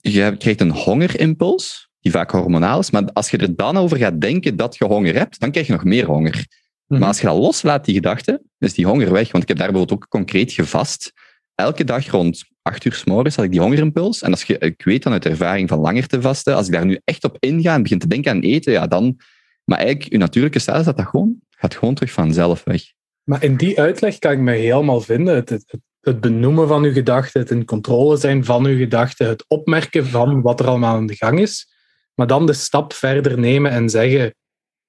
je 0.00 0.36
krijgt 0.36 0.60
een 0.60 0.70
hongerimpuls, 0.70 1.90
die 2.00 2.12
vaak 2.12 2.30
hormonaal 2.30 2.78
is, 2.78 2.90
maar 2.90 3.12
als 3.12 3.30
je 3.30 3.36
er 3.36 3.56
dan 3.56 3.76
over 3.76 3.96
gaat 3.96 4.20
denken 4.20 4.56
dat 4.56 4.76
je 4.76 4.84
honger 4.84 5.14
hebt, 5.14 5.40
dan 5.40 5.50
krijg 5.50 5.66
je 5.66 5.72
nog 5.72 5.84
meer 5.84 6.06
honger. 6.06 6.46
Maar 6.86 6.98
mhm. 6.98 7.08
als 7.08 7.20
je 7.20 7.26
dat 7.26 7.36
loslaat, 7.36 7.84
die 7.84 7.94
gedachte, 7.94 8.42
is 8.58 8.74
die 8.74 8.86
honger 8.86 9.12
weg. 9.12 9.30
Want 9.30 9.42
ik 9.42 9.48
heb 9.48 9.58
daar 9.58 9.70
bijvoorbeeld 9.70 9.98
ook 9.98 10.08
concreet 10.08 10.52
gevast. 10.52 11.12
Elke 11.54 11.84
dag 11.84 12.06
rond 12.10 12.44
acht 12.62 12.84
uur 12.84 12.92
s 12.92 13.04
morgens 13.04 13.36
had 13.36 13.44
ik 13.44 13.50
die 13.50 13.60
hongerimpuls. 13.60 14.22
En 14.22 14.30
als 14.30 14.42
je, 14.42 14.58
ik 14.58 14.84
weet 14.84 15.02
dan 15.02 15.12
uit 15.12 15.26
ervaring 15.26 15.68
van 15.68 15.78
langer 15.78 16.06
te 16.06 16.20
vasten, 16.20 16.54
als 16.54 16.66
ik 16.66 16.72
daar 16.72 16.86
nu 16.86 17.00
echt 17.04 17.24
op 17.24 17.36
inga 17.40 17.74
en 17.74 17.82
begin 17.82 17.98
te 17.98 18.08
denken 18.08 18.30
aan 18.30 18.40
eten, 18.40 18.72
ja, 18.72 18.86
dan... 18.86 19.20
Maar 19.64 19.78
eigenlijk, 19.78 20.12
je 20.12 20.18
natuurlijke 20.18 20.58
staat 20.58 20.78
is 20.78 20.84
dat 20.84 20.96
dat 20.96 21.06
gewoon, 21.06 21.34
gaat 21.50 21.74
gewoon 21.74 21.94
terug 21.94 22.12
vanzelf 22.12 22.64
weg. 22.64 22.82
Maar 23.24 23.44
in 23.44 23.56
die 23.56 23.80
uitleg 23.80 24.18
kan 24.18 24.32
ik 24.32 24.38
me 24.38 24.52
helemaal 24.52 25.00
vinden. 25.00 25.34
Het, 25.34 25.48
het, 25.48 25.64
het 25.66 25.80
benoemen 26.00 26.68
van 26.68 26.84
uw 26.84 26.92
gedachten, 26.92 27.40
het 27.40 27.50
in 27.50 27.64
controle 27.64 28.16
zijn 28.16 28.44
van 28.44 28.66
uw 28.66 28.76
gedachten, 28.76 29.28
het 29.28 29.44
opmerken 29.48 30.06
van 30.06 30.42
wat 30.42 30.60
er 30.60 30.66
allemaal 30.66 30.96
aan 30.96 31.06
de 31.06 31.16
gang 31.16 31.40
is. 31.40 31.68
Maar 32.14 32.26
dan 32.26 32.46
de 32.46 32.52
stap 32.52 32.92
verder 32.92 33.38
nemen 33.38 33.70
en 33.70 33.88
zeggen, 33.88 34.34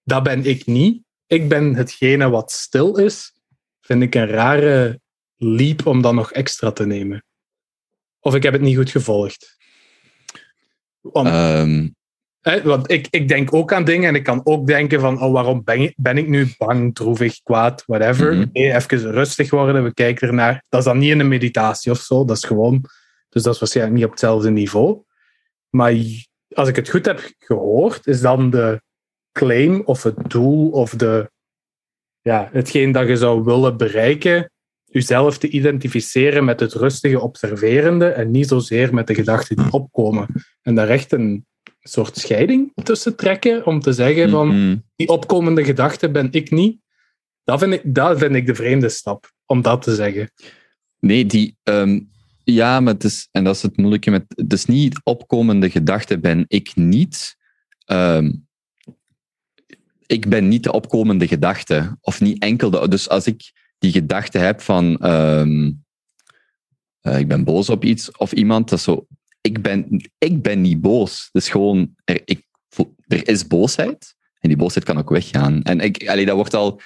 dat 0.03 0.23
ben 0.23 0.45
ik 0.45 0.65
niet 0.65 1.03
ik 1.31 1.49
ben 1.49 1.75
hetgene 1.75 2.29
wat 2.29 2.51
stil 2.51 2.97
is, 2.97 3.33
vind 3.81 4.01
ik 4.01 4.15
een 4.15 4.27
rare 4.27 5.01
leap 5.35 5.85
om 5.85 6.01
dan 6.01 6.15
nog 6.15 6.31
extra 6.31 6.71
te 6.71 6.85
nemen. 6.85 7.25
Of 8.19 8.35
ik 8.35 8.43
heb 8.43 8.53
het 8.53 8.61
niet 8.61 8.75
goed 8.75 8.89
gevolgd. 8.89 9.57
Want 12.63 12.91
ik, 12.91 13.07
ik 13.09 13.27
denk 13.27 13.53
ook 13.53 13.73
aan 13.73 13.83
dingen 13.83 14.09
en 14.09 14.15
ik 14.15 14.23
kan 14.23 14.41
ook 14.43 14.67
denken 14.67 14.99
van 14.99 15.21
oh, 15.21 15.31
waarom 15.31 15.63
ben 15.63 15.81
ik, 15.81 15.93
ben 15.97 16.17
ik 16.17 16.27
nu 16.27 16.53
bang, 16.57 16.95
droevig, 16.95 17.41
kwaad, 17.43 17.83
whatever. 17.85 18.35
Mm 18.35 18.49
even 18.53 19.11
rustig 19.11 19.49
worden, 19.49 19.83
we 19.83 19.93
kijken 19.93 20.27
ernaar. 20.27 20.63
Dat 20.69 20.79
is 20.79 20.85
dan 20.85 20.97
niet 20.97 21.11
in 21.11 21.19
een 21.19 21.27
meditatie 21.27 21.91
of 21.91 21.99
zo, 21.99 22.25
dat 22.25 22.37
is 22.37 22.43
gewoon... 22.43 22.85
Dus 23.29 23.43
dat 23.43 23.53
is 23.53 23.59
waarschijnlijk 23.59 23.95
niet 23.95 24.05
op 24.05 24.11
hetzelfde 24.11 24.51
niveau. 24.51 25.01
Maar 25.69 25.93
als 26.53 26.67
ik 26.67 26.75
het 26.75 26.89
goed 26.89 27.05
heb 27.05 27.31
gehoord, 27.39 28.07
is 28.07 28.21
dan 28.21 28.49
de 28.49 28.81
claim 29.31 29.81
of 29.85 30.03
het 30.03 30.29
doel 30.29 30.69
of 30.69 30.91
de, 30.95 31.31
ja, 32.21 32.49
hetgeen 32.51 32.91
dat 32.91 33.07
je 33.07 33.17
zou 33.17 33.43
willen 33.43 33.77
bereiken, 33.77 34.51
jezelf 34.85 35.37
te 35.37 35.49
identificeren 35.49 36.45
met 36.45 36.59
het 36.59 36.73
rustige 36.73 37.19
observerende 37.19 38.07
en 38.07 38.31
niet 38.31 38.47
zozeer 38.47 38.93
met 38.93 39.07
de 39.07 39.15
gedachten 39.15 39.55
die 39.55 39.71
opkomen. 39.71 40.27
En 40.61 40.75
daar 40.75 40.89
echt 40.89 41.11
een 41.11 41.45
soort 41.81 42.17
scheiding 42.17 42.71
tussen 42.83 43.15
trekken 43.15 43.65
om 43.65 43.79
te 43.79 43.93
zeggen 43.93 44.29
van 44.29 44.47
mm-hmm. 44.47 44.83
die 44.95 45.07
opkomende 45.07 45.63
gedachten 45.63 46.11
ben 46.11 46.27
ik 46.31 46.51
niet. 46.51 46.79
Dat 47.43 47.59
vind 47.59 47.73
ik, 47.73 47.81
dat 47.83 48.19
vind 48.19 48.35
ik 48.35 48.45
de 48.45 48.55
vreemde 48.55 48.89
stap, 48.89 49.31
om 49.45 49.61
dat 49.61 49.81
te 49.81 49.95
zeggen. 49.95 50.31
Nee, 50.99 51.25
die, 51.25 51.57
ehm, 51.63 51.99
ja, 52.43 52.79
maar 52.79 52.93
het 52.93 53.03
is, 53.03 53.27
en 53.31 53.43
dat 53.43 53.55
is 53.55 53.61
het 53.61 53.77
moeilijke 53.77 54.11
met, 54.11 54.23
het 54.27 54.53
is 54.53 54.65
niet 54.65 55.01
opkomende 55.03 55.69
gedachten 55.69 56.21
ben 56.21 56.45
ik 56.47 56.75
niet. 56.75 57.37
Ehm, 57.85 58.31
ik 60.05 60.27
ben 60.27 60.47
niet 60.47 60.63
de 60.63 60.71
opkomende 60.71 61.27
gedachte. 61.27 61.97
Of 62.01 62.21
niet 62.21 62.41
enkel 62.41 62.69
de. 62.69 62.87
Dus 62.87 63.09
als 63.09 63.27
ik 63.27 63.51
die 63.77 63.91
gedachte 63.91 64.37
heb 64.37 64.61
van. 64.61 64.97
Ehm, 64.97 65.71
eh, 67.01 67.19
ik 67.19 67.27
ben 67.27 67.43
boos 67.43 67.69
op 67.69 67.83
iets 67.83 68.11
of 68.11 68.31
iemand, 68.31 68.69
dat 68.69 68.77
is 68.77 68.83
zo. 68.85 69.07
Ik 69.41 69.61
ben, 69.61 70.09
ik 70.17 70.41
ben 70.41 70.61
niet 70.61 70.81
boos. 70.81 71.29
Dus 71.31 71.49
gewoon. 71.49 71.95
Er, 72.03 72.21
ik, 72.25 72.47
er 73.07 73.27
is 73.27 73.47
boosheid. 73.47 74.15
En 74.39 74.49
die 74.49 74.57
boosheid 74.57 74.85
kan 74.85 74.97
ook 74.97 75.09
weggaan. 75.09 75.63
En 75.63 75.79
ik, 75.79 76.07
allee, 76.07 76.25
dat 76.25 76.35
wordt 76.35 76.53
al. 76.53 76.81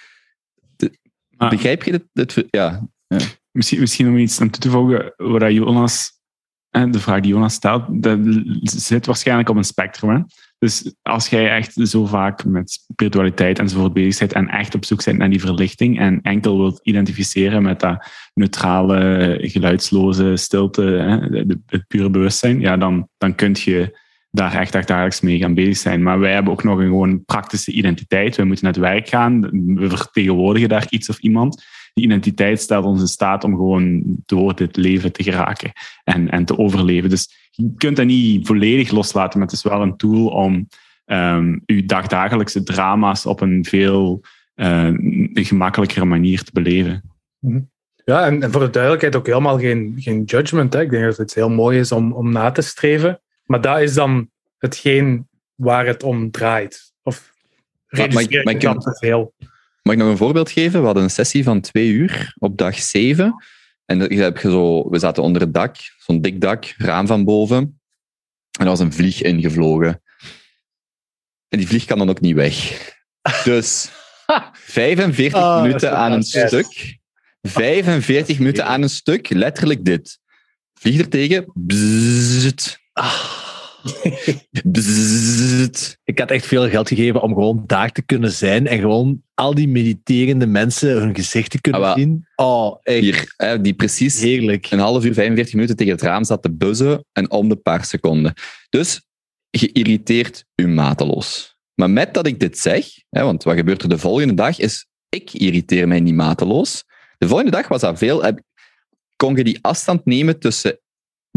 begrijp 1.38 1.84
je 1.84 2.02
het? 2.12 2.46
ja. 2.50 2.88
ja. 3.08 3.18
Misschien, 3.52 3.80
misschien 3.80 4.08
om 4.08 4.18
iets 4.18 4.41
aan 4.41 4.50
toe 4.50 4.62
te 4.62 4.70
voegen, 4.70 5.13
waar 5.18 5.52
Jonas, 5.52 6.12
de 6.92 7.00
vraag 7.00 7.22
die 7.22 7.32
Jonas 7.32 7.54
stelt, 7.54 7.84
dat 7.90 8.20
zit 8.62 9.06
waarschijnlijk 9.06 9.50
op 9.50 9.56
een 9.56 9.64
spectrum. 9.64 10.10
Hè? 10.10 10.20
Dus 10.60 10.96
als 11.02 11.28
jij 11.28 11.50
echt 11.50 11.74
zo 11.74 12.06
vaak 12.06 12.46
met 12.46 12.72
spiritualiteit 12.72 13.60
enzovoort 13.60 13.94
bezig 13.94 14.20
bent 14.20 14.34
en 14.34 14.48
echt 14.50 14.76
op 14.76 14.86
zoek 14.86 15.06
bent 15.06 15.18
naar 15.18 15.30
die 15.30 15.40
verlichting 15.40 16.00
en 16.00 16.22
enkel 16.22 16.58
wilt 16.58 16.80
identificeren 16.84 17.64
met 17.64 17.80
dat 17.80 18.08
neutrale, 18.34 19.38
geluidsloze 19.42 20.36
stilte, 20.36 20.82
het 21.66 21.88
pure 21.88 22.10
bewustzijn, 22.10 22.60
ja, 22.60 22.78
dan, 22.78 23.08
dan 23.18 23.36
kun 23.36 23.56
je 23.60 23.98
daar 24.36 24.54
echt 24.54 24.72
dagelijks 24.72 25.22
mee 25.22 25.38
gaan 25.38 25.54
bezig 25.54 25.78
zijn. 25.78 26.04
Maar 26.04 26.20
wij 26.20 26.34
hebben 26.34 26.52
ook 26.52 26.64
nog 26.64 26.80
een 26.80 26.86
gewoon 26.86 27.26
praktische 27.26 27.72
identiteit. 27.72 28.36
We 28.36 28.44
moeten 28.44 28.64
naar 28.64 28.74
het 28.74 28.82
werk 28.82 29.08
gaan. 29.08 29.42
We 29.76 29.90
vertegenwoordigen 29.90 30.70
daar 30.70 30.86
iets 30.90 31.10
of 31.10 31.20
iemand. 31.20 31.66
Die 31.96 32.04
identiteit 32.04 32.62
stelt 32.62 32.86
ons 32.86 33.02
in 33.02 33.08
staat 33.08 33.44
om 33.44 33.56
gewoon 33.56 34.04
door 34.26 34.56
dit 34.56 34.76
leven 34.76 35.12
te 35.12 35.24
geraken 35.24 35.72
en, 36.04 36.30
en 36.30 36.46
te 36.46 36.58
overleven. 36.58 37.10
Dus 37.10 37.50
je 37.52 37.74
kunt 37.78 37.96
dat 37.96 38.06
niet 38.06 38.48
volledig 38.48 38.92
loslaten, 38.92 39.40
maar 39.40 39.48
het 39.48 39.58
is 39.58 39.64
wel 39.64 39.82
een 39.82 39.98
tool 39.98 40.28
om 40.28 40.68
um, 41.06 41.62
je 41.66 41.86
dagdagelijkse 41.86 42.64
drama's 42.64 43.26
op 43.26 43.42
een 43.42 43.66
veel 43.66 44.22
uh, 44.56 44.90
gemakkelijkere 45.34 46.06
manier 46.06 46.44
te 46.44 46.52
beleven. 46.54 47.16
Mhm. 47.40 47.60
Ja, 48.06 48.26
en, 48.26 48.52
voor 48.52 48.62
de 48.62 48.70
duidelijkheid 48.70 49.16
ook 49.16 49.26
helemaal 49.26 49.60
geen, 49.60 49.94
geen 49.98 50.24
judgment. 50.24 50.74
Hè. 50.74 50.82
Ik 50.82 50.90
denk 50.90 51.04
dat 51.04 51.18
het 51.18 51.34
heel 51.34 51.50
mooi 51.50 51.80
is 51.80 51.92
om, 51.92 52.14
om 52.14 52.32
na 52.32 52.52
te 52.52 52.62
streven. 52.62 53.22
Maar 53.46 53.62
dat 53.62 53.80
is 53.80 53.94
dan 53.94 54.30
hetgeen 54.58 55.28
waar 55.56 55.86
het 55.86 56.04
om 56.04 56.32
draait. 56.32 56.94
Of 57.04 57.32
ik 57.90 58.62
dan 58.62 58.80
te 58.80 58.98
veel? 59.00 59.34
Mag 59.86 59.95
ik 59.95 60.02
nog 60.02 60.10
een 60.10 60.17
voorbeeld 60.17 60.52
geven? 60.52 60.80
We 60.80 60.86
hadden 60.86 61.04
een 61.04 61.10
sessie 61.10 61.43
van 61.43 61.62
twee 61.62 61.89
uur 61.89 62.36
op 62.39 62.58
dag 62.58 62.80
zeven. 62.80 63.43
En 63.86 64.00
heb 64.00 64.38
je 64.38 64.50
zo, 64.50 64.89
we 64.89 65.00
zaten 65.00 65.24
onder 65.24 65.41
het 65.41 65.54
dak, 65.54 65.76
zo'n 65.98 66.21
dik 66.21 66.41
dak, 66.41 66.74
raam 66.78 67.08
van 67.08 67.24
boven. 67.24 67.58
En 68.52 68.62
er 68.62 68.65
was 68.65 68.80
een 68.80 68.93
vlieg 68.93 69.21
ingevlogen. 69.21 70.02
En 71.48 71.58
die 71.58 71.67
vlieg 71.67 71.86
kan 71.86 71.98
dan 71.98 72.10
ook 72.10 72.21
niet 72.21 72.36
weg. 72.36 72.80
Dus 73.43 73.89
45 74.54 75.39
oh, 75.39 75.62
minuten 75.62 75.98
aan 75.98 76.12
een 76.12 76.24
stuk. 76.24 76.98
45 77.41 78.39
minuten 78.39 78.65
aan 78.65 78.82
een 78.82 78.89
stuk, 78.89 79.30
letterlijk 79.30 79.86
dit. 79.86 80.19
Vlieg 80.74 81.00
er 81.00 81.10
tegen. 81.10 81.52
Bzzzt. 81.54 82.80
Ah. 82.93 83.45
ik 86.04 86.19
had 86.19 86.32
echt 86.32 86.45
veel 86.45 86.69
geld 86.69 86.88
gegeven 86.88 87.21
om 87.21 87.34
gewoon 87.34 87.63
daar 87.65 87.91
te 87.91 88.02
kunnen 88.02 88.32
zijn 88.32 88.67
en 88.67 88.80
gewoon 88.80 89.21
al 89.34 89.56
die 89.56 89.67
mediterende 89.67 90.48
mensen 90.48 90.89
hun 90.89 91.15
gezicht 91.15 91.52
te 91.52 91.62
kunnen 91.62 91.84
ah, 91.84 91.95
zien. 91.95 92.28
Oh, 92.36 92.78
echt. 92.82 93.34
Hier, 93.38 93.62
die 93.62 93.74
precies 93.74 94.19
Heerlijk. 94.19 94.71
een 94.71 94.80
half 94.80 95.06
uur, 95.06 95.13
45 95.13 95.54
minuten 95.54 95.76
tegen 95.76 95.93
het 95.93 96.02
raam 96.02 96.24
zat 96.24 96.41
te 96.41 96.52
buzzen 96.52 97.06
en 97.12 97.32
om 97.32 97.50
de 97.50 97.56
paar 97.56 97.86
seconden. 97.86 98.34
Dus 98.69 99.02
geïrriteerd 99.52 100.45
u 100.56 100.67
mateloos. 100.67 101.58
Maar 101.74 101.89
met 101.89 102.13
dat 102.13 102.28
ik 102.28 102.39
dit 102.39 102.58
zeg, 102.58 102.86
hè, 103.10 103.24
want 103.24 103.43
wat 103.43 103.56
gebeurt 103.56 103.82
er 103.82 103.89
de 103.89 103.98
volgende 103.98 104.34
dag, 104.34 104.60
is 104.60 104.88
ik 105.10 105.34
irriteer 105.34 105.88
mij 105.88 106.00
niet 106.00 106.15
mateloos. 106.15 106.84
De 107.17 107.28
volgende 107.28 107.52
dag 107.52 107.67
was 107.67 107.82
dat 107.82 107.98
veel. 107.98 108.34
Kon 109.15 109.36
je 109.36 109.43
die 109.43 109.60
afstand 109.62 110.06
nemen 110.06 110.39
tussen 110.39 110.80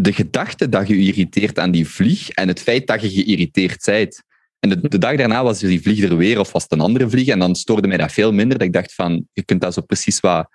de 0.00 0.12
gedachte 0.12 0.68
dat 0.68 0.88
je 0.88 1.04
je 1.04 1.12
irriteert 1.12 1.58
aan 1.58 1.70
die 1.70 1.88
vlieg 1.88 2.30
en 2.30 2.48
het 2.48 2.60
feit 2.60 2.86
dat 2.86 3.02
je 3.02 3.10
geïrriteerd 3.10 3.84
bent. 3.84 4.22
En 4.60 4.68
de, 4.68 4.88
de 4.88 4.98
dag 4.98 5.16
daarna 5.16 5.42
was 5.42 5.58
die 5.58 5.82
vlieg 5.82 6.02
er 6.02 6.16
weer 6.16 6.40
of 6.40 6.52
was 6.52 6.62
het 6.62 6.72
een 6.72 6.80
andere 6.80 7.10
vlieg 7.10 7.28
en 7.28 7.38
dan 7.38 7.54
stoorde 7.54 7.88
mij 7.88 7.96
dat 7.96 8.12
veel 8.12 8.32
minder. 8.32 8.58
Dat 8.58 8.66
ik 8.66 8.72
dacht 8.72 8.94
van, 8.94 9.26
je 9.32 9.44
kunt 9.44 9.60
dat 9.60 9.74
zo 9.74 9.80
precies 9.80 10.20
wat... 10.20 10.48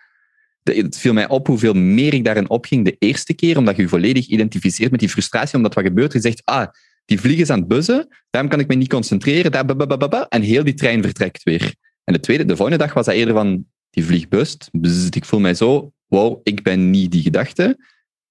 Het 0.63 0.97
viel 0.97 1.13
mij 1.13 1.27
op 1.27 1.47
hoeveel 1.47 1.73
meer 1.73 2.13
ik 2.13 2.23
daarin 2.23 2.49
opging 2.49 2.85
de 2.85 2.95
eerste 2.99 3.33
keer, 3.33 3.57
omdat 3.57 3.75
je 3.75 3.81
je 3.81 3.87
volledig 3.87 4.27
identificeert 4.27 4.91
met 4.91 4.99
die 4.99 5.09
frustratie, 5.09 5.55
omdat 5.55 5.73
wat 5.73 5.83
gebeurt, 5.83 6.13
je 6.13 6.19
zegt, 6.19 6.41
ah, 6.45 6.67
die 7.05 7.19
vlieg 7.19 7.39
is 7.39 7.49
aan 7.49 7.59
het 7.59 7.67
buzzen, 7.67 8.07
daarom 8.29 8.51
kan 8.51 8.59
ik 8.59 8.67
me 8.67 8.75
niet 8.75 8.89
concentreren, 8.89 9.51
daar, 9.51 10.25
en 10.29 10.41
heel 10.41 10.63
die 10.63 10.73
trein 10.73 11.01
vertrekt 11.01 11.43
weer. 11.43 11.75
En 12.03 12.13
de 12.13 12.19
tweede, 12.19 12.45
de 12.45 12.55
volgende 12.55 12.83
dag 12.83 12.93
was 12.93 13.05
dat 13.05 13.15
eerder 13.15 13.33
van, 13.33 13.65
die 13.89 14.05
vlieg 14.05 14.27
bust, 14.27 14.69
ik 15.09 15.25
voel 15.25 15.39
mij 15.39 15.53
zo, 15.53 15.91
wow, 16.07 16.39
ik 16.43 16.61
ben 16.61 16.89
niet 16.89 17.11
die 17.11 17.21
gedachte. 17.21 17.77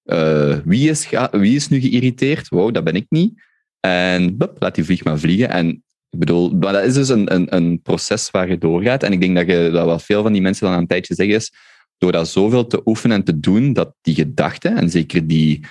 Uh, 0.04 0.56
wie, 0.64 0.90
is 0.90 1.08
wie 1.30 1.56
is 1.56 1.68
nu 1.68 1.80
geïrriteerd? 1.80 2.48
Wow, 2.48 2.74
dat 2.74 2.84
ben 2.84 2.94
ik 2.94 3.06
niet. 3.08 3.42
En 3.80 4.36
bup, 4.36 4.56
laat 4.58 4.74
die 4.74 4.84
vlieg 4.84 5.04
maar 5.04 5.18
vliegen. 5.18 5.48
En 5.50 5.84
Ik 6.12 6.18
bedoel, 6.18 6.50
maar 6.50 6.72
dat 6.72 6.84
is 6.84 6.94
dus 6.94 7.08
een, 7.08 7.34
een, 7.34 7.54
een 7.56 7.80
proces 7.82 8.30
waar 8.30 8.48
je 8.48 8.58
doorgaat. 8.58 9.02
En 9.02 9.12
ik 9.12 9.20
denk 9.20 9.36
dat, 9.36 9.46
je, 9.46 9.70
dat 9.72 9.86
wat 9.86 10.02
veel 10.02 10.22
van 10.22 10.32
die 10.32 10.42
mensen 10.42 10.66
dan 10.66 10.78
een 10.78 10.86
tijdje 10.86 11.14
zeggen 11.14 11.34
is, 11.34 11.52
door 11.98 12.12
dat 12.12 12.28
zoveel 12.28 12.66
te 12.66 12.82
oefenen 12.84 13.16
en 13.16 13.24
te 13.24 13.40
doen, 13.40 13.72
dat 13.72 13.94
die 14.00 14.14
gedachten, 14.14 14.76
en 14.76 14.90
zeker 14.90 15.26
die 15.26 15.64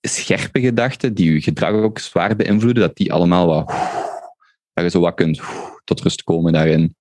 scherpe 0.00 0.60
gedachten, 0.60 1.14
die 1.14 1.32
je 1.32 1.40
gedrag 1.40 1.72
ook 1.72 1.98
zwaar 1.98 2.36
beïnvloeden, 2.36 2.82
dat 2.82 2.96
die 2.96 3.12
allemaal 3.12 3.46
wat... 3.46 3.66
Dat 4.72 4.84
je 4.84 4.90
zo 4.90 5.00
wat 5.00 5.14
kunt 5.14 5.40
tot 5.84 6.00
rust 6.00 6.22
komen 6.22 6.52
daarin. 6.52 6.96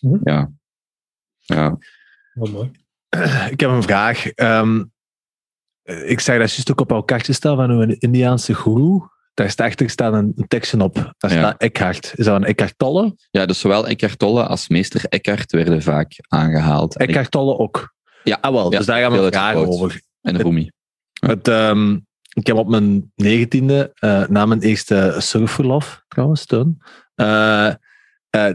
Mhm. 0.00 0.18
Ja. 0.22 0.50
Ja. 1.38 1.78
Mooi. 2.34 2.70
Ik 3.50 3.60
heb 3.60 3.70
een 3.70 3.82
vraag. 3.82 4.26
Ehm, 4.26 4.84
ik 6.06 6.20
zag 6.20 6.38
dat 6.38 6.50
juist 6.52 6.70
ook 6.70 6.80
op 6.80 6.90
jouw 6.90 7.00
kaartje 7.02 7.32
staan 7.32 7.56
van 7.56 7.70
een 7.70 7.98
Indiaanse 7.98 8.54
guru. 8.54 9.00
Daar 9.34 9.50
staat 9.50 9.66
achter 9.66 9.90
staat 9.90 10.12
een, 10.12 10.32
een 10.36 10.48
tekstje 10.48 10.80
op. 10.82 10.94
Daar 10.94 11.32
Ja. 11.32 11.38
staat 11.38 11.60
Eckhart. 11.60 12.12
Is 12.16 12.24
dat 12.24 12.36
een 12.36 12.44
Eckhart 12.44 12.74
Tolle? 12.76 13.14
ja, 13.30 13.46
dus 13.46 13.60
zowel 13.60 13.86
Eckhart 13.86 14.18
Tolle 14.18 14.46
als 14.46 14.68
meester 14.68 15.04
Eckhart 15.04 15.52
werden 15.52 15.82
vaak 15.82 16.12
aangehaald. 16.28 16.96
Eckhart 16.96 17.30
Tolle 17.30 17.58
ook. 17.58 17.94
Ja, 18.24 18.38
Ah 18.40 18.52
wel, 18.52 18.72
Ja, 18.72 18.76
dus 18.78 18.86
daar 18.86 19.00
gaan 19.00 19.12
we 19.12 19.18
uitgebouwd. 19.22 19.66
over. 19.68 20.00
en 20.20 20.36
Rumi. 20.42 20.70
Het, 21.20 21.48
ehm, 21.48 21.92
ik 22.32 22.46
heb 22.46 22.56
op 22.56 22.68
mijn 22.68 23.12
negentiende, 23.14 23.90
eh 23.94 24.26
na 24.28 24.46
mijn 24.46 24.60
eerste 24.60 25.14
surfverlof 25.18 26.02
trouwens, 26.08 26.46
toen, 26.46 26.82
eh, 27.14 27.66
eh, 27.66 27.74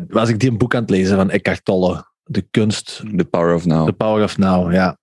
was 0.08 0.30
ik 0.30 0.40
die 0.40 0.50
een 0.50 0.58
boek 0.58 0.76
aan 0.76 0.82
het 0.82 0.90
lezen 0.90 1.16
van 1.18 1.30
Eckhart 1.30 1.66
Tolle. 1.66 2.12
De 2.24 2.42
kunst 2.52 3.04
The 3.18 3.26
Power 3.26 3.56
of 3.56 3.66
Now. 3.66 3.86
The 3.88 3.94
Power 3.94 4.24
of 4.24 4.38
Now, 4.38 4.72
ja. 4.74 4.98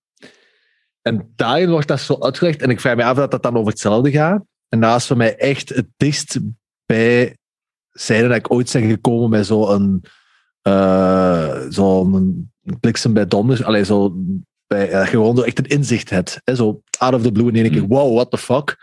En 1.01 1.31
daarin 1.35 1.69
wordt 1.69 1.87
dat 1.87 1.99
zo 1.99 2.17
uitgelegd. 2.19 2.61
En 2.61 2.69
ik 2.69 2.79
vraag 2.79 2.95
me 2.95 3.03
af 3.03 3.15
dat 3.15 3.31
dat 3.31 3.43
dan 3.43 3.57
over 3.57 3.71
hetzelfde 3.71 4.11
gaat. 4.11 4.43
En 4.69 4.83
is 4.83 5.07
voor 5.07 5.17
mij 5.17 5.35
echt 5.35 5.69
het 5.69 5.87
dichtst 5.97 6.39
bij 6.85 7.37
zijde 7.91 8.27
dat 8.27 8.37
ik 8.37 8.51
ooit 8.51 8.71
ben 8.73 8.89
gekomen 8.89 9.29
met 9.29 9.45
zo'n 9.45 10.03
eh 10.61 11.65
zo'n 11.69 12.51
bliksem 12.79 13.13
bij 13.13 13.27
donder. 13.27 13.65
Allee, 13.65 13.85
zo 13.85 14.15
bij, 14.67 14.89
eh, 14.89 15.07
gewoon 15.07 15.35
zo 15.37 15.41
echt 15.41 15.59
een 15.59 15.65
inzicht 15.65 16.09
hebt. 16.09 16.41
Hè? 16.43 16.55
Zo 16.55 16.81
out 16.97 17.13
of 17.13 17.21
the 17.21 17.31
blue 17.31 17.47
in 17.47 17.55
één 17.55 17.71
keer. 17.71 17.79
Hmm. 17.79 17.89
Wow, 17.89 18.13
what 18.13 18.31
the 18.31 18.37
fuck? 18.37 18.77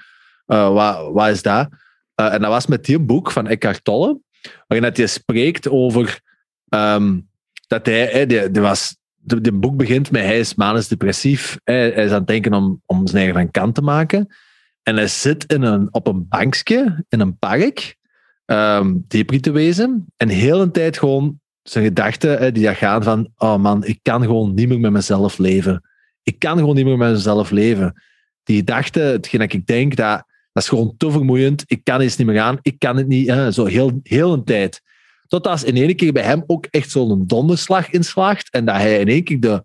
Eh 0.47 0.73
wat, 0.73 1.13
wat 1.13 1.29
is 1.29 1.43
dat? 1.43 1.69
Eh, 2.15 2.33
en 2.35 2.41
dat 2.41 2.51
was 2.51 2.67
met 2.67 2.85
die 2.85 2.99
boek 2.99 3.31
van 3.31 3.47
Eckhart 3.47 3.85
Tolle. 3.85 4.21
Waarin 4.67 4.89
dat 4.89 4.97
hij 4.97 5.07
spreekt 5.07 5.69
over 5.69 6.21
ehm, 6.69 7.21
dat 7.67 7.87
hij, 7.87 8.07
hè, 8.07 8.27
die, 8.27 8.51
die 8.51 8.63
was, 8.63 8.97
de, 9.29 9.53
boek 9.53 9.77
begint 9.77 10.11
met 10.11 10.23
hij 10.23 10.39
is 10.39 10.55
manisch 10.55 10.89
depressief. 10.89 11.59
Hè, 11.65 11.75
hij 11.75 12.05
is 12.05 12.11
aan 12.11 12.19
het 12.19 12.27
denken 12.27 12.55
om, 12.55 12.83
om 12.87 13.07
zijn 13.07 13.23
eigen 13.23 13.41
van 13.41 13.51
kant 13.51 13.75
te 13.75 13.83
maken. 13.83 14.35
En 14.83 14.97
hij 14.97 15.07
zit 15.07 15.53
in 15.53 15.63
een, 15.63 15.89
op 15.91 16.07
een 16.07 16.29
bankje 16.29 17.05
in 17.09 17.21
een 17.21 17.39
park, 17.39 17.97
ehm 18.45 18.95
depri 19.09 19.53
wezen. 19.53 20.07
En 20.17 20.29
heel 20.29 20.61
een 20.61 20.73
tijd 20.73 20.99
gewoon 20.99 21.41
zijn 21.63 21.85
gedachten 21.85 22.39
hè, 22.39 22.53
die 22.53 22.75
gaan 22.75 23.03
van, 23.03 23.31
oh 23.37 23.57
man, 23.57 23.85
ik 23.85 23.99
kan 24.03 24.23
gewoon 24.23 24.55
niet 24.55 24.69
meer 24.69 24.81
met 24.81 24.93
mezelf 24.93 25.39
leven. 25.39 25.83
Ik 26.23 26.39
kan 26.39 26.59
gewoon 26.59 26.75
niet 26.75 26.85
meer 26.85 26.97
met 26.97 27.13
mezelf 27.13 27.51
leven. 27.51 28.03
Die 28.43 28.57
gedachten, 28.57 29.07
hetgeen 29.07 29.41
dat 29.41 29.53
ik 29.53 29.67
denk, 29.67 29.97
dat, 29.97 30.25
dat 30.53 30.63
is 30.63 30.69
gewoon 30.69 30.95
te 30.97 31.11
vermoeiend. 31.11 31.65
Ik 31.67 31.85
kan 31.85 32.01
eens 32.01 32.17
niet 32.17 32.27
meer 32.27 32.41
aan. 32.41 32.59
Ik 32.63 32.79
kan 32.79 32.97
het 32.97 33.07
niet. 33.07 33.29
Hè, 33.29 33.53
zo 33.53 33.65
heel, 33.65 34.01
heel 34.03 34.33
een 34.33 34.45
tijd. 34.45 34.83
Tot 35.29 35.47
als 35.47 35.65
in 35.65 35.77
één 35.77 35.97
keer 35.97 36.13
bij 36.13 36.23
hem 36.23 36.45
ook 36.47 36.67
echt 36.71 36.91
zo'n 36.91 37.27
donderslag 37.27 37.91
inslaagt. 37.91 38.51
En 38.51 38.65
dat 38.65 38.75
hij 38.75 39.01
in 39.01 39.09
één 39.09 39.25
keer 39.25 39.41
de. 39.41 39.65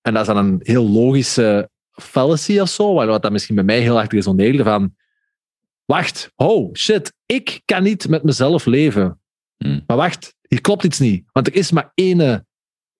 En 0.00 0.12
dat 0.12 0.28
is 0.28 0.34
dan 0.34 0.36
een 0.36 0.60
heel 0.62 0.88
logische 0.88 1.70
fallacy 1.92 2.58
of 2.58 2.68
zo. 2.68 2.94
Wat 2.94 3.22
dat 3.22 3.32
misschien 3.32 3.54
bij 3.54 3.64
mij 3.64 3.80
heel 3.80 4.00
erg 4.00 4.10
resoneerde 4.10 4.62
van. 4.62 4.94
Wacht, 5.84 6.32
oh 6.34 6.74
shit, 6.74 7.12
ik 7.26 7.60
kan 7.64 7.82
niet 7.82 8.08
met 8.08 8.22
mezelf 8.22 8.64
leven. 8.64 9.20
Hmm. 9.56 9.82
Maar 9.86 9.96
wacht, 9.96 10.34
hier 10.48 10.60
klopt 10.60 10.84
iets 10.84 10.98
niet. 10.98 11.24
Want 11.32 11.46
er 11.46 11.54
is 11.54 11.70
maar 11.70 11.92
ene 11.94 12.46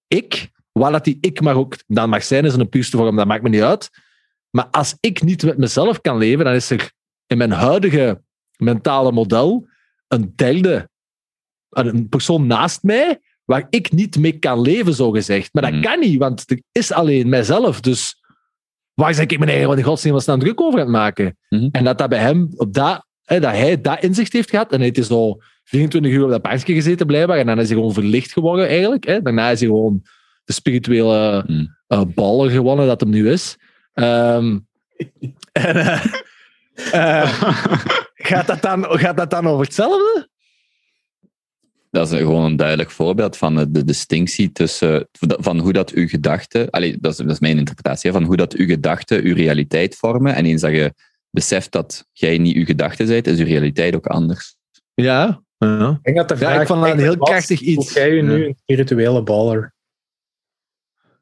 ik. 0.08 0.52
Waar 0.72 0.92
dat 0.92 1.04
die 1.04 1.18
ik 1.20 1.40
maar 1.40 1.56
ook 1.56 1.76
dan 1.86 2.08
mag 2.08 2.24
zijn, 2.24 2.44
is 2.44 2.54
een 2.54 2.68
puurste 2.68 2.96
vorm, 2.96 3.16
dat 3.16 3.26
maakt 3.26 3.42
me 3.42 3.48
niet 3.48 3.62
uit. 3.62 3.90
Maar 4.50 4.66
als 4.66 4.96
ik 5.00 5.22
niet 5.22 5.42
met 5.42 5.58
mezelf 5.58 6.00
kan 6.00 6.18
leven, 6.18 6.44
dan 6.44 6.54
is 6.54 6.70
er 6.70 6.92
in 7.26 7.38
mijn 7.38 7.50
huidige 7.50 8.22
mentale 8.56 9.12
model 9.12 9.68
een 10.08 10.32
derde, 10.36 10.88
een 11.74 12.08
persoon 12.08 12.46
naast 12.46 12.82
mij, 12.82 13.20
waar 13.44 13.66
ik 13.70 13.92
niet 13.92 14.18
mee 14.18 14.38
kan 14.38 14.60
leven, 14.60 14.94
zo 14.94 15.10
gezegd. 15.10 15.48
Maar 15.52 15.62
dat 15.62 15.72
Mhm. 15.72 15.82
kan 15.82 16.00
niet, 16.00 16.18
want 16.18 16.50
er 16.50 16.60
is 16.72 16.92
alleen 16.92 17.28
mijzelf. 17.28 17.80
Dus 17.80 18.22
waar 18.94 19.14
zeg 19.14 19.26
ik 19.26 19.38
mijn 19.38 19.50
eigen 19.50 19.68
wat 19.68 19.78
in 19.78 19.84
godsnaam 19.84 20.20
staan 20.20 20.38
druk 20.38 20.60
over 20.60 20.78
aan 20.80 20.86
het 20.86 20.94
maken? 20.94 21.38
Mhm. 21.48 21.68
En 21.72 21.84
dat 21.84 21.98
dat 21.98 22.08
bij 22.08 22.18
hem, 22.18 22.48
op 22.56 22.72
dat, 22.74 23.06
hè, 23.24 23.40
dat 23.40 23.50
hij 23.52 23.80
dat 23.80 24.02
inzicht 24.02 24.32
heeft 24.32 24.50
gehad, 24.50 24.72
en 24.72 24.80
hij 24.80 24.90
heeft 24.94 25.08
zo 25.08 25.38
24 25.64 26.12
uur 26.12 26.24
op 26.24 26.30
dat 26.30 26.42
bankje 26.42 26.74
gezeten 26.74 27.06
blijkbaar, 27.06 27.38
en 27.38 27.46
dan 27.46 27.60
is 27.60 27.68
hij 27.68 27.76
gewoon 27.76 27.92
verlicht 27.92 28.32
geworden 28.32 28.68
eigenlijk. 28.68 29.04
Hè. 29.04 29.22
Daarna 29.22 29.50
is 29.50 29.58
hij 29.60 29.68
gewoon 29.68 30.02
de 30.44 30.52
spirituele 30.52 31.44
Mhm. 31.46 31.64
eh, 31.86 32.02
baller 32.14 32.50
gewonnen 32.50 32.86
dat 32.86 33.00
hem 33.00 33.10
nu 33.10 33.30
is. 33.30 33.56
Ehm, 33.92 34.58
en, 35.52 35.76
eh, 35.76 36.04
eh, 36.92 37.28
gaat, 38.30 38.46
dat 38.46 38.62
dan, 38.62 38.84
gaat 38.84 39.16
dat 39.16 39.30
dan 39.30 39.46
over 39.46 39.64
hetzelfde? 39.64 40.28
Dat 41.94 42.12
is 42.12 42.18
gewoon 42.18 42.44
een 42.44 42.56
duidelijk 42.56 42.90
voorbeeld 42.90 43.36
van 43.36 43.72
de, 43.72 43.84
distinctie 43.84 44.52
tussen 44.52 45.08
van 45.18 45.58
hoe 45.58 45.72
dat 45.72 45.90
uw 45.90 46.08
gedachten, 46.08 46.70
allee, 46.70 46.98
dat, 47.00 47.12
is, 47.12 47.18
dat 47.18 47.30
is 47.30 47.38
mijn 47.38 47.58
interpretatie, 47.58 48.12
van 48.12 48.22
hoe 48.22 48.36
dat 48.36 48.54
uw 48.54 48.66
gedachten 48.66 49.22
uw 49.24 49.34
realiteit 49.34 49.96
vormen. 49.96 50.34
En 50.34 50.44
eens 50.44 50.60
dat 50.60 50.70
je 50.70 50.94
beseft 51.30 51.72
dat 51.72 52.06
jij 52.12 52.38
niet 52.38 52.56
uw 52.56 52.64
gedachten 52.64 53.06
bent, 53.06 53.26
is 53.26 53.38
uw 53.38 53.44
realiteit 53.44 53.94
ook 53.94 54.06
anders. 54.06 54.56
Ja. 54.94 55.42
ja. 55.58 55.90
Ik 55.90 56.02
denk 56.02 56.16
dat 56.16 56.28
de 56.28 56.34
Ja, 56.34 56.40
vraag 56.40 56.60
ik 56.60 56.66
vond 56.66 56.80
dat 56.82 56.90
een 56.92 56.98
heel 56.98 57.16
krachtig 57.16 57.60
iets. 57.60 57.74
Voelt 57.74 57.92
jij 57.92 58.14
je 58.14 58.22
nu 58.22 58.38
Ja. 58.38 58.46
een 58.46 58.56
spirituele 58.62 59.22
baller? 59.22 59.74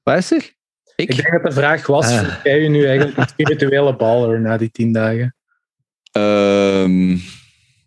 Wat 0.03 0.17
is 0.17 0.31
er? 0.31 0.53
Ik 0.97 1.17
denk 1.17 1.33
dat 1.33 1.43
de 1.43 1.53
vraag 1.53 1.87
was, 1.87 2.07
Ah. 2.07 2.19
voelt 2.19 2.43
jij 2.43 2.61
je 2.63 2.69
nu 2.69 2.87
eigenlijk 2.87 3.17
een 3.17 3.29
spirituele 3.29 3.97
baller 3.97 4.41
na 4.41 4.57
die 4.57 4.71
tien 4.71 4.93
dagen? 4.93 5.35
Ehm, 6.13 7.17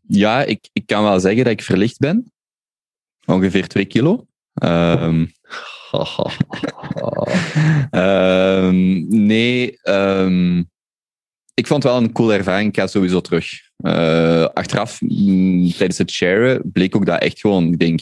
ja, 0.08 0.44
ik, 0.44 0.70
ik 0.74 0.86
kan 0.86 1.04
wel 1.04 1.20
zeggen 1.20 1.44
dat 1.44 1.54
ik 1.54 1.62
verlicht 1.62 1.98
ben. 1.98 2.34
Ongeveer 3.26 3.68
2 3.68 3.86
kilo. 3.86 4.28
Ehm, 4.54 5.26
ehm, 7.92 9.08
nee, 9.26 9.80
ehm, 9.82 10.64
ik 11.54 11.68
vond 11.68 11.84
het 11.84 11.92
wel 11.92 12.02
een 12.02 12.12
coole 12.12 12.34
ervaring. 12.34 12.70
Ik 12.70 12.80
ga 12.80 12.88
sowieso 12.88 13.22
terug. 13.22 13.46
Eh, 13.78 14.46
achteraf, 14.46 15.02
mm, 15.02 15.72
tijdens 15.72 15.98
het 15.98 16.12
sharen, 16.12 16.62
bleek 16.72 16.96
ook 16.96 17.06
dat 17.06 17.22
echt 17.22 17.40
gewoon, 17.40 17.72
ik 17.72 17.80
denk, 17.80 18.00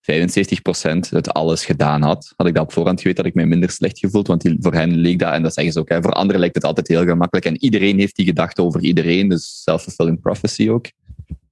75% 0.00 1.10
het 1.10 1.32
alles 1.32 1.64
gedaan 1.64 2.02
had. 2.02 2.32
Had 2.36 2.46
ik 2.46 2.54
dat 2.54 2.62
op 2.62 2.72
voorhand 2.72 3.00
geweten, 3.00 3.22
had 3.22 3.32
ik 3.32 3.38
mij 3.38 3.46
minder 3.46 3.70
slecht 3.70 3.98
gevoeld, 3.98 4.26
want 4.26 4.40
die, 4.40 4.56
voor 4.60 4.74
hen 4.74 4.96
leek 4.96 5.18
dat, 5.18 5.32
en 5.32 5.42
dat 5.42 5.54
zeggen 5.54 5.72
ze 5.72 5.78
ook, 5.78 5.88
hè, 5.88 6.02
voor 6.02 6.12
anderen 6.12 6.40
lijkt 6.40 6.54
het 6.54 6.64
altijd 6.64 6.88
heel 6.88 7.04
gemakkelijk. 7.04 7.46
En 7.46 7.62
iedereen 7.62 7.98
heeft 7.98 8.16
die 8.16 8.26
gedachte 8.26 8.62
over 8.62 8.80
iedereen, 8.80 9.28
dus 9.28 9.62
self-fulfilling 9.62 10.20
prophecy 10.20 10.68
ook. 10.68 10.86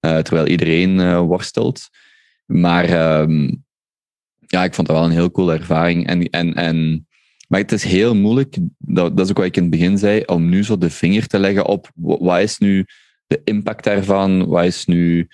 Eh, 0.00 0.18
terwijl 0.18 0.46
iedereen 0.46 1.00
eh, 1.00 1.20
worstelt. 1.20 1.88
Maar 2.48 2.84
ehm, 2.84 3.54
ja, 4.46 4.64
ik 4.64 4.74
vond 4.74 4.86
dat 4.86 4.96
wel 4.96 5.04
een 5.04 5.10
heel 5.10 5.30
coole 5.30 5.52
ervaring. 5.52 6.06
En, 6.06 6.30
en, 6.30 6.54
en, 6.54 7.06
maar 7.48 7.60
het 7.60 7.72
is 7.72 7.84
heel 7.84 8.14
moeilijk, 8.14 8.56
dat, 8.78 9.16
dat 9.16 9.24
is 9.24 9.30
ook 9.30 9.36
wat 9.36 9.46
ik 9.46 9.56
in 9.56 9.62
het 9.62 9.70
begin 9.70 9.98
zei, 9.98 10.22
om 10.26 10.48
nu 10.48 10.64
zo 10.64 10.78
de 10.78 10.90
vinger 10.90 11.26
te 11.26 11.38
leggen 11.38 11.66
op 11.66 11.90
wa- 11.94 12.18
wat 12.18 12.40
is 12.40 12.58
nu 12.58 12.86
de 13.26 13.40
impact 13.44 13.84
daarvan, 13.84 14.46
wat 14.46 14.64
is 14.64 14.84
nu 14.84 15.28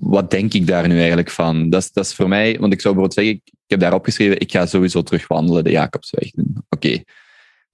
wat 0.00 0.30
denk 0.30 0.54
ik 0.54 0.66
daar 0.66 0.88
nu 0.88 0.98
eigenlijk 0.98 1.30
van? 1.30 1.70
Dat 1.70 1.82
is, 1.82 1.92
dat 1.92 2.04
is 2.04 2.14
voor 2.14 2.28
mij, 2.28 2.58
want 2.58 2.72
ik 2.72 2.80
zou 2.80 2.94
bijvoorbeeld 2.94 3.14
zeggen, 3.14 3.34
ik, 3.34 3.52
heb 3.66 3.80
daar 3.80 3.94
opgeschreven, 3.94 4.40
ik 4.40 4.50
ga 4.50 4.66
sowieso 4.66 5.02
terug 5.02 5.26
wandelen 5.26 5.64
de 5.64 5.70
Jacobsweg 5.70 6.30
doen. 6.30 6.56
Oké. 6.68 7.02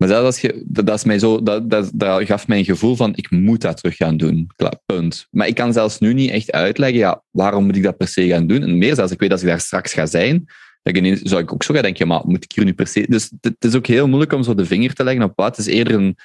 Maar 0.02 0.10
zelfs 0.10 0.26
als 0.26 0.40
je, 0.40 0.62
dat, 0.66 0.86
dat, 0.86 0.96
is 0.96 1.04
mij 1.04 1.18
zo, 1.18 1.42
dat, 1.42 1.70
dat, 1.70 1.90
dat 1.94 2.24
gaf 2.24 2.48
mij 2.48 2.58
een 2.58 2.64
gevoel 2.64 2.96
van, 2.96 3.16
ik 3.16 3.30
moet 3.30 3.60
dat 3.60 3.76
terug 3.76 3.96
gaan 3.96 4.16
doen. 4.16 4.50
Klaar, 4.56 4.78
punt. 4.86 5.26
Maar 5.30 5.46
ik 5.46 5.54
kan 5.54 5.72
zelfs 5.72 5.98
nu 5.98 6.12
niet 6.12 6.30
echt 6.30 6.52
uitleggen, 6.52 6.98
ja, 6.98 7.22
waarom 7.30 7.64
moet 7.64 7.76
ik 7.76 7.82
dat 7.82 7.96
per 7.96 8.08
se 8.08 8.28
gaan 8.28 8.46
doen? 8.46 8.62
En 8.62 8.78
meer 8.78 8.94
zelfs, 8.94 9.12
ik 9.12 9.20
weet 9.20 9.30
als 9.30 9.40
ik 9.40 9.46
daar 9.46 9.60
straks 9.60 9.92
ga 9.92 10.06
zijn, 10.06 10.44
dat 10.82 10.94
ik 10.94 10.96
ineens, 10.96 11.20
zou 11.20 11.42
ik 11.42 11.52
ook 11.52 11.62
zo 11.62 11.74
gaan 11.74 11.82
denken, 11.82 12.06
maar 12.06 12.22
moet 12.24 12.44
ik 12.44 12.52
hier 12.52 12.64
nu 12.64 12.72
per 12.72 12.86
se... 12.86 13.06
Dus 13.08 13.32
het, 13.40 13.64
is 13.64 13.74
ook 13.74 13.86
heel 13.86 14.06
moeilijk 14.06 14.32
om 14.32 14.42
zo 14.42 14.54
de 14.54 14.66
vinger 14.66 14.92
te 14.92 15.04
leggen 15.04 15.22
op 15.24 15.32
wat. 15.34 15.56
Het 15.56 15.66
is 15.66 15.72
eerder 15.74 15.94
een, 15.94 16.16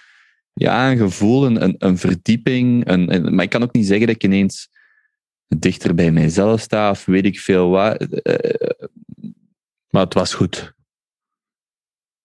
ja, 0.53 0.91
een 0.91 0.97
gevoel, 0.97 1.45
een, 1.45 1.75
een, 1.77 1.97
verdieping. 1.97 2.85
Maar 3.29 3.43
ik 3.43 3.49
kan 3.49 3.63
ook 3.63 3.73
niet 3.73 3.87
zeggen 3.87 4.07
dat 4.07 4.15
ik 4.15 4.23
ineens 4.23 4.69
dichter 5.47 5.95
bij 5.95 6.11
mijzelf 6.11 6.59
sta 6.61 6.89
of 6.89 7.05
weet 7.05 7.25
ik 7.25 7.39
veel 7.39 7.69
wat. 7.69 7.97
Eh, 7.97 8.85
Maar 9.89 10.03
het 10.03 10.13
was 10.13 10.33
goed. 10.33 10.75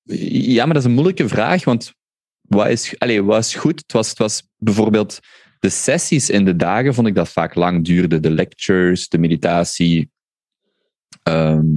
Ja, 0.05 0.65
maar 0.65 0.75
dat 0.75 0.83
is 0.83 0.89
een 0.89 0.95
moeilijke 0.95 1.29
vraag, 1.29 1.65
want 1.65 1.93
wat 2.41 2.69
is, 2.69 2.99
allez, 2.99 3.21
wat 3.21 3.45
is 3.45 3.55
goed? 3.55 3.81
Het 3.81 3.93
was, 3.93 4.09
het 4.09 4.19
was 4.19 4.49
bijvoorbeeld 4.57 5.21
de 5.59 5.69
sessies 5.69 6.31
in 6.31 6.45
de 6.45 6.57
dagen, 6.57 6.95
vond 6.95 7.07
ik 7.07 7.15
dat 7.15 7.29
vaak 7.29 7.55
lang 7.55 7.85
duurde. 7.85 8.21
De 8.21 8.31
lectures, 8.31 9.09
de 9.09 9.19
meditatie. 9.19 10.11
Ehm, 11.23 11.73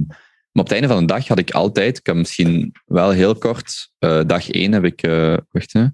maar 0.52 0.64
op 0.64 0.70
het 0.70 0.72
einde 0.72 0.88
van 0.88 1.00
de 1.00 1.12
dag 1.12 1.28
had 1.28 1.38
ik 1.38 1.50
altijd, 1.50 1.98
ik 1.98 2.06
heb 2.06 2.16
misschien 2.16 2.74
wel 2.84 3.10
heel 3.10 3.34
kort, 3.34 3.90
eh, 3.98 4.20
dag 4.26 4.50
één 4.50 4.72
heb 4.72 4.84
ik, 4.84 5.02
eh 5.02 5.36
wacht 5.50 5.72
hè. 5.72 5.86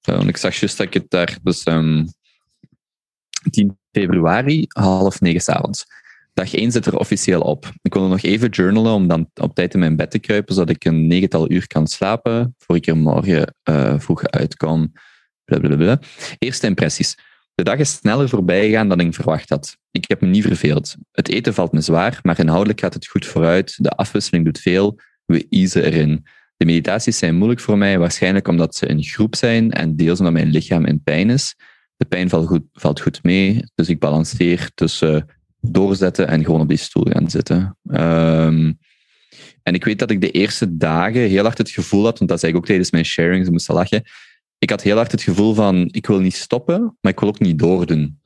Want 0.00 0.28
ik 0.28 0.36
zag 0.36 0.54
juist 0.54 0.76
dat 0.76 0.86
ik 0.86 0.94
het 0.94 1.10
daar, 1.10 1.38
dus 1.42 1.62
ehm, 1.62 2.04
10 3.50 3.78
februari, 3.92 4.64
half 4.68 5.20
negen 5.20 5.40
s'avonds. 5.40 5.86
Dag 6.36 6.54
1 6.54 6.72
zit 6.72 6.86
er 6.86 6.98
officieel 6.98 7.40
op. 7.40 7.72
Ik 7.82 7.94
wil 7.94 8.08
nog 8.08 8.22
even 8.22 8.48
journalen 8.48 8.92
om 8.92 9.08
dan 9.08 9.30
op 9.34 9.54
tijd 9.54 9.74
in 9.74 9.80
mijn 9.80 9.96
bed 9.96 10.10
te 10.10 10.18
kruipen, 10.18 10.54
zodat 10.54 10.70
ik 10.70 10.84
een 10.84 11.06
negental 11.06 11.50
uur 11.50 11.66
kan 11.66 11.86
slapen, 11.86 12.54
voor 12.58 12.76
ik 12.76 12.86
er 12.86 12.96
morgen 12.96 13.54
uh, 13.70 13.94
vroeg 13.98 14.26
uitkom. 14.26 14.92
Blablabla. 15.44 16.00
Eerste 16.38 16.66
impressies. 16.66 17.18
De 17.54 17.62
dag 17.62 17.78
is 17.78 17.92
sneller 17.92 18.28
voorbij 18.28 18.66
gegaan 18.66 18.88
dan 18.88 19.00
ik 19.00 19.14
verwacht 19.14 19.48
had. 19.48 19.76
Ik 19.90 20.04
heb 20.08 20.20
me 20.20 20.26
niet 20.26 20.42
verveeld. 20.42 20.96
Het 21.12 21.28
eten 21.28 21.54
valt 21.54 21.72
me 21.72 21.80
zwaar, 21.80 22.18
maar 22.22 22.38
inhoudelijk 22.38 22.80
gaat 22.80 22.94
het 22.94 23.06
goed 23.06 23.26
vooruit. 23.26 23.74
De 23.76 23.90
afwisseling 23.90 24.44
doet 24.44 24.58
veel. 24.58 25.00
We 25.24 25.46
easen 25.48 25.84
erin. 25.84 26.26
De 26.56 26.64
meditaties 26.64 27.18
zijn 27.18 27.36
moeilijk 27.36 27.60
voor 27.60 27.78
mij, 27.78 27.98
waarschijnlijk 27.98 28.48
omdat 28.48 28.76
ze 28.76 28.90
een 28.90 29.02
groep 29.02 29.34
zijn 29.36 29.72
en 29.72 29.96
deels 29.96 30.18
omdat 30.18 30.34
mijn 30.34 30.50
lichaam 30.50 30.84
in 30.84 31.02
pijn 31.02 31.30
is. 31.30 31.54
De 31.96 32.04
pijn 32.04 32.28
valt 32.28 32.46
goed, 32.46 32.62
valt 32.72 33.00
goed 33.00 33.22
mee, 33.22 33.62
dus 33.74 33.88
ik 33.88 33.98
balanceer 33.98 34.70
tussen 34.74 35.35
doorzetten 35.72 36.28
en 36.28 36.44
gewoon 36.44 36.60
op 36.60 36.68
die 36.68 36.76
stoel 36.76 37.06
gaan 37.10 37.30
zitten. 37.30 37.78
Um, 37.90 38.78
en 39.62 39.74
ik 39.74 39.84
weet 39.84 39.98
dat 39.98 40.10
ik 40.10 40.20
de 40.20 40.30
eerste 40.30 40.76
dagen 40.76 41.20
heel 41.20 41.42
hard 41.42 41.58
het 41.58 41.70
gevoel 41.70 42.04
had, 42.04 42.18
want 42.18 42.30
dat 42.30 42.40
zei 42.40 42.52
ik 42.52 42.58
ook 42.58 42.66
tijdens 42.66 42.90
mijn 42.90 43.04
sharing, 43.04 43.44
ze 43.44 43.50
moesten 43.50 43.74
lachen. 43.74 44.02
Ik 44.58 44.70
had 44.70 44.82
heel 44.82 44.96
hard 44.96 45.12
het 45.12 45.22
gevoel 45.22 45.54
van, 45.54 45.88
ik 45.90 46.06
wil 46.06 46.20
niet 46.20 46.34
stoppen, 46.34 46.96
maar 47.00 47.12
ik 47.12 47.20
wil 47.20 47.28
ook 47.28 47.40
niet 47.40 47.58
doordoen. 47.58 48.20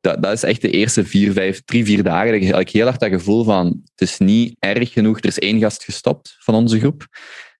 Dat, 0.00 0.22
dat 0.22 0.32
is 0.32 0.42
echt 0.42 0.60
de 0.60 0.70
eerste 0.70 1.04
vier, 1.04 1.32
vijf, 1.32 1.62
drie, 1.64 1.84
vier 1.84 2.02
dagen 2.02 2.50
dat 2.50 2.60
ik, 2.60 2.70
heel 2.70 2.86
hard 2.86 3.00
dat 3.00 3.10
gevoel 3.10 3.44
van, 3.44 3.66
het 3.66 4.08
is 4.08 4.18
niet 4.18 4.56
erg 4.58 4.92
genoeg. 4.92 5.18
Er 5.18 5.26
is 5.26 5.38
één 5.38 5.58
gast 5.58 5.84
gestopt 5.84 6.36
van 6.38 6.54
onze 6.54 6.78
groep. 6.78 7.06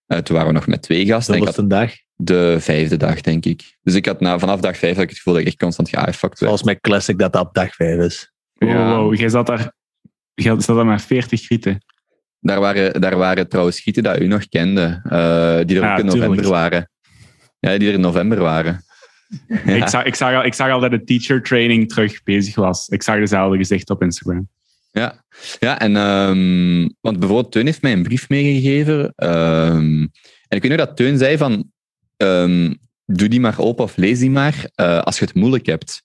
Uh, 0.07 0.19
toen 0.19 0.37
waren 0.37 0.53
we 0.53 0.59
nog 0.59 0.67
met 0.67 0.83
twee 0.83 1.07
gasten. 1.07 1.37
Dat 1.37 1.47
was 1.47 1.57
een 1.57 1.69
dag? 1.69 1.93
De 2.17 2.57
vijfde 2.61 2.97
dag, 2.97 3.21
denk 3.21 3.45
ik. 3.45 3.77
Dus 3.83 3.95
ik 3.95 4.07
had 4.07 4.21
na, 4.21 4.39
vanaf 4.39 4.61
dag 4.61 4.77
vijf 4.77 4.95
had 4.95 5.03
ik 5.03 5.09
het 5.09 5.19
gevoel 5.19 5.33
dat 5.33 5.43
ik 5.43 5.49
echt 5.49 5.59
constant 5.59 5.89
geaffucked 5.89 6.39
werd. 6.39 6.39
Zoals 6.39 6.63
mijn 6.63 6.81
classic 6.81 7.19
dat 7.19 7.33
dat 7.33 7.47
op 7.47 7.55
dag 7.55 7.75
vijf 7.75 7.99
is. 8.05 8.30
Ja. 8.67 8.97
Wow, 8.97 9.15
jij 9.15 9.29
zat 9.29 9.47
daar, 9.47 9.73
jij 10.35 10.61
zat 10.61 10.77
daar 10.77 10.87
met 10.87 11.03
40 11.03 11.43
grieten. 11.43 11.85
Daar 12.41 12.61
waren, 12.61 13.01
daar 13.01 13.17
waren 13.17 13.49
trouwens 13.49 13.81
gieten 13.81 14.03
dat 14.03 14.21
u 14.21 14.27
nog 14.27 14.49
kende, 14.49 15.01
uh, 15.05 15.67
die 15.67 15.77
er 15.77 15.83
ja, 15.83 15.93
ook 15.93 15.99
in 15.99 16.07
november 16.07 16.29
tuurlijk. 16.29 16.47
waren. 16.47 16.91
Ja, 17.59 17.79
die 17.79 17.89
er 17.89 17.95
in 17.95 18.01
november 18.01 18.41
waren. 18.41 18.85
Ja. 19.65 19.75
Ik, 19.75 19.89
zag, 19.89 20.05
ik, 20.05 20.15
zag 20.15 20.35
al, 20.35 20.45
ik 20.45 20.55
zag 20.55 20.71
al 20.71 20.81
dat 20.81 20.91
de 20.91 21.05
teacher 21.05 21.43
training 21.43 21.89
terug 21.89 22.23
bezig 22.23 22.55
was. 22.55 22.89
Ik 22.89 23.03
zag 23.03 23.19
dezelfde 23.19 23.57
gezicht 23.57 23.91
op 23.91 24.03
Instagram. 24.03 24.49
Ja, 24.93 25.25
ja 25.59 25.79
en 25.79 25.97
um, 25.97 26.95
want 27.01 27.19
bijvoorbeeld 27.19 27.53
Teun 27.53 27.67
heeft 27.67 27.83
mij 27.83 27.93
een 27.93 28.03
brief 28.03 28.29
meegegeven. 28.29 29.13
Um, 29.17 30.11
en 30.49 30.57
ik 30.57 30.63
weet 30.63 30.77
nog 30.77 30.87
dat 30.87 30.97
Teun 30.97 31.19
zei 31.19 31.37
van, 31.37 31.71
um, 32.17 32.79
doe 33.07 33.29
die 33.29 33.41
maar 33.41 33.59
open 33.59 33.85
of 33.85 33.97
lees 33.97 34.19
die 34.19 34.31
maar 34.31 34.71
uh, 34.77 34.99
als 34.99 35.19
je 35.19 35.25
het 35.25 35.35
moeilijk 35.35 35.67
hebt. 35.67 36.03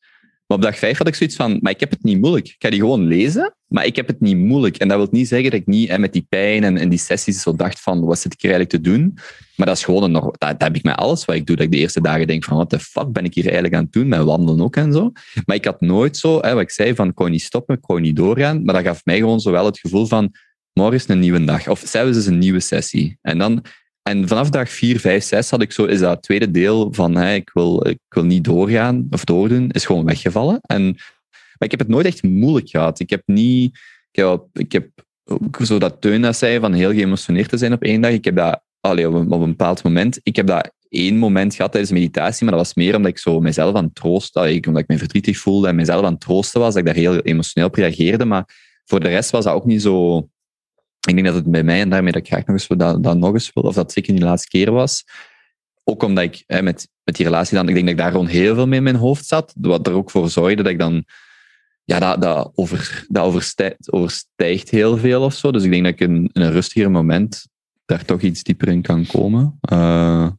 Maar 0.48 0.58
op 0.58 0.64
dag 0.64 0.78
vijf 0.78 0.98
had 0.98 1.08
ik 1.08 1.16
zoiets 1.16 1.36
van, 1.36 1.58
maar 1.62 1.72
ik 1.72 1.80
heb 1.80 1.90
het 1.90 2.04
niet 2.04 2.20
moeilijk. 2.20 2.48
Ik 2.48 2.56
ga 2.60 2.70
die 2.70 2.80
gewoon 2.80 3.08
lezen, 3.08 3.56
maar 3.68 3.86
ik 3.86 3.96
heb 3.96 4.08
het 4.08 4.22
niet 4.22 4.38
moeilijk. 4.38 4.78
En 4.78 4.88
dat 4.88 4.98
wil 4.98 5.08
niet 5.12 5.28
zeggen 5.28 5.52
dat 5.52 5.60
ik 5.60 5.66
niet 5.66 5.90
hè, 5.90 6.00
met 6.00 6.14
die 6.14 6.26
pijn 6.30 6.78
en, 6.78 6.90
die 6.90 7.00
sessies 7.00 7.42
zo 7.42 7.56
dacht 7.56 7.82
van, 7.82 8.06
wat 8.06 8.20
zit 8.20 8.34
ik 8.34 8.42
hier 8.42 8.52
eigenlijk 8.52 8.84
te 8.84 8.90
doen? 8.92 9.18
Maar 9.56 9.68
dat 9.68 9.78
is 9.78 9.84
gewoon 9.84 10.12
nog, 10.12 10.24
dat, 10.24 10.40
dat 10.40 10.62
heb 10.62 10.76
ik 10.76 10.84
met 10.84 10.96
alles 10.96 11.26
wat 11.26 11.36
ik 11.36 11.46
doe, 11.46 11.56
dat 11.56 11.66
ik 11.66 11.72
de 11.72 11.78
eerste 11.78 12.02
dagen 12.02 12.28
denk 12.28 12.44
van, 12.44 12.58
wat 12.58 12.70
de 12.70 12.80
fuck 12.80 13.12
ben 13.12 13.26
ik 13.26 13.34
hier 13.34 13.44
eigenlijk 13.44 13.76
aan 13.76 13.84
het 13.84 13.92
doen? 13.92 14.08
Met 14.08 14.24
wandelen 14.24 14.62
ook 14.62 14.76
en 14.76 14.94
zo. 14.94 15.12
Maar 15.46 15.56
ik 15.56 15.66
had 15.66 15.82
nooit 15.82 16.18
zo, 16.18 16.40
hè, 16.40 16.54
wat 16.54 16.62
ik 16.62 16.72
zei, 16.72 16.96
van, 16.96 17.08
ik 17.08 17.16
kon 17.16 17.32
niet 17.32 17.42
stoppen, 17.42 17.76
ik 17.76 17.82
kon 17.82 18.02
niet 18.02 18.16
doorgaan. 18.16 18.64
Maar 18.64 18.74
dat 18.76 18.84
gaf 18.84 19.06
mij 19.06 19.18
gewoon 19.18 19.40
zo 19.40 19.52
wel 19.52 19.66
het 19.66 19.80
gevoel 19.80 20.06
van, 20.06 20.32
morgen 20.74 20.96
is 20.96 21.08
een 21.08 21.20
nieuwe 21.20 21.44
dag. 21.44 21.68
Of 21.68 21.84
zelfs 21.86 22.18
is 22.18 22.26
een 22.26 22.38
nieuwe 22.38 22.60
sessie. 22.60 23.18
En 23.22 23.38
dan 23.38 23.66
en 24.10 24.28
vanaf 24.28 24.50
dag 24.50 24.70
4, 24.70 25.00
5, 25.00 25.24
6 25.24 25.50
had 25.50 25.62
ik 25.62 25.72
zo, 25.72 25.86
is 25.86 26.00
dat 26.00 26.24
tweede 26.24 26.52
deel 26.52 26.94
van 26.94 27.16
hey, 27.16 27.36
ik, 27.36 27.50
wil, 27.54 27.88
ik 27.88 28.00
wil 28.10 28.24
niet 28.24 28.44
doorgaan 28.44 29.08
of 29.10 29.24
doordoen, 29.24 29.70
is 29.72 29.86
gewoon 29.86 30.06
weggevallen. 30.06 30.60
En, 30.62 30.84
maar 31.32 31.68
ik 31.68 31.72
heb 31.72 31.80
het 31.80 31.90
nooit 31.90 32.06
echt 32.06 32.24
moeilijk 32.24 32.70
gehad. 32.70 33.00
Ik 33.00 33.10
heb 33.10 33.22
niet, 33.26 33.80
ik 34.12 34.22
heb, 34.22 34.48
ik 34.54 34.72
heb 34.72 34.90
zo 35.64 35.80
dat 35.80 36.02
Teun 36.02 36.22
dat 36.22 36.38
zei, 36.38 36.60
van 36.60 36.74
heel 36.74 36.94
geëmotioneerd 36.94 37.50
te 37.50 37.58
zijn 37.58 37.74
op 37.74 37.84
één 37.84 38.02
dag. 38.02 38.12
Ik 38.12 38.26
heb 38.26 38.36
dat 38.36 38.64
allee, 38.80 39.08
op, 39.08 39.14
een, 39.14 39.32
op 39.32 39.42
een 39.42 39.50
bepaald 39.50 39.84
moment, 39.84 40.20
ik 40.24 40.36
heb 40.36 40.48
dat 40.48 40.74
één 40.90 41.18
moment 41.18 41.56
gehad 41.56 41.72
tijdens 41.72 41.94
meditatie, 41.94 42.46
maar 42.46 42.56
dat 42.56 42.66
was 42.66 42.76
meer 42.76 42.96
omdat 42.96 43.12
ik 43.12 43.18
zo 43.18 43.40
mezelf 43.40 43.76
aan 43.76 43.84
het 43.84 43.96
troosten, 43.96 44.42
omdat 44.68 44.82
ik 44.82 44.88
me 44.88 44.98
verdrietig 44.98 45.38
voelde 45.38 45.68
en 45.68 45.76
mezelf 45.76 46.06
aan 46.06 46.12
het 46.12 46.22
troosten 46.22 46.60
was, 46.60 46.74
dat 46.74 46.78
ik 46.78 46.86
daar 46.86 47.04
heel 47.04 47.20
emotioneel 47.20 47.70
op 47.70 47.76
reageerde. 47.76 48.26
Maar 48.26 48.46
voor 48.86 49.00
de 49.00 49.08
rest 49.08 49.30
was 49.30 49.44
dat 49.44 49.54
ook 49.54 49.66
niet 49.66 49.82
zo 49.82 50.28
ik 51.06 51.14
denk 51.14 51.26
dat 51.26 51.36
het 51.36 51.52
bij 51.52 51.64
mij, 51.64 51.80
en 51.80 51.90
daarmee 51.90 52.12
dat 52.12 52.22
ik 52.22 52.28
graag 52.28 52.46
nog 52.46 52.56
eens 52.56 53.02
dat, 53.02 53.18
nog 53.18 53.34
eens 53.34 53.52
wil, 53.54 53.64
of 53.64 53.76
dat 53.76 53.92
zeker 53.92 54.12
niet 54.12 54.22
de 54.22 54.28
laatste 54.28 54.48
keer 54.48 54.72
was. 54.72 55.04
Ook 55.84 56.04
omdat 56.04 56.24
ik 56.24 56.44
hè, 56.48 56.62
met, 56.62 56.90
met 57.04 57.16
die 57.16 57.26
relatie 57.26 57.56
dan, 57.56 57.68
ik 57.68 57.74
denk 57.74 57.86
dat 57.86 57.96
ik 57.96 58.02
daar 58.02 58.12
gewoon 58.12 58.28
heel 58.28 58.56
veel 58.56 58.68
mee 58.68 58.78
in 58.78 58.84
mijn 58.84 58.96
hoofd 58.96 59.26
zat. 59.26 59.54
Wat 59.60 59.88
er 59.88 59.94
ook 59.94 60.12
voor 60.12 60.30
zorgde 60.30 60.64
dat 60.64 60.72
ik 60.72 60.80
dan, 60.80 61.06
ja, 61.84 62.00
dat, 62.00 62.22
dat, 62.22 62.52
over, 62.56 63.06
dat 63.08 63.26
overstijgt, 63.26 63.92
overstijgt 63.92 64.70
heel 64.70 64.98
veel 64.98 65.22
of 65.22 65.34
zo. 65.34 65.52
Dus 65.52 65.64
ik 65.64 65.72
denk 65.72 65.84
dat 65.84 65.94
ik 65.94 66.00
in, 66.00 66.30
in 66.34 66.42
een 66.42 66.52
rustiger 66.52 66.92
moment 66.92 67.48
daar 67.86 68.06
toch 68.06 68.22
iets 68.22 68.44
dieper 68.44 68.68
in 68.68 68.82
kan 68.82 69.06
komen. 69.06 69.60
Uh, 69.72 70.30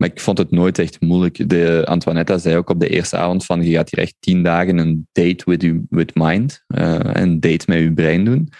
maar 0.00 0.08
ik 0.08 0.20
vond 0.20 0.38
het 0.38 0.50
nooit 0.50 0.78
echt 0.78 1.00
moeilijk. 1.00 1.48
De, 1.48 1.82
Antoinetta 1.84 2.38
zei 2.38 2.56
ook 2.56 2.70
op 2.70 2.80
de 2.80 2.88
eerste 2.88 3.16
avond 3.16 3.44
van 3.44 3.62
je 3.62 3.72
gaat 3.72 3.90
hier 3.90 4.00
echt 4.00 4.14
tien 4.20 4.42
dagen 4.42 4.78
een 4.78 5.08
date 5.12 5.42
with, 5.44 5.62
you, 5.62 5.86
with 5.90 6.14
mind. 6.14 6.64
Uh, 6.68 6.98
een 7.02 7.40
date 7.40 7.64
met 7.66 7.78
je 7.78 7.92
brein 7.92 8.24
doen. 8.24 8.52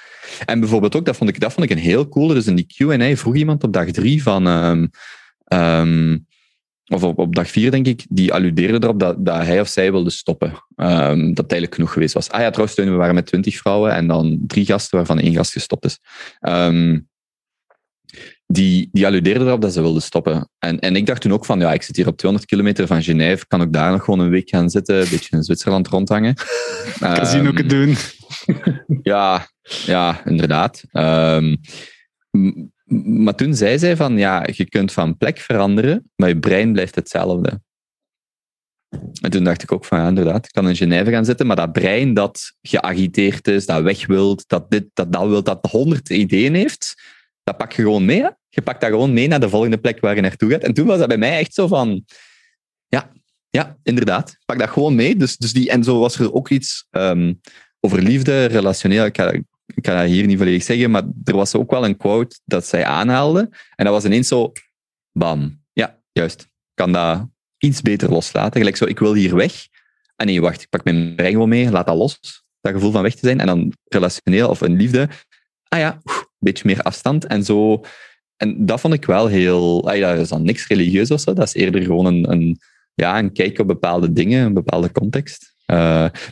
En 0.47 0.61
bijvoorbeeld 0.61 0.97
ook, 0.97 1.05
dat 1.05 1.17
vond 1.17 1.31
ik, 1.31 1.41
dat 1.41 1.53
vond 1.53 1.71
ik 1.71 1.77
een 1.77 1.83
heel 1.83 2.09
cool. 2.09 2.27
Dus 2.27 2.47
in 2.47 2.55
die 2.55 2.67
Q&A 2.67 3.17
vroeg 3.17 3.35
iemand 3.35 3.65
op 3.65 3.73
dag 3.73 3.91
drie 3.91 4.23
van... 4.23 4.47
Um, 4.47 4.91
um, 5.53 6.27
of 6.87 7.03
op, 7.03 7.19
op, 7.19 7.35
dag 7.35 7.51
vier, 7.51 7.71
denk 7.71 7.87
ik, 7.87 8.07
die 8.09 8.33
alludeerde 8.33 8.87
erop 8.87 8.99
dat, 8.99 9.25
dat 9.27 9.37
hij 9.37 9.61
of 9.61 9.69
zij 9.69 9.91
wilde 9.93 10.11
stoppen. 10.11 10.49
Um, 10.77 11.27
dat 11.29 11.45
het 11.45 11.53
eigenlijk 11.53 11.75
genoeg 11.75 11.93
geweest 11.93 12.15
was. 12.15 12.31
Ah 12.31 12.41
ja, 12.41 12.51
trouwens, 12.51 12.79
we 12.79 12.91
waren 12.91 13.15
met 13.15 13.27
twintig 13.27 13.57
vrouwen 13.57 13.93
en 13.93 14.07
dan 14.07 14.39
drie 14.47 14.65
gasten, 14.65 14.97
waarvan 14.97 15.19
één 15.19 15.35
gast 15.35 15.53
gestopt 15.53 15.85
is. 15.85 15.99
Um, 16.41 17.09
die, 18.53 18.89
die 18.93 19.07
alludeerde 19.07 19.45
erop 19.45 19.61
dat 19.61 19.73
ze 19.73 19.81
wilden 19.81 20.03
stoppen. 20.03 20.49
En, 20.59 20.79
en 20.79 20.97
ik 20.97 21.07
dacht 21.07 21.21
toen 21.21 21.33
ook 21.33 21.45
van, 21.45 21.61
ja, 21.61 21.73
ik 21.73 21.83
zit 21.83 21.97
hier 21.97 22.07
op 22.07 22.17
200 22.17 22.51
kilometer 22.51 22.87
van 22.87 23.03
Genève, 23.03 23.47
kan 23.47 23.61
ik 23.61 23.73
daar 23.73 23.91
nog 23.91 24.05
gewoon 24.05 24.21
een 24.21 24.31
week 24.31 24.49
gaan 24.49 24.71
zitten, 24.71 25.01
een 25.01 25.09
beetje 25.11 25.37
in 25.37 25.43
Zwitserland 25.43 25.89
rondhangen. 25.89 26.35
Casino 26.99 27.51
um, 27.55 27.69
doen. 27.69 27.97
ja, 29.13 29.49
ja, 29.65 30.25
inderdaad. 30.25 30.85
Um, 30.93 31.61
maar 33.23 33.35
toen 33.35 33.55
zei 33.55 33.79
zij 33.79 33.97
van, 33.97 34.19
ja, 34.19 34.47
je 34.53 34.69
kunt 34.69 34.93
van 34.93 35.17
plek 35.17 35.39
veranderen, 35.39 36.11
maar 36.17 36.29
je 36.29 36.39
brein 36.39 36.73
blijft 36.73 36.95
hetzelfde. 36.95 37.61
En 39.21 39.31
toen 39.31 39.45
dacht 39.45 39.63
ik 39.63 39.73
ook 39.73 39.85
van, 39.85 39.99
ja, 39.99 40.09
inderdaad, 40.09 40.45
ik 40.45 40.53
kan 40.53 40.69
in 40.69 40.77
Genève 40.77 41.11
gaan 41.11 41.25
zitten, 41.25 41.47
maar 41.47 41.57
dat 41.57 41.73
brein 41.73 42.15
dat 42.15 42.53
geagiteerd 42.63 43.49
is, 43.49 43.67
dat 43.67 43.83
weg 43.83 44.07
wilt, 44.07 44.45
dat 44.49 44.71
dit, 44.71 44.85
dat 44.95 45.13
dat 45.13 45.29
wilt, 45.29 45.45
dat 45.45 45.67
honderd 45.71 46.09
ideeën 46.09 46.55
heeft, 46.55 46.95
dat 47.43 47.57
pak 47.57 47.73
je 47.73 47.83
gewoon 47.83 48.05
mee. 48.05 48.29
Je 48.49 48.63
pakt 48.63 48.81
dat 48.81 48.91
gewoon 48.91 49.13
mee 49.13 49.29
naar 49.29 49.41
de 49.41 49.49
volgende 49.49 49.79
plek 49.79 50.01
waar 50.01 50.15
je 50.15 50.21
naartoe 50.21 50.51
gaat. 50.51 50.63
En 50.63 50.75
toen 50.75 50.87
was 50.87 50.99
dat 50.99 51.09
bij 51.09 51.19
mij 51.19 51.39
echt 51.39 51.55
zo 51.55 51.67
van... 51.67 52.05
Ja, 52.87 53.13
ja 53.49 53.77
inderdaad. 53.83 54.37
Pak 54.45 54.59
dat 54.59 54.71
gewoon 54.71 54.95
mee. 54.95 55.17
Dus, 55.17 55.37
dus 55.37 55.53
die, 55.53 55.71
en 55.71 55.85
zo 55.85 55.99
was 55.99 56.19
er 56.19 56.33
ook 56.33 56.49
iets 56.49 56.87
um, 56.91 57.41
over 57.81 58.03
liefde, 58.03 58.45
relationeel. 58.45 59.05
Ik 59.05 59.13
kan, 59.13 59.45
ik 59.67 59.85
dat 59.85 60.07
hier 60.07 60.27
niet 60.27 60.39
volledig 60.39 60.63
zeggen, 60.63 60.91
maar 60.91 61.03
er 61.25 61.37
was 61.37 61.55
ook 61.55 61.71
wel 61.71 61.85
een 61.85 61.97
quote 61.97 62.41
dat 62.45 62.67
zij 62.67 62.85
aanhaalde. 62.85 63.41
En 63.75 63.85
dat 63.85 63.95
was 63.95 64.05
ineens 64.05 64.29
zo... 64.29 64.53
Bam. 65.13 65.63
Ja, 65.73 65.99
juist. 66.13 66.49
kan 66.75 66.93
dat 66.93 67.29
iets 67.59 67.83
beter 67.83 68.11
loslaten. 68.11 68.61
Gelijk 68.61 68.77
zo, 68.77 68.85
ik 68.85 68.99
wil 68.99 69.15
hier 69.15 69.35
weg. 69.35 69.53
En 69.53 70.27
ah, 70.27 70.27
nee, 70.27 70.41
wacht, 70.41 70.63
ik 70.63 70.69
pak 70.69 70.85
mijn 70.85 71.15
brein 71.15 71.33
gewoon 71.33 71.49
mee, 71.49 71.71
laat 71.71 71.87
dat 71.87 71.97
los. 71.97 72.45
Dat 72.61 72.73
gevoel 72.73 72.91
van 72.91 73.03
weg 73.03 73.15
te 73.15 73.27
zijn. 73.27 73.41
En 73.41 73.47
dan 73.47 73.73
relationeel 73.85 74.49
of 74.49 74.61
een 74.61 74.77
liefde. 74.77 75.09
Ah 75.69 75.79
ja, 75.79 76.01
beetje 76.41 76.67
meer 76.67 76.83
afstand. 76.83 77.27
En 77.27 77.45
zo. 77.45 77.85
En 78.37 78.67
dat 78.67 78.81
vond 78.81 78.95
ik 78.95 79.05
wel 79.05 79.27
heel. 79.27 79.91
Ah 79.91 80.01
dat 80.01 80.19
is 80.19 80.29
dan 80.29 80.43
niks 80.43 80.67
religieus 80.67 81.11
of 81.11 81.21
zo. 81.21 81.33
Dat 81.33 81.47
is 81.47 81.55
eerder 81.55 81.83
gewoon 81.83 82.07
een, 82.07 82.31
een, 82.31 82.59
ja, 82.95 83.19
een 83.19 83.33
kijk 83.33 83.59
op 83.59 83.67
bepaalde 83.67 84.13
dingen, 84.13 84.47
een 84.47 84.55
bepaalde 84.55 84.93
context. 84.93 85.55
Uh, 85.67 85.77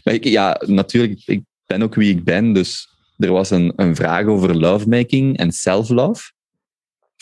maar 0.04 0.14
ik, 0.14 0.24
ja, 0.24 0.60
natuurlijk, 0.66 1.22
ik 1.24 1.42
ben 1.66 1.82
ook 1.82 1.94
wie 1.94 2.10
ik 2.10 2.24
ben. 2.24 2.52
Dus 2.52 2.88
er 3.16 3.32
was 3.32 3.50
een, 3.50 3.72
een 3.76 3.96
vraag 3.96 4.26
over 4.26 4.56
lovemaking 4.56 5.38
en 5.38 5.52
self-love. 5.52 6.32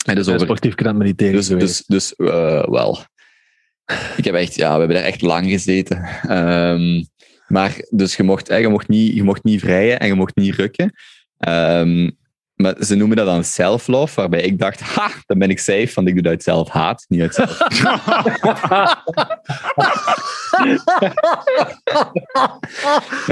En 0.05 0.15
dus 0.15 0.27
over, 0.27 0.41
sportief 0.41 0.75
kan 0.75 0.97
mediteren. 0.97 1.33
Dus, 1.33 1.47
dus, 1.47 1.83
dus 1.87 2.13
uh, 2.17 2.65
wel. 2.65 2.99
Ik 4.17 4.25
heb 4.25 4.35
echt, 4.35 4.55
ja, 4.55 4.73
we 4.73 4.79
hebben 4.79 4.97
er 4.97 5.03
echt 5.03 5.21
lang 5.21 5.49
gezeten. 5.49 5.97
Um, 6.37 7.07
maar 7.47 7.75
dus 7.89 8.15
je 8.15 8.23
mocht, 8.23 8.47
je, 8.47 8.67
mocht 8.67 8.87
niet, 8.87 9.13
je 9.13 9.23
mocht 9.23 9.43
niet 9.43 9.59
vrijen 9.59 9.99
en 9.99 10.07
je 10.07 10.13
mocht 10.13 10.35
niet 10.35 10.55
rukken. 10.55 10.93
Um, 11.47 12.17
maar 12.57 12.75
ze 12.79 12.95
noemen 12.95 13.17
dat 13.17 13.25
dan 13.25 13.43
self-love, 13.43 14.15
waarbij 14.15 14.41
ik 14.41 14.59
dacht, 14.59 14.79
ha, 14.79 15.09
dan 15.25 15.37
ben 15.37 15.49
ik 15.49 15.59
safe, 15.59 15.91
want 15.95 16.07
ik 16.07 16.13
doe 16.13 16.23
dat 16.23 16.31
uit 16.31 16.43
zelf-haat, 16.43 17.05
niet 17.07 17.21
uit 17.21 17.35
zelf. 17.35 17.59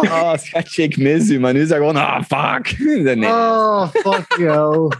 oh, 0.00 0.34
schatje, 0.36 0.82
ik 0.82 0.96
mis 0.96 1.30
u, 1.30 1.40
maar 1.40 1.52
nu 1.52 1.60
is 1.60 1.68
dat 1.68 1.78
gewoon, 1.78 1.96
ah, 1.96 2.20
oh, 2.28 2.54
fuck. 2.54 2.78
Nee. 3.16 3.28
Oh, 3.28 3.88
fuck 3.88 4.34
jou. 4.38 4.92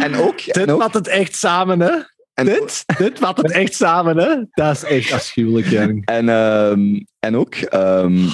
en 0.00 0.16
ook... 0.16 0.44
Dit 0.44 0.56
en 0.56 0.70
ook, 0.70 0.92
het 0.92 1.08
echt 1.08 1.36
samen, 1.36 1.80
hè? 1.80 1.92
En, 2.40 2.46
dit, 2.46 2.84
dit 2.98 3.18
vat 3.18 3.36
het 3.36 3.50
echt 3.50 3.74
samen, 3.74 4.16
hè? 4.16 4.36
Dat 4.50 4.76
is 4.76 4.84
echt 4.84 5.12
afschuwelijk, 5.12 5.66
Jan. 5.66 6.02
En, 6.04 6.28
um, 6.28 7.06
en 7.18 7.36
ook, 7.36 7.54
um, 7.74 8.28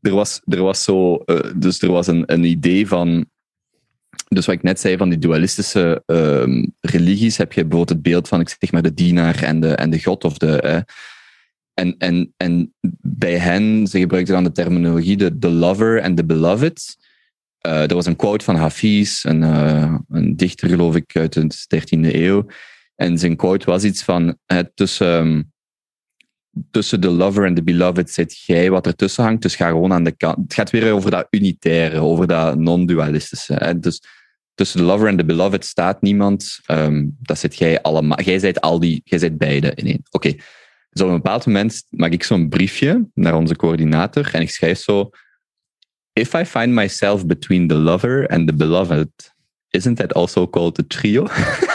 er, 0.00 0.14
was, 0.14 0.40
er 0.44 0.62
was 0.62 0.84
zo, 0.84 1.22
uh, 1.26 1.38
dus 1.56 1.82
er 1.82 1.90
was 1.90 2.06
een, 2.06 2.22
een 2.26 2.44
idee 2.44 2.88
van, 2.88 3.26
dus 4.28 4.46
wat 4.46 4.54
ik 4.54 4.62
net 4.62 4.80
zei 4.80 4.96
van 4.96 5.08
die 5.08 5.18
dualistische 5.18 6.02
um, 6.06 6.74
religies, 6.80 7.36
heb 7.36 7.52
je 7.52 7.60
bijvoorbeeld 7.60 7.88
het 7.88 8.02
beeld 8.02 8.28
van, 8.28 8.40
ik 8.40 8.56
zeg 8.58 8.72
maar, 8.72 8.82
de 8.82 8.94
dienaar 8.94 9.42
en 9.42 9.60
de, 9.60 9.74
en 9.74 9.90
de 9.90 10.02
god 10.02 10.24
of 10.24 10.38
de. 10.38 10.62
Uh, 10.64 10.80
en, 11.74 11.94
en, 11.98 12.32
en 12.36 12.74
bij 13.00 13.38
hen, 13.38 13.86
ze 13.86 13.98
gebruikten 13.98 14.34
dan 14.34 14.44
de 14.44 14.52
terminologie 14.52 15.16
de, 15.16 15.38
de 15.38 15.50
lover 15.50 16.00
en 16.00 16.14
de 16.14 16.24
beloved. 16.24 16.96
Uh, 17.66 17.82
er 17.82 17.94
was 17.94 18.06
een 18.06 18.16
quote 18.16 18.44
van 18.44 18.56
Hafiz, 18.56 19.24
een, 19.24 19.42
uh, 19.42 19.94
een 20.08 20.36
dichter 20.36 20.68
geloof 20.68 20.96
ik 20.96 21.16
uit 21.16 21.32
de 21.32 21.76
13e 21.76 22.14
eeuw. 22.14 22.46
En 22.94 23.18
zijn 23.18 23.36
quote 23.36 23.66
was 23.66 23.84
iets 23.84 24.02
van, 24.02 24.38
tussen, 24.74 25.12
um, 25.16 25.52
tussen 26.70 27.00
de 27.00 27.10
lover 27.10 27.46
en 27.46 27.54
de 27.54 27.62
beloved 27.62 28.10
zit 28.10 28.38
jij 28.38 28.70
wat 28.70 28.86
ertussen 28.86 29.24
hangt, 29.24 29.42
dus 29.42 29.56
ga 29.56 29.68
gewoon 29.68 29.92
aan 29.92 30.04
de 30.04 30.16
kant. 30.16 30.38
Het 30.38 30.54
gaat 30.54 30.70
weer 30.70 30.92
over 30.92 31.10
dat 31.10 31.26
unitaire, 31.30 32.00
over 32.00 32.26
dat 32.26 32.58
non-dualistische. 32.58 33.76
Dus 33.80 34.02
tussen 34.54 34.78
de 34.78 34.84
lover 34.84 35.08
en 35.08 35.16
de 35.16 35.24
beloved 35.24 35.64
staat 35.64 36.02
niemand, 36.02 36.60
um, 36.66 37.16
dat 37.22 37.38
zit 37.38 37.56
jij 37.56 37.82
allemaal. 37.82 38.20
Jij 38.20 38.38
zijt 38.38 38.60
al 38.60 38.80
die, 38.80 39.00
jij 39.04 39.18
zijt 39.18 39.38
beide 39.38 39.72
in 39.74 39.86
één. 39.86 40.02
Oké. 40.10 40.28
Okay. 40.28 40.40
Dus 40.90 41.02
op 41.02 41.08
een 41.08 41.14
bepaald 41.14 41.46
moment 41.46 41.84
maak 41.90 42.12
ik 42.12 42.22
zo'n 42.22 42.48
briefje 42.48 43.08
naar 43.14 43.34
onze 43.34 43.56
coördinator 43.56 44.30
en 44.32 44.40
ik 44.40 44.50
schrijf 44.50 44.78
zo 44.78 45.10
if 46.14 46.34
I 46.34 46.44
find 46.44 46.74
myself 46.74 47.26
between 47.26 47.68
the 47.68 47.74
lover 47.74 48.26
and 48.30 48.46
the 48.46 48.52
beloved, 48.52 49.10
isn't 49.72 49.96
that 49.96 50.12
also 50.14 50.46
called 50.46 50.78
a 50.78 50.84
trio? 50.88 51.26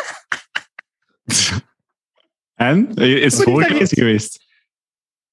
en? 2.56 2.94
Is 2.94 3.34
het 3.34 3.44
voorgelezen 3.44 3.98
geweest? 3.98 4.46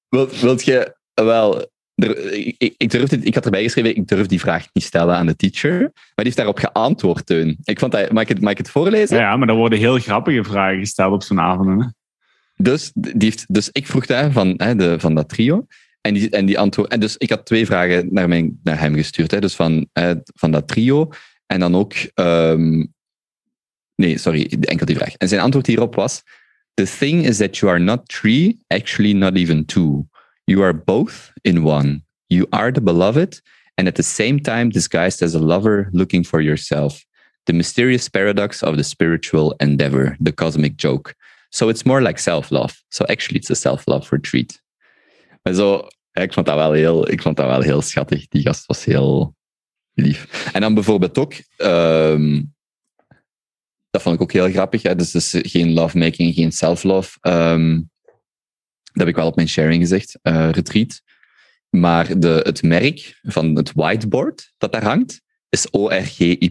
Wilt, 0.09 0.39
wilt 0.39 0.65
je... 0.65 0.95
Wel, 1.13 1.69
er, 1.95 2.33
ik, 2.33 2.75
ik, 2.77 2.89
durf 2.89 3.09
dit, 3.09 3.25
ik 3.25 3.33
had 3.33 3.45
erbij 3.45 3.63
geschreven, 3.63 3.95
ik 3.95 4.07
durf 4.07 4.27
die 4.27 4.39
vraag 4.39 4.67
niet 4.73 4.83
stellen 4.83 5.15
aan 5.15 5.25
de 5.25 5.35
teacher. 5.35 5.79
Maar 5.79 5.91
die 6.15 6.25
heeft 6.25 6.37
daarop 6.37 6.57
geantwoord, 6.57 7.25
Teun. 7.25 7.57
Ik 7.63 7.79
vond 7.79 7.91
dat, 7.91 8.11
mag, 8.11 8.21
ik 8.21 8.29
het, 8.29 8.41
mag 8.41 8.51
ik 8.51 8.57
het 8.57 8.69
voorlezen? 8.69 9.17
Ja, 9.17 9.37
maar 9.37 9.47
er 9.47 9.55
worden 9.55 9.79
heel 9.79 9.99
grappige 9.99 10.43
vragen 10.43 10.79
gesteld 10.79 11.13
op 11.13 11.23
zo'n 11.23 11.39
avond. 11.39 11.83
Hè? 11.83 11.87
Dus, 12.55 12.91
die 12.93 13.13
heeft, 13.17 13.53
dus 13.53 13.69
ik 13.71 13.87
vroeg 13.87 14.05
daar 14.05 14.31
van, 14.31 14.53
hè, 14.57 14.75
de, 14.75 14.99
van 14.99 15.15
dat 15.15 15.29
trio. 15.29 15.65
En 16.01 16.13
die, 16.13 16.29
en 16.29 16.45
die 16.45 16.59
antwoord, 16.59 16.91
en 16.91 16.99
dus 16.99 17.17
ik 17.17 17.29
had 17.29 17.45
twee 17.45 17.65
vragen 17.65 18.07
naar, 18.13 18.27
mijn, 18.27 18.59
naar 18.63 18.79
hem 18.79 18.95
gestuurd. 18.95 19.31
Hè, 19.31 19.39
dus 19.39 19.55
van, 19.55 19.87
eh, 19.93 20.11
van 20.23 20.51
dat 20.51 20.67
trio. 20.67 21.09
En 21.45 21.59
dan 21.59 21.75
ook. 21.75 21.93
Um, 22.15 22.95
nee, 23.97 24.17
sorry, 24.17 24.47
enkel 24.61 24.85
die 24.85 24.95
vraag. 24.95 25.15
En 25.15 25.27
zijn 25.27 25.41
antwoord 25.41 25.67
hierop 25.67 25.95
was: 25.95 26.23
The 26.73 26.87
thing 26.97 27.25
is 27.25 27.37
that 27.37 27.57
you 27.57 27.71
are 27.71 27.79
not 27.79 28.07
three, 28.07 28.57
actually 28.67 29.13
not 29.13 29.35
even 29.35 29.65
two. 29.65 30.07
You 30.43 30.63
are 30.63 30.73
both 30.73 31.31
in 31.41 31.63
one. 31.63 32.01
You 32.27 32.47
are 32.49 32.71
the 32.71 32.81
beloved, 32.81 33.41
and 33.75 33.87
at 33.87 33.95
the 33.95 34.03
same 34.03 34.39
time 34.39 34.69
disguised 34.69 35.21
as 35.21 35.33
a 35.33 35.39
lover 35.39 35.89
looking 35.91 36.25
for 36.25 36.41
yourself. 36.41 37.05
The 37.43 37.53
mysterious 37.53 38.09
paradox 38.09 38.63
of 38.63 38.75
the 38.75 38.83
spiritual 38.83 39.55
endeavor, 39.59 40.17
the 40.23 40.31
cosmic 40.31 40.75
joke. 40.77 41.15
So 41.49 41.69
it's 41.69 41.83
more 41.83 42.01
like 42.01 42.19
self 42.19 42.51
love. 42.51 42.73
So 42.89 43.05
actually, 43.05 43.39
it's 43.39 43.49
a 43.49 43.55
self 43.55 43.85
love 43.85 44.11
retreat. 44.11 44.61
Maar 45.43 45.53
zo, 45.53 45.87
ik 46.13 46.33
vond 46.33 46.45
dat 46.45 46.55
wel 46.55 46.71
heel, 46.71 47.09
ik 47.11 47.21
vond 47.21 47.37
dat 47.37 47.45
wel 47.45 47.61
heel 47.61 47.81
schattig. 47.81 48.27
Die 48.27 48.41
gast 48.41 48.65
was 48.65 48.85
heel 48.85 49.35
lief. 49.93 50.49
En 50.53 50.61
dan 50.61 50.73
bijvoorbeeld 50.73 51.17
ook, 51.17 51.33
um, 51.57 52.55
dat 53.89 54.01
vond 54.01 54.15
ik 54.15 54.21
ook 54.21 54.31
heel 54.31 54.49
grappig. 54.49 54.81
Hè? 54.81 54.95
Dus, 54.95 55.11
dus 55.11 55.35
geen 55.37 55.73
lovemaking, 55.73 56.33
geen 56.33 56.51
self-love. 56.51 57.17
Um, 57.21 57.89
dat 58.81 59.05
heb 59.05 59.07
ik 59.07 59.15
wel 59.15 59.27
op 59.27 59.35
mijn 59.35 59.49
sharing 59.49 59.81
gezegd, 59.81 60.19
uh, 60.23 60.49
retreat. 60.51 61.01
Maar 61.69 62.19
de, 62.19 62.39
het 62.43 62.63
merk 62.63 63.19
van 63.21 63.55
het 63.55 63.71
whiteboard 63.73 64.53
dat 64.57 64.71
daar 64.71 64.83
hangt, 64.83 65.21
is 65.49 65.69
ORGY. 65.69 66.37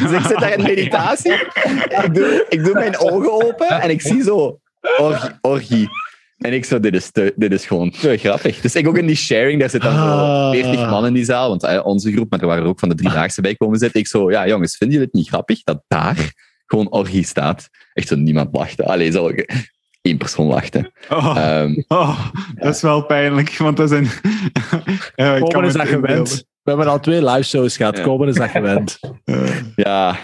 dus 0.00 0.10
ik 0.10 0.26
zit 0.26 0.38
daar 0.38 0.52
in 0.52 0.62
meditatie. 0.62 1.32
Ik 1.32 2.08
doe, 2.12 2.46
ik 2.48 2.64
doe 2.64 2.74
mijn 2.74 2.98
ogen 2.98 3.32
open 3.46 3.68
en 3.68 3.90
ik 3.90 4.00
zie 4.00 4.22
zo 4.22 4.60
orgie. 4.98 5.30
orgie. 5.40 5.88
En 6.36 6.52
ik 6.52 6.64
zo, 6.64 6.80
dit 6.80 6.94
is, 6.94 7.10
te, 7.10 7.32
dit 7.36 7.52
is 7.52 7.66
gewoon 7.66 7.90
te 7.90 8.16
grappig. 8.16 8.60
Dus 8.60 8.74
ik 8.74 8.88
ook 8.88 8.98
in 8.98 9.06
die 9.06 9.16
sharing, 9.16 9.60
daar 9.60 9.70
zitten 9.70 9.94
dan 9.94 10.08
zo 10.08 10.50
40 10.50 10.80
ah. 10.80 10.90
man 10.90 11.06
in 11.06 11.12
die 11.12 11.24
zaal, 11.24 11.48
want 11.48 11.64
uh, 11.64 11.80
onze 11.84 12.12
groep, 12.12 12.30
maar 12.30 12.40
er 12.40 12.46
waren 12.46 12.62
er 12.62 12.68
ook 12.68 12.78
van 12.78 12.88
de 12.88 12.94
driedaagse 12.94 13.40
bij 13.40 13.54
komen 13.54 13.78
zitten. 13.78 14.00
Ik 14.00 14.06
zo, 14.06 14.30
ja 14.30 14.46
jongens, 14.48 14.76
vinden 14.76 14.96
jullie 14.96 15.10
het 15.12 15.20
niet 15.20 15.28
grappig 15.32 15.62
dat 15.62 15.82
daar 15.88 16.32
gewoon 16.66 16.90
orgie 16.90 17.24
staat? 17.24 17.68
Echt 17.92 18.08
zo, 18.08 18.16
niemand 18.16 18.48
lachte. 18.52 18.84
Allee, 18.84 19.10
zo, 19.10 19.30
één 20.02 20.18
persoon 20.18 20.46
lachte. 20.46 20.92
Oh, 21.08 21.60
um, 21.60 21.84
oh, 21.88 22.30
dat 22.54 22.74
is 22.74 22.82
wel 22.82 23.02
pijnlijk, 23.02 23.56
want 23.56 23.76
dat 23.76 23.88
zijn... 23.88 24.04
ja, 25.16 25.38
Komen 25.38 25.64
is 25.64 25.72
dat 25.72 25.88
gewend. 25.88 26.44
We 26.62 26.72
hebben 26.72 26.90
al 26.90 27.00
twee 27.00 27.24
live 27.24 27.42
shows 27.42 27.76
gehad. 27.76 27.96
Ja. 27.96 28.02
Komen 28.02 28.28
is 28.28 28.34
dat 28.34 28.50
gewend. 28.50 28.98
ja, 29.76 30.16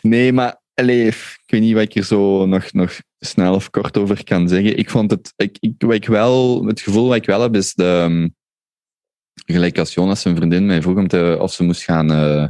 nee, 0.00 0.32
maar 0.32 0.60
allee, 0.74 1.06
ik 1.06 1.42
weet 1.46 1.60
niet 1.60 1.74
wat 1.74 1.82
ik 1.82 1.94
er 1.94 2.04
zo 2.04 2.46
nog, 2.46 2.72
nog 2.72 2.98
snel 3.18 3.54
of 3.54 3.70
kort 3.70 3.96
over 3.96 4.24
kan 4.24 4.48
zeggen. 4.48 4.78
Ik 4.78 4.90
vond 4.90 5.10
het, 5.10 5.32
ik, 5.36 5.56
ik, 5.60 5.82
ik 5.82 6.06
wel, 6.06 6.64
het 6.64 6.80
gevoel 6.80 7.08
wat 7.08 7.16
ik 7.16 7.26
wel 7.26 7.40
heb, 7.40 7.54
is 7.54 7.74
de, 7.74 7.84
um, 7.84 8.34
gelijk 9.46 9.78
als 9.78 9.94
Jonas 9.94 10.20
zijn 10.20 10.36
vriendin 10.36 10.66
mij 10.66 10.82
vroeg 10.82 10.96
om 10.96 11.08
te, 11.08 11.36
of 11.40 11.52
ze 11.52 11.62
moest 11.62 11.82
gaan 11.82 12.12
uh, 12.12 12.48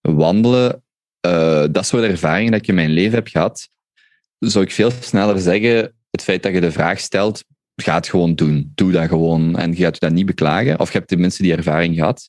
wandelen, 0.00 0.82
uh, 1.26 1.64
dat 1.70 1.86
soort 1.86 2.02
ervaringen 2.02 2.52
dat 2.52 2.60
ik 2.60 2.68
in 2.68 2.74
mijn 2.74 2.90
leven 2.90 3.14
heb 3.14 3.28
gehad, 3.28 3.68
zou 4.38 4.64
ik 4.64 4.72
veel 4.72 4.90
sneller 4.90 5.38
zeggen, 5.38 5.94
het 6.10 6.22
feit 6.22 6.42
dat 6.42 6.52
je 6.52 6.60
de 6.60 6.72
vraag 6.72 7.00
stelt, 7.00 7.44
ga 7.82 7.94
het 7.94 8.08
gewoon 8.08 8.34
doen. 8.34 8.72
Doe 8.74 8.92
dat 8.92 9.08
gewoon 9.08 9.58
en 9.58 9.70
je 9.70 9.76
gaat 9.76 9.94
je 9.94 10.00
dat 10.00 10.12
niet 10.12 10.26
beklagen. 10.26 10.80
Of 10.80 10.92
je 10.92 10.98
hebt 10.98 11.08
tenminste 11.08 11.42
die 11.42 11.56
ervaring 11.56 11.94
gehad. 11.94 12.28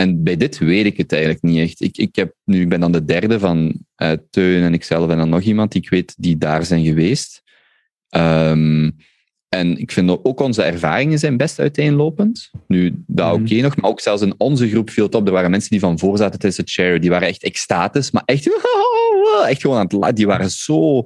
En 0.00 0.22
bij 0.22 0.36
dit 0.36 0.58
weet 0.58 0.86
ik 0.86 0.96
het 0.96 1.12
eigenlijk 1.12 1.42
niet 1.42 1.58
echt. 1.58 1.80
Ik, 1.80 1.96
ik, 1.96 2.16
heb 2.16 2.34
nu, 2.44 2.60
ik 2.60 2.68
ben 2.68 2.80
dan 2.80 2.92
de 2.92 3.04
derde 3.04 3.38
van 3.38 3.74
uh, 4.02 4.12
Teun 4.30 4.62
en 4.62 4.74
ikzelf 4.74 5.10
en 5.10 5.16
dan 5.16 5.28
nog 5.28 5.40
iemand 5.40 5.72
die 5.72 5.82
ik 5.82 5.90
weet 5.90 6.14
die 6.18 6.38
daar 6.38 6.64
zijn 6.64 6.84
geweest. 6.84 7.42
Um, 8.16 8.96
en 9.48 9.78
ik 9.78 9.92
vind 9.92 10.24
ook 10.24 10.40
onze 10.40 10.62
ervaringen 10.62 11.18
zijn 11.18 11.36
best 11.36 11.58
uiteenlopend. 11.58 12.50
Nu, 12.66 13.02
dat 13.06 13.26
mm. 13.26 13.32
oké 13.32 13.42
okay 13.42 13.60
nog, 13.60 13.76
maar 13.76 13.90
ook 13.90 14.00
zelfs 14.00 14.22
in 14.22 14.34
onze 14.38 14.68
groep 14.68 14.90
viel 14.90 15.04
het 15.04 15.14
op. 15.14 15.26
Er 15.26 15.32
waren 15.32 15.50
mensen 15.50 15.70
die 15.70 15.80
van 15.80 15.98
voor 15.98 16.16
zaten 16.16 16.38
tijdens 16.38 16.56
het 16.56 16.70
share, 16.70 16.98
die 16.98 17.10
waren 17.10 17.28
echt 17.28 17.42
extatisch, 17.42 18.10
maar 18.10 18.22
echt, 18.24 18.48
echt 19.48 19.60
gewoon 19.60 19.76
aan 19.76 19.82
het 19.82 19.92
lachen. 19.92 20.14
Die 20.14 20.26
waren 20.26 20.50
zo 20.50 21.04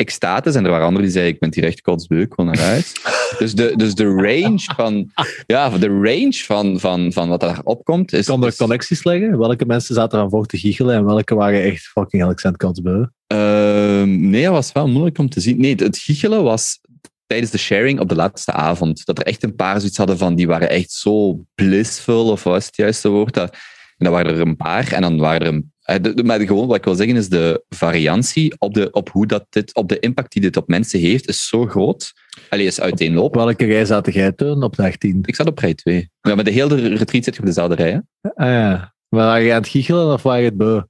extatisch. 0.00 0.54
En 0.54 0.64
er 0.64 0.70
waren 0.70 0.86
anderen 0.86 1.04
die 1.04 1.12
zeiden, 1.12 1.34
ik 1.34 1.40
ben 1.40 1.54
hier 1.54 1.64
echt 1.64 1.80
kotsbeuk, 1.80 2.34
gewoon 2.34 2.50
naar 2.50 2.64
huis. 2.64 2.92
dus, 3.38 3.54
de, 3.54 3.72
dus 3.76 3.94
de 3.94 4.04
range 4.04 4.62
van, 4.76 5.10
ja, 5.46 5.68
de 5.68 5.88
range 5.88 6.42
van, 6.44 6.80
van, 6.80 7.12
van 7.12 7.28
wat 7.28 7.40
daar 7.40 7.60
opkomt 7.64 8.12
is... 8.12 8.26
Kan 8.26 8.44
er 8.44 8.56
connecties 8.56 9.04
leggen? 9.04 9.38
Welke 9.38 9.66
mensen 9.66 9.94
zaten 9.94 10.18
aan 10.18 10.30
voor 10.30 10.46
te 10.46 10.58
giechelen 10.58 10.94
en 10.94 11.04
welke 11.04 11.34
waren 11.34 11.62
echt 11.62 11.82
fucking 11.82 12.22
Alexander 12.22 12.60
kotsbeuk? 12.60 13.08
Uh, 13.32 14.02
nee, 14.02 14.44
dat 14.44 14.52
was 14.52 14.72
wel 14.72 14.88
moeilijk 14.88 15.18
om 15.18 15.28
te 15.28 15.40
zien. 15.40 15.60
Nee, 15.60 15.74
het 15.74 15.98
giechelen 15.98 16.42
was 16.42 16.80
tijdens 17.26 17.50
de 17.50 17.58
sharing 17.58 18.00
op 18.00 18.08
de 18.08 18.14
laatste 18.14 18.52
avond. 18.52 19.06
Dat 19.06 19.18
er 19.18 19.24
echt 19.24 19.42
een 19.42 19.54
paar 19.54 19.78
zoiets 19.78 19.96
hadden 19.96 20.18
van, 20.18 20.34
die 20.34 20.46
waren 20.46 20.70
echt 20.70 20.92
zo 20.92 21.44
blissful, 21.54 22.30
of 22.30 22.42
wat 22.44 22.56
is 22.56 22.66
het 22.66 22.76
juiste 22.76 23.08
woord? 23.08 23.34
Dat, 23.34 23.50
en 23.50 24.06
dan 24.06 24.12
waren 24.12 24.34
er 24.34 24.40
een 24.40 24.56
paar, 24.56 24.92
en 24.92 25.02
dan 25.02 25.18
waren 25.18 25.40
er 25.40 25.52
een 25.52 25.72
eh, 25.90 26.24
maar 26.24 26.40
gewoon, 26.40 26.66
wat 26.66 26.76
ik 26.76 26.84
wil 26.84 26.94
zeggen 26.94 27.16
is 27.16 27.28
de 27.28 27.64
variantie 27.68 28.54
op, 28.58 28.74
de, 28.74 28.90
op, 28.90 29.10
hoe 29.10 29.26
dat 29.26 29.46
dit, 29.50 29.74
op 29.74 29.88
de 29.88 29.98
impact 29.98 30.32
die 30.32 30.42
dit 30.42 30.56
op 30.56 30.68
mensen 30.68 31.00
heeft, 31.00 31.28
is 31.28 31.48
zo 31.48 31.66
groot. 31.66 32.12
Allee, 32.48 32.66
is 32.66 32.80
uiteenlopend. 32.80 33.44
Welke 33.44 33.64
rij 33.64 33.84
zat 33.84 34.14
jij 34.14 34.32
toen 34.32 34.62
op 34.62 34.76
dag 34.76 34.96
10? 34.96 35.18
Ik 35.24 35.34
zat 35.34 35.46
op 35.46 35.58
rij 35.58 35.74
2. 35.74 36.10
Ja, 36.20 36.34
met 36.34 36.44
de 36.44 36.50
hele 36.50 36.74
retreat 36.74 37.24
zit 37.24 37.34
je 37.34 37.40
op 37.40 37.46
dezelfde 37.46 37.74
rij. 37.74 37.90
Hè? 37.90 38.30
Ah 38.34 38.46
ja. 38.46 38.94
Maar 39.08 39.24
waren 39.24 39.44
je 39.44 39.52
aan 39.52 39.60
het 39.60 39.68
giechelen 39.68 40.12
of 40.12 40.22
waren 40.22 40.42
je 40.42 40.48
het 40.48 40.56
beu? 40.56 40.80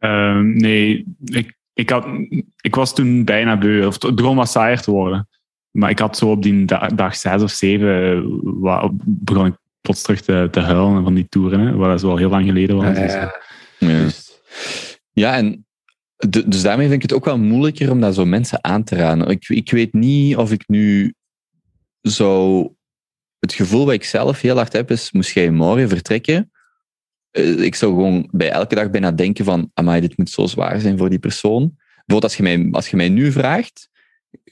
Uh, 0.00 0.38
nee, 0.38 1.04
ik, 1.24 1.56
ik, 1.72 1.90
had, 1.90 2.06
ik 2.60 2.74
was 2.74 2.94
toen 2.94 3.24
bijna 3.24 3.58
beu. 3.58 3.86
Of 3.86 4.02
het 4.02 4.14
begon 4.14 4.36
wat 4.36 4.50
saaier 4.50 4.80
te 4.80 4.90
worden. 4.90 5.28
Maar 5.70 5.90
ik 5.90 5.98
had 5.98 6.16
zo 6.16 6.30
op 6.30 6.42
die 6.42 6.64
dag, 6.64 6.88
dag 6.88 7.16
6 7.16 7.42
of 7.42 7.50
7 7.50 8.24
begon 9.04 9.46
ik 9.46 9.54
plots 9.80 10.02
terug 10.02 10.20
te, 10.20 10.48
te 10.50 10.60
huilen 10.60 11.02
van 11.02 11.14
die 11.14 11.28
toeren. 11.28 11.60
Hè, 11.60 11.74
wat 11.76 11.88
dat 11.88 12.02
wel 12.02 12.16
heel 12.16 12.30
lang 12.30 12.46
geleden 12.46 12.76
was. 12.76 12.96
Ja, 12.96 13.04
ja. 13.04 13.40
Ja, 13.88 14.08
ja 15.12 15.36
en 15.36 15.66
dus 16.28 16.62
daarmee 16.62 16.88
vind 16.88 17.02
ik 17.02 17.10
het 17.10 17.18
ook 17.18 17.24
wel 17.24 17.38
moeilijker 17.38 17.90
om 17.90 18.00
dat 18.00 18.14
zo 18.14 18.24
mensen 18.24 18.64
aan 18.64 18.84
te 18.84 18.96
raden. 18.96 19.28
Ik, 19.28 19.48
ik 19.48 19.70
weet 19.70 19.92
niet 19.92 20.36
of 20.36 20.52
ik 20.52 20.68
nu 20.68 21.14
zo... 22.02 22.62
Het 23.38 23.52
gevoel 23.52 23.84
wat 23.84 23.94
ik 23.94 24.04
zelf 24.04 24.40
heel 24.40 24.56
hard 24.56 24.72
heb 24.72 24.90
is, 24.90 25.12
moest 25.12 25.32
jij 25.32 25.50
morgen 25.50 25.88
vertrekken, 25.88 26.50
eh, 27.32 27.58
ik 27.58 27.74
zou 27.74 27.92
gewoon 27.92 28.28
bij 28.30 28.50
elke 28.50 28.74
dag 28.74 28.90
bijna 28.90 29.10
denken 29.10 29.44
van, 29.44 29.70
amai, 29.74 30.00
dit 30.00 30.18
moet 30.18 30.30
zo 30.30 30.46
zwaar 30.46 30.80
zijn 30.80 30.98
voor 30.98 31.10
die 31.10 31.18
persoon. 31.18 31.74
Bijvoorbeeld 31.76 32.24
als 32.24 32.36
je 32.36 32.42
mij, 32.42 32.68
als 32.70 32.88
je 32.88 32.96
mij 32.96 33.08
nu 33.08 33.32
vraagt, 33.32 33.88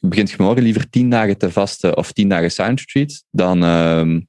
begint 0.00 0.30
je 0.30 0.36
morgen 0.38 0.62
liever 0.62 0.90
tien 0.90 1.10
dagen 1.10 1.38
te 1.38 1.50
vasten 1.50 1.96
of 1.96 2.12
tien 2.12 2.28
dagen 2.28 2.50
sound 2.50 2.80
retreat, 2.80 3.24
dan, 3.30 3.62
um, 3.62 4.28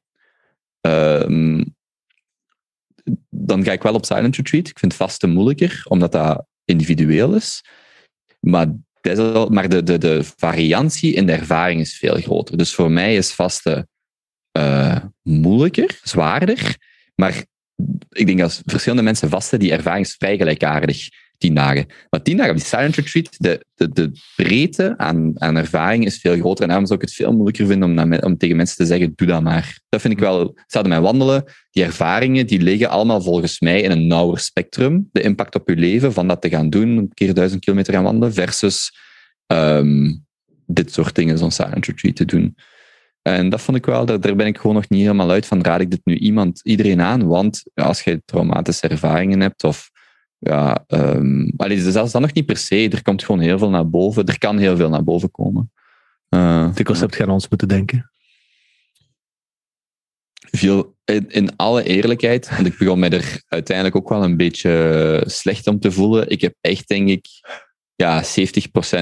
dan 3.29 3.63
ga 3.63 3.71
ik 3.71 3.81
wel 3.81 3.93
op 3.93 4.05
silent 4.05 4.35
retreat. 4.35 4.67
Ik 4.67 4.79
vind 4.79 4.93
vasten 4.93 5.29
moeilijker, 5.29 5.83
omdat 5.87 6.11
dat 6.11 6.45
individueel 6.65 7.35
is. 7.35 7.63
Maar, 8.39 8.67
maar 9.49 9.69
de, 9.69 9.83
de, 9.83 9.97
de 9.97 10.23
variantie 10.37 11.13
in 11.13 11.25
de 11.25 11.31
ervaring 11.31 11.81
is 11.81 11.97
veel 11.97 12.15
groter. 12.15 12.57
Dus 12.57 12.73
voor 12.73 12.91
mij 12.91 13.15
is 13.15 13.33
vaste 13.33 13.87
uh, 14.57 14.97
moeilijker, 15.21 15.99
zwaarder. 16.03 16.77
Maar 17.15 17.45
ik 18.09 18.25
denk 18.25 18.39
dat 18.39 18.61
verschillende 18.65 19.03
mensen 19.03 19.29
vasten, 19.29 19.59
die 19.59 19.71
ervaring 19.71 20.05
is 20.05 20.15
vrij 20.15 20.37
gelijkaardig 20.37 21.09
tien 21.41 21.55
dagen. 21.55 21.85
Maar 22.09 22.21
tien 22.21 22.37
dagen 22.37 22.51
op 22.51 22.57
die 22.57 22.65
silent 22.65 22.95
retreat, 22.95 23.35
de, 23.37 23.65
de, 23.75 23.89
de 23.89 24.11
breedte 24.35 24.93
aan, 24.97 25.31
aan 25.41 25.55
ervaring 25.55 26.05
is 26.05 26.19
veel 26.19 26.37
groter. 26.37 26.61
En 26.61 26.67
daarom 26.67 26.87
zou 26.87 26.99
ik 26.99 27.05
het 27.05 27.15
veel 27.15 27.31
moeilijker 27.31 27.65
vinden 27.65 27.99
om, 27.99 28.13
om 28.13 28.37
tegen 28.37 28.55
mensen 28.55 28.77
te 28.77 28.85
zeggen, 28.85 29.13
doe 29.15 29.27
dat 29.27 29.41
maar. 29.41 29.79
Dat 29.89 30.01
vind 30.01 30.13
ik 30.13 30.19
wel, 30.19 30.51
hetzelfde 30.55 30.91
met 30.91 31.01
wandelen. 31.01 31.43
Die 31.71 31.83
ervaringen, 31.83 32.47
die 32.47 32.61
liggen 32.61 32.89
allemaal 32.89 33.21
volgens 33.21 33.59
mij 33.59 33.81
in 33.81 33.91
een 33.91 34.07
nauwer 34.07 34.39
spectrum. 34.39 35.09
De 35.11 35.21
impact 35.21 35.55
op 35.55 35.69
je 35.69 35.75
leven, 35.75 36.13
van 36.13 36.27
dat 36.27 36.41
te 36.41 36.49
gaan 36.49 36.69
doen, 36.69 36.97
een 36.97 37.11
keer 37.13 37.33
duizend 37.33 37.63
kilometer 37.63 37.93
gaan 37.93 38.03
wandelen, 38.03 38.33
versus 38.33 38.97
um, 39.47 40.25
dit 40.65 40.93
soort 40.93 41.15
dingen, 41.15 41.37
zo'n 41.37 41.51
silent 41.51 41.85
retreat 41.85 42.15
te 42.15 42.25
doen. 42.25 42.55
En 43.21 43.49
dat 43.49 43.61
vond 43.61 43.77
ik 43.77 43.85
wel, 43.85 44.05
daar, 44.05 44.19
daar 44.19 44.35
ben 44.35 44.47
ik 44.47 44.57
gewoon 44.57 44.75
nog 44.75 44.89
niet 44.89 45.01
helemaal 45.01 45.31
uit 45.31 45.45
van, 45.45 45.63
raad 45.63 45.81
ik 45.81 45.91
dit 45.91 46.01
nu 46.03 46.15
iemand, 46.15 46.59
iedereen 46.63 47.01
aan? 47.01 47.27
Want 47.27 47.63
als 47.73 48.01
je 48.01 48.21
traumatische 48.25 48.87
ervaringen 48.87 49.39
hebt 49.39 49.63
of 49.63 49.89
ja, 50.43 50.85
um, 50.87 51.51
allee, 51.57 51.91
zelfs 51.91 52.11
dan 52.11 52.21
nog 52.21 52.33
niet 52.33 52.45
per 52.45 52.57
se. 52.57 52.89
Er 52.89 53.01
komt 53.01 53.23
gewoon 53.23 53.41
heel 53.41 53.57
veel 53.57 53.69
naar 53.69 53.89
boven. 53.89 54.25
Er 54.25 54.37
kan 54.37 54.57
heel 54.57 54.75
veel 54.75 54.89
naar 54.89 55.03
boven 55.03 55.31
komen. 55.31 55.71
Uh, 56.29 56.63
eh, 56.63 56.75
concept 56.75 56.99
hebt 56.99 57.15
je 57.15 57.23
aan 57.23 57.29
ons 57.29 57.47
moeten 57.49 57.67
denken? 57.67 58.11
Veel, 60.51 60.95
in, 61.05 61.29
in, 61.29 61.55
alle 61.55 61.83
eerlijkheid, 61.83 62.49
want 62.49 62.65
ik 62.65 62.77
begon 62.77 62.99
mij 62.99 63.09
er 63.09 63.41
uiteindelijk 63.47 63.95
ook 63.95 64.09
wel 64.09 64.23
een 64.23 64.37
beetje 64.37 65.23
slecht 65.25 65.67
om 65.67 65.79
te 65.79 65.91
voelen. 65.91 66.29
Ik 66.29 66.41
heb 66.41 66.55
echt, 66.61 66.87
denk 66.87 67.09
ik, 67.09 67.27
ja, 67.95 68.23
70% 68.23 68.25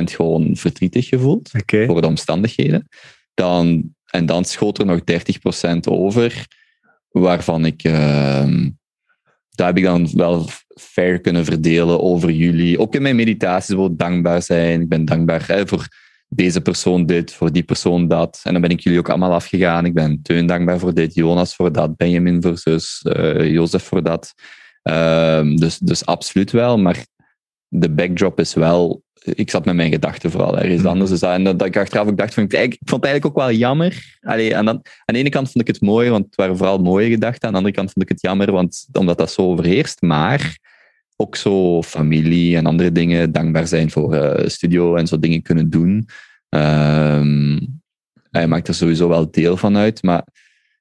gewoon 0.03 0.55
verdrietig 0.55 1.07
gevoeld 1.07 1.49
voor 1.65 2.01
de 2.01 2.07
omstandigheden. 2.07 2.87
Dan, 3.33 3.95
en 4.05 4.25
dan 4.25 4.45
schoot 4.45 4.77
er 4.77 4.85
nog 4.85 4.99
30% 4.99 5.77
over, 5.83 6.47
waarvan 7.09 7.65
ik... 7.65 7.83
Uh, 7.83 8.67
daar 9.49 9.67
heb 9.67 9.77
ik 9.77 9.83
dan 9.83 10.09
wel 10.13 10.49
fair 10.79 11.19
kunnen 11.19 11.45
verdelen 11.45 12.01
over 12.01 12.31
jullie. 12.31 12.79
Ook 12.79 12.95
in 12.95 13.01
mijn 13.01 13.15
meditaties 13.15 13.75
wil 13.75 13.95
dankbaar 13.95 14.41
zijn. 14.41 14.81
Ik 14.81 14.89
ben 14.89 15.05
dankbaar 15.05 15.47
hè, 15.47 15.67
voor 15.67 15.87
deze 16.29 16.61
persoon 16.61 17.05
dit, 17.05 17.33
voor 17.33 17.51
die 17.51 17.63
persoon 17.63 18.07
dat. 18.07 18.39
En 18.43 18.51
dan 18.51 18.61
ben 18.61 18.71
ik 18.71 18.79
jullie 18.79 18.99
ook 18.99 19.09
allemaal 19.09 19.33
afgegaan. 19.33 19.85
Ik 19.85 19.93
ben 19.93 20.21
Teun 20.21 20.45
dankbaar 20.45 20.79
voor 20.79 20.93
dit, 20.93 21.13
Jonas 21.13 21.55
voor 21.55 21.71
dat, 21.71 21.97
Benjamin 21.97 22.41
voor 22.41 22.57
zus, 22.57 23.05
uh, 23.17 23.51
Jozef 23.51 23.83
voor 23.83 24.03
dat. 24.03 24.33
Uh, 24.83 25.55
dus, 25.55 25.77
dus 25.77 26.05
absoluut 26.05 26.51
wel. 26.51 26.77
Maar 26.77 27.05
de 27.67 27.89
backdrop 27.89 28.39
is 28.39 28.53
wel 28.53 29.03
ik 29.23 29.49
zat 29.49 29.65
met 29.65 29.75
mijn 29.75 29.91
gedachten 29.91 30.31
vooral 30.31 30.57
ergens 30.57 30.81
mhm. 30.81 30.87
anders. 30.87 31.09
Dus 31.09 31.19
dat, 31.19 31.31
en 31.31 31.43
dat, 31.43 31.65
ik 31.65 31.77
achteraf 31.77 32.07
ook 32.07 32.17
dacht, 32.17 32.33
van, 32.33 32.43
ik, 32.43 32.53
ik 32.53 32.77
vond 32.85 33.03
het 33.03 33.11
eigenlijk 33.11 33.25
ook 33.25 33.45
wel 33.45 33.51
jammer. 33.51 34.17
Allee, 34.21 34.55
aan, 34.55 34.69
aan 34.69 34.81
de 35.05 35.17
ene 35.17 35.29
kant 35.29 35.51
vond 35.51 35.67
ik 35.67 35.73
het 35.73 35.81
mooi, 35.81 36.09
want 36.09 36.25
het 36.25 36.35
waren 36.35 36.57
vooral 36.57 36.77
mooie 36.77 37.09
gedachten. 37.09 37.47
Aan 37.47 37.51
de 37.51 37.57
andere 37.57 37.75
kant 37.75 37.91
vond 37.91 38.05
ik 38.05 38.11
het 38.11 38.21
jammer, 38.21 38.51
want, 38.51 38.87
omdat 38.91 39.17
dat 39.17 39.31
zo 39.31 39.41
overheerst. 39.41 40.01
Maar 40.01 40.57
ook 41.21 41.35
zo 41.35 41.83
familie 41.83 42.57
en 42.57 42.65
andere 42.65 42.91
dingen 42.91 43.31
dankbaar 43.31 43.67
zijn 43.67 43.91
voor 43.91 44.15
uh, 44.15 44.47
studio 44.47 44.95
en 44.95 45.07
zo 45.07 45.19
dingen 45.19 45.41
kunnen 45.41 45.69
doen. 45.69 46.07
Um, 46.49 47.81
hij 48.31 48.47
maakt 48.47 48.67
er 48.67 48.73
sowieso 48.73 49.07
wel 49.07 49.31
deel 49.31 49.57
van 49.57 49.77
uit, 49.77 50.03
maar 50.03 50.23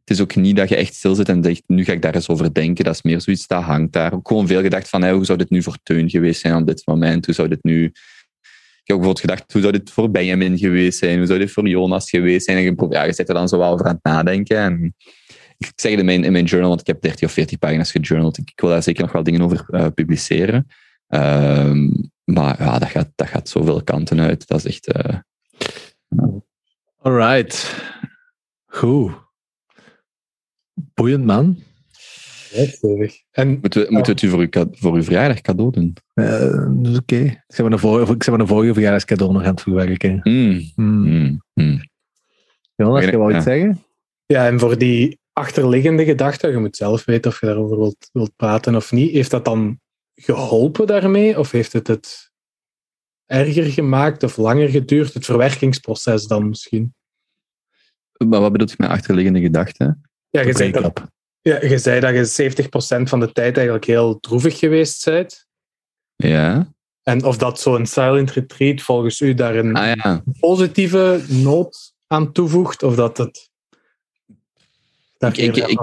het 0.00 0.10
is 0.10 0.20
ook 0.20 0.36
niet 0.36 0.56
dat 0.56 0.68
je 0.68 0.76
echt 0.76 0.94
stil 0.94 1.14
zit 1.14 1.28
en 1.28 1.44
zegt, 1.44 1.62
nu 1.66 1.84
ga 1.84 1.92
ik 1.92 2.02
daar 2.02 2.14
eens 2.14 2.28
over 2.28 2.54
denken. 2.54 2.84
Dat 2.84 2.94
is 2.94 3.02
meer 3.02 3.20
zoiets 3.20 3.46
dat 3.46 3.62
hangt 3.62 3.92
daar. 3.92 4.12
Ook 4.12 4.28
gewoon 4.28 4.46
veel 4.46 4.60
gedacht 4.60 4.88
van, 4.88 5.08
hoe 5.08 5.24
zou 5.24 5.38
dit 5.38 5.50
nu 5.50 5.62
voor 5.62 5.78
Teun 5.82 6.10
geweest 6.10 6.40
zijn 6.40 6.54
op 6.54 6.66
dit 6.66 6.82
moment? 6.86 7.26
Hoe 7.26 7.34
zou 7.34 7.48
dit 7.48 7.62
nu... 7.62 7.84
Ik 7.84 8.94
heb 8.94 8.96
ook 8.96 9.02
bijvoorbeeld 9.02 9.20
gedacht, 9.20 9.52
hoe 9.52 9.60
zou 9.60 9.72
dit 9.72 9.90
voor 9.90 10.10
Benjamin 10.10 10.58
geweest 10.58 10.98
zijn? 10.98 11.18
Hoe 11.18 11.26
zou 11.26 11.38
dit 11.38 11.50
voor 11.50 11.68
Jonas 11.68 12.10
geweest 12.10 12.44
zijn? 12.44 12.56
En 12.56 12.62
je, 12.62 12.86
ja, 12.90 13.02
je 13.02 13.12
zit 13.12 13.28
er 13.28 13.34
dan 13.34 13.48
zo 13.48 13.58
wel 13.58 13.72
over 13.72 13.86
aan 13.86 13.94
het 13.94 14.04
nadenken. 14.04 14.56
En 14.56 14.94
ik 15.58 15.72
zeg 15.74 15.90
het 15.90 16.00
in 16.00 16.06
mijn, 16.06 16.24
in 16.24 16.32
mijn 16.32 16.44
journal, 16.44 16.68
want 16.68 16.80
ik 16.80 16.86
heb 16.86 17.02
30 17.02 17.22
of 17.22 17.32
40 17.32 17.58
pagina's 17.58 17.90
gejournald. 17.90 18.38
Ik, 18.38 18.52
wil 18.54 18.70
daar 18.70 18.82
zeker 18.82 19.02
nog 19.02 19.12
wel 19.12 19.22
dingen 19.22 19.42
over 19.42 19.66
uh, 19.70 19.86
publiceren. 19.94 20.66
Um, 21.08 22.10
maar 22.24 22.62
ja, 22.62 22.78
dat 22.78 22.88
gaat, 22.88 23.12
dat 23.14 23.26
gaat 23.26 23.48
zoveel 23.48 23.82
kanten 23.82 24.20
uit. 24.20 24.46
Dat 24.46 24.64
is 24.64 24.66
echt... 24.66 24.96
Uh, 24.96 25.18
Alright. 26.98 27.84
Goed. 28.66 29.12
Boeiend, 30.94 31.24
man. 31.24 31.62
En, 33.32 33.48
moeten, 33.60 33.82
we, 33.82 33.92
moeten 33.92 34.14
we 34.14 34.20
het 34.20 34.22
u 34.22 34.28
voor, 34.28 34.40
uw, 34.40 34.70
voor 34.70 34.94
uw 34.94 35.02
verjaardag 35.02 35.40
cadeau 35.40 35.70
doen? 35.70 35.96
Uh, 36.14 36.40
dat 36.82 36.92
is 36.92 36.98
oké. 36.98 37.14
Okay. 37.14 37.44
Ik 37.46 37.56
ben 37.56 37.72
een 37.72 37.78
vorige, 37.78 38.12
ik 38.12 38.24
ben 38.24 38.40
een 38.40 38.46
vorige 38.46 38.72
verjaardagscadeau 38.72 39.32
nog 39.32 39.42
aan 39.42 39.50
het 39.50 39.60
verwerken. 39.60 40.20
Mm. 40.22 40.70
Mm. 40.74 41.42
Mm. 41.54 41.80
Jonas, 42.74 43.04
je 43.04 43.18
wel 43.18 43.30
iets 43.30 43.44
zeggen? 43.44 43.82
Ja, 44.26 44.46
en 44.46 44.58
voor 44.58 44.78
die 44.78 45.18
achterliggende 45.38 46.04
gedachte, 46.04 46.48
je 46.48 46.58
moet 46.58 46.76
zelf 46.76 47.04
weten 47.04 47.30
of 47.30 47.40
je 47.40 47.46
daarover 47.46 47.76
wilt, 47.78 48.08
wilt 48.12 48.36
praten 48.36 48.74
of 48.74 48.92
niet, 48.92 49.12
heeft 49.12 49.30
dat 49.30 49.44
dan 49.44 49.80
geholpen 50.14 50.86
daarmee? 50.86 51.38
Of 51.38 51.50
heeft 51.50 51.72
het 51.72 51.86
het 51.86 52.30
erger 53.26 53.64
gemaakt 53.64 54.22
of 54.22 54.36
langer 54.36 54.68
geduurd? 54.68 55.14
Het 55.14 55.24
verwerkingsproces 55.24 56.26
dan 56.26 56.48
misschien? 56.48 56.94
Maar 58.26 58.40
wat 58.40 58.52
bedoelt 58.52 58.70
je 58.70 58.76
met 58.78 58.90
achterliggende 58.90 59.40
gedachten? 59.40 60.10
Ja, 60.30 60.40
je 60.40 60.56
zei, 60.56 60.70
dat, 60.70 61.02
ja, 61.40 61.62
je 61.62 61.78
zei 61.78 62.00
dat 62.00 62.36
je 62.36 62.52
70% 63.00 63.02
van 63.02 63.20
de 63.20 63.32
tijd 63.32 63.56
eigenlijk 63.56 63.86
heel 63.86 64.20
droevig 64.20 64.58
geweest 64.58 65.04
bent. 65.04 65.46
Ja. 66.16 66.72
En 67.02 67.24
of 67.24 67.36
dat 67.38 67.60
zo'n 67.60 67.86
silent 67.86 68.30
retreat 68.30 68.80
volgens 68.80 69.20
u 69.20 69.34
daar 69.34 69.56
een 69.56 69.74
ah, 69.76 69.94
ja. 69.94 70.22
positieve 70.40 71.24
noot 71.28 71.94
aan 72.06 72.32
toevoegt, 72.32 72.82
of 72.82 72.94
dat 72.94 73.16
het 73.16 73.47
ik, 75.18 75.36
ik, 75.36 75.78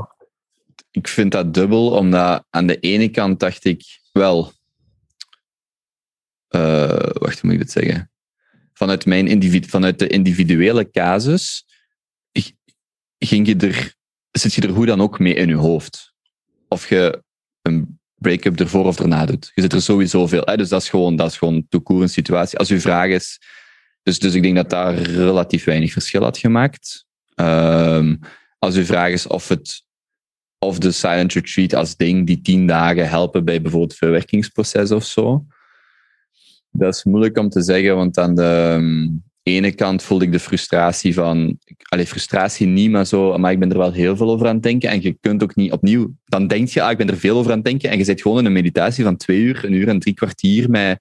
ik, 0.91 1.07
vind 1.07 1.31
dat 1.31 1.53
dubbel, 1.53 1.91
omdat 1.91 2.45
aan 2.49 2.67
de 2.67 2.79
ene 2.79 3.09
kant 3.09 3.39
dacht 3.39 3.65
ik 3.65 3.83
wel. 4.11 4.53
Uh, 6.49 6.89
wacht, 6.97 7.39
hoe 7.39 7.49
moet 7.49 7.51
ik 7.51 7.59
dit 7.59 7.71
zeggen? 7.71 8.11
Vanuit, 8.73 9.05
mijn 9.05 9.27
individu 9.27 9.69
vanuit 9.69 9.99
de 9.99 10.07
individuele 10.07 10.91
casus 10.91 11.65
ging 13.25 13.47
je 13.47 13.55
er, 13.55 13.93
zit 14.31 14.53
je 14.53 14.61
er 14.61 14.69
hoe 14.69 14.86
dan 14.86 15.01
ook 15.01 15.19
mee 15.19 15.33
in 15.33 15.47
je 15.47 15.55
hoofd. 15.55 16.13
Of 16.67 16.89
je 16.89 17.23
een 17.61 17.99
break-up 18.15 18.59
ervoor 18.59 18.86
of 18.86 18.99
erna 18.99 19.25
doet. 19.25 19.51
Je 19.53 19.61
zit 19.61 19.73
er 19.73 19.81
sowieso 19.81 20.27
veel. 20.27 20.41
Hè? 20.45 20.57
Dus 20.57 20.69
dat 20.69 20.81
is 20.81 20.89
gewoon, 20.89 21.15
dat 21.15 21.31
is 21.31 21.38
gewoon 21.38 21.67
een 21.69 22.09
situatie. 22.09 22.57
Als 22.57 22.69
uw 22.69 22.79
vraag 22.79 23.09
is. 23.09 23.39
Dus, 24.03 24.19
dus 24.19 24.33
ik 24.33 24.41
denk 24.41 24.55
dat 24.55 24.69
daar 24.69 24.95
relatief 24.95 25.63
weinig 25.63 25.91
verschil 25.91 26.23
had 26.23 26.38
gemaakt. 26.38 27.05
Um, 27.36 28.19
als 28.66 28.76
uw 28.76 28.86
vraag 28.86 29.11
is 29.11 29.28
of, 29.28 29.47
het, 29.47 29.84
of 30.59 30.80
de 30.80 30.91
silent 30.91 31.34
retreat 31.34 31.74
als 31.74 31.95
ding 31.95 32.28
die 32.28 32.41
tien 32.41 32.68
dagen 32.68 33.09
helpen 33.09 33.45
bij 33.45 33.61
bijvoorbeeld 33.61 33.91
het 33.91 33.99
verwerkingsproces 33.99 34.91
of 34.91 35.03
zo. 35.03 35.45
Dat 36.72 36.95
is 36.95 37.03
moeilijk 37.03 37.38
om 37.38 37.49
te 37.49 37.61
zeggen, 37.61 37.95
want 37.95 38.18
aan 38.18 38.36
de 38.36 38.76
ehm, 38.78 39.07
ene 39.43 39.72
kant 39.72 40.03
voelde 40.03 40.26
ik 40.26 40.32
de 40.32 40.39
frustratie 40.39 41.13
van... 41.13 41.57
Allee, 41.89 42.05
frustratie 42.05 42.68
niet, 42.68 42.91
maar 42.91 43.05
zo... 43.05 43.38
Maar 43.38 43.51
ik 43.51 43.59
ben 43.59 43.72
er 43.72 43.78
wel 43.78 43.91
heel 43.91 44.16
veel 44.16 44.30
over 44.30 44.47
aan 44.47 44.53
het 44.53 44.63
denken. 44.63 44.89
En 44.89 45.01
je 45.01 45.18
kunt 45.20 45.43
ook 45.43 45.55
niet 45.55 45.72
opnieuw... 45.72 46.13
Dan 46.26 46.47
denk 46.47 46.68
je, 46.68 46.82
ah, 46.82 46.91
ik 46.91 46.97
ben 46.97 47.09
er 47.09 47.18
veel 47.18 47.38
over 47.38 47.51
aan 47.51 47.57
het 47.57 47.66
denken. 47.66 47.89
En 47.89 47.97
je 47.97 48.03
zit 48.03 48.22
gewoon 48.22 48.39
in 48.39 48.45
een 48.45 48.51
meditatie 48.51 49.03
van 49.03 49.18
twee 49.18 49.39
uur, 49.39 49.66
een 49.66 49.74
uur 49.74 49.88
en 49.88 49.99
drie 49.99 50.13
kwartier 50.13 50.70
met 50.70 50.99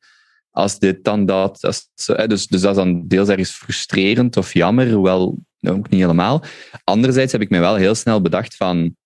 als 0.54 0.78
dit, 0.78 1.04
dan 1.04 1.26
dat. 1.26 1.64
Als, 1.64 1.88
dus, 2.26 2.46
dus 2.46 2.60
dat 2.60 2.70
is 2.70 2.76
dan 2.76 3.08
deels 3.08 3.28
ergens 3.28 3.50
frustrerend 3.50 4.36
of 4.36 4.52
jammer, 4.52 4.92
hoewel 4.92 5.38
ook 5.60 5.88
niet 5.90 6.00
helemaal. 6.00 6.44
Anderzijds 6.84 7.32
heb 7.32 7.40
ik 7.40 7.50
me 7.50 7.58
wel 7.58 7.74
heel 7.74 7.94
snel 7.94 8.20
bedacht 8.20 8.56
van, 8.56 8.96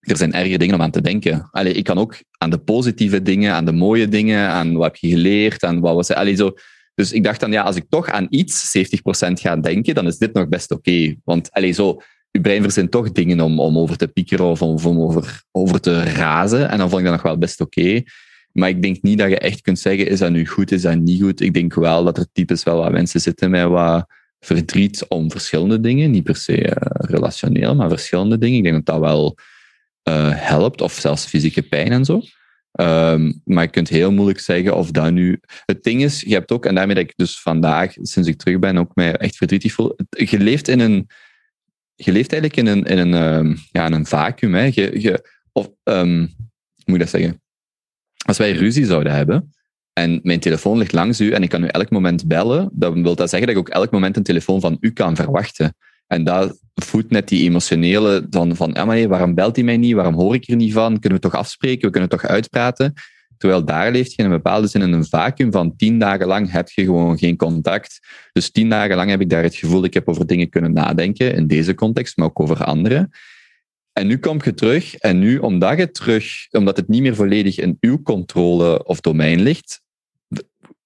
er 0.00 0.16
zijn 0.16 0.32
erge 0.32 0.58
dingen 0.58 0.74
om 0.74 0.82
aan 0.82 0.90
te 0.90 1.00
denken. 1.00 1.48
Allee, 1.50 1.72
ik 1.72 1.84
kan 1.84 1.98
ook 1.98 2.16
aan 2.38 2.50
de 2.50 2.58
positieve 2.58 3.22
dingen, 3.22 3.52
aan 3.52 3.64
de 3.64 3.72
mooie 3.72 4.08
dingen, 4.08 4.48
aan 4.48 4.74
wat 4.74 4.84
heb 4.84 4.96
je 4.96 5.08
geleerd, 5.08 5.64
aan 5.64 5.80
wat 5.80 5.94
was... 5.94 6.36
Zo. 6.36 6.54
Dus 6.94 7.12
ik 7.12 7.24
dacht 7.24 7.40
dan, 7.40 7.52
ja, 7.52 7.62
als 7.62 7.76
ik 7.76 7.86
toch 7.88 8.08
aan 8.08 8.26
iets 8.30 8.78
70% 8.78 8.80
ga 9.32 9.56
denken, 9.56 9.94
dan 9.94 10.06
is 10.06 10.18
dit 10.18 10.32
nog 10.32 10.48
best 10.48 10.70
oké. 10.70 11.14
Want 11.24 11.50
allee, 11.52 11.72
zo, 11.72 12.00
je 12.30 12.40
brein 12.40 12.62
verzint 12.62 12.90
toch 12.90 13.12
dingen 13.12 13.40
om, 13.40 13.60
om 13.60 13.78
over 13.78 13.96
te 13.96 14.08
piekeren 14.08 14.46
of 14.46 14.62
om, 14.62 14.86
om 14.86 15.00
over, 15.00 15.42
over 15.50 15.80
te 15.80 16.02
razen. 16.02 16.70
En 16.70 16.78
dan 16.78 16.88
vond 16.88 17.00
ik 17.00 17.06
dat 17.06 17.14
nog 17.14 17.24
wel 17.24 17.38
best 17.38 17.60
oké. 17.60 18.02
Maar 18.52 18.68
ik 18.68 18.82
denk 18.82 19.02
niet 19.02 19.18
dat 19.18 19.28
je 19.28 19.38
echt 19.38 19.60
kunt 19.60 19.78
zeggen, 19.78 20.06
is 20.06 20.18
dat 20.18 20.30
nu 20.30 20.46
goed, 20.46 20.72
is 20.72 20.82
dat 20.82 20.98
niet 20.98 21.22
goed. 21.22 21.40
Ik 21.40 21.54
denk 21.54 21.74
wel 21.74 22.04
dat 22.04 22.18
er 22.18 22.26
typisch 22.32 22.62
wel 22.62 22.76
wat 22.76 22.92
mensen 22.92 23.20
zitten 23.20 23.50
met 23.50 23.64
wat 23.64 24.06
verdriet 24.40 25.04
om 25.08 25.30
verschillende 25.30 25.80
dingen. 25.80 26.10
Niet 26.10 26.24
per 26.24 26.36
se 26.36 26.66
uh, 26.66 26.72
relationeel, 26.90 27.74
maar 27.74 27.88
verschillende 27.88 28.38
dingen. 28.38 28.56
Ik 28.56 28.62
denk 28.64 28.74
dat 28.74 28.86
dat 28.86 29.00
wel 29.00 29.36
uh, 30.08 30.30
helpt, 30.34 30.80
of 30.80 30.92
zelfs 30.92 31.24
fysieke 31.24 31.62
pijn 31.62 31.92
en 31.92 32.04
zo. 32.04 32.22
Um, 32.80 33.40
maar 33.44 33.64
je 33.64 33.70
kunt 33.70 33.88
heel 33.88 34.12
moeilijk 34.12 34.40
zeggen 34.40 34.76
of 34.76 34.90
dat 34.90 35.12
nu... 35.12 35.40
Het 35.64 35.82
ding 35.82 36.02
is, 36.02 36.20
je 36.20 36.34
hebt 36.34 36.52
ook, 36.52 36.66
en 36.66 36.74
daarmee 36.74 36.94
dat 36.94 37.04
ik 37.04 37.12
dus 37.16 37.40
vandaag, 37.40 37.92
sinds 37.92 38.28
ik 38.28 38.36
terug 38.36 38.58
ben, 38.58 38.78
ook 38.78 38.94
mij 38.94 39.16
echt 39.16 39.36
verdrietig 39.36 39.72
voel. 39.72 39.96
Je 40.08 40.38
leeft 40.38 40.68
in 40.68 40.80
een... 40.80 41.08
Je 41.94 42.12
leeft 42.12 42.32
eigenlijk 42.32 42.68
in 42.68 42.76
een, 42.76 42.84
in 42.84 42.98
een, 42.98 43.22
um, 43.22 43.56
ja, 43.72 43.90
een 43.90 44.06
vacuüm. 44.06 44.54
Hè. 44.54 44.70
Je, 44.72 45.00
je, 45.00 45.30
of, 45.52 45.70
um, 45.84 46.18
hoe 46.18 46.84
moet 46.84 46.94
ik 46.94 47.00
dat 47.00 47.08
zeggen? 47.08 47.42
Als 48.26 48.38
wij 48.38 48.52
ruzie 48.52 48.86
zouden 48.86 49.12
hebben, 49.12 49.52
en 49.92 50.20
mijn 50.22 50.40
telefoon 50.40 50.78
ligt 50.78 50.92
langs 50.92 51.20
u 51.20 51.30
en 51.30 51.42
ik 51.42 51.48
kan 51.48 51.64
u 51.64 51.66
elk 51.66 51.90
moment 51.90 52.26
bellen, 52.26 52.68
dan 52.72 53.02
wil 53.02 53.14
dat 53.14 53.30
zeggen 53.30 53.48
dat 53.48 53.56
ik 53.56 53.68
ook 53.68 53.74
elk 53.74 53.90
moment 53.90 54.16
een 54.16 54.22
telefoon 54.22 54.60
van 54.60 54.76
u 54.80 54.90
kan 54.90 55.16
verwachten. 55.16 55.74
En 56.06 56.24
dat 56.24 56.60
voedt 56.74 57.10
net 57.10 57.28
die 57.28 57.42
emotionele 57.42 58.28
dan 58.28 58.56
van, 58.56 58.74
ah, 58.74 58.86
maar 58.86 59.08
waarom 59.08 59.34
belt 59.34 59.56
hij 59.56 59.64
mij 59.64 59.76
niet? 59.76 59.94
Waarom 59.94 60.14
hoor 60.14 60.34
ik 60.34 60.48
er 60.48 60.56
niet 60.56 60.72
van? 60.72 60.98
Kunnen 60.98 61.20
we 61.20 61.28
toch 61.28 61.34
afspreken? 61.34 61.86
We 61.86 61.90
kunnen 61.90 62.08
toch 62.08 62.24
uitpraten? 62.24 62.92
Terwijl 63.36 63.64
daar 63.64 63.90
leeft 63.90 64.10
je 64.10 64.16
in 64.16 64.24
een 64.24 64.36
bepaalde 64.36 64.66
zin 64.66 64.82
in 64.82 64.92
een 64.92 65.04
vacuüm 65.04 65.52
van 65.52 65.76
tien 65.76 65.98
dagen 65.98 66.26
lang 66.26 66.50
heb 66.50 66.68
je 66.68 66.84
gewoon 66.84 67.18
geen 67.18 67.36
contact. 67.36 68.00
Dus 68.32 68.50
tien 68.50 68.68
dagen 68.68 68.96
lang 68.96 69.10
heb 69.10 69.20
ik 69.20 69.30
daar 69.30 69.42
het 69.42 69.54
gevoel, 69.54 69.84
ik 69.84 69.94
heb 69.94 70.08
over 70.08 70.26
dingen 70.26 70.48
kunnen 70.48 70.72
nadenken, 70.72 71.34
in 71.34 71.46
deze 71.46 71.74
context, 71.74 72.16
maar 72.16 72.26
ook 72.26 72.40
over 72.40 72.64
andere. 72.64 73.08
En 73.92 74.06
nu 74.06 74.18
kom 74.18 74.40
je 74.44 74.54
terug, 74.54 74.94
en 74.94 75.18
nu, 75.18 75.38
omdat, 75.38 75.78
je 75.78 75.90
terug, 75.90 76.46
omdat 76.50 76.76
het 76.76 76.88
niet 76.88 77.02
meer 77.02 77.14
volledig 77.14 77.58
in 77.58 77.76
uw 77.80 78.02
controle 78.02 78.84
of 78.84 79.00
domein 79.00 79.40
ligt, 79.40 79.82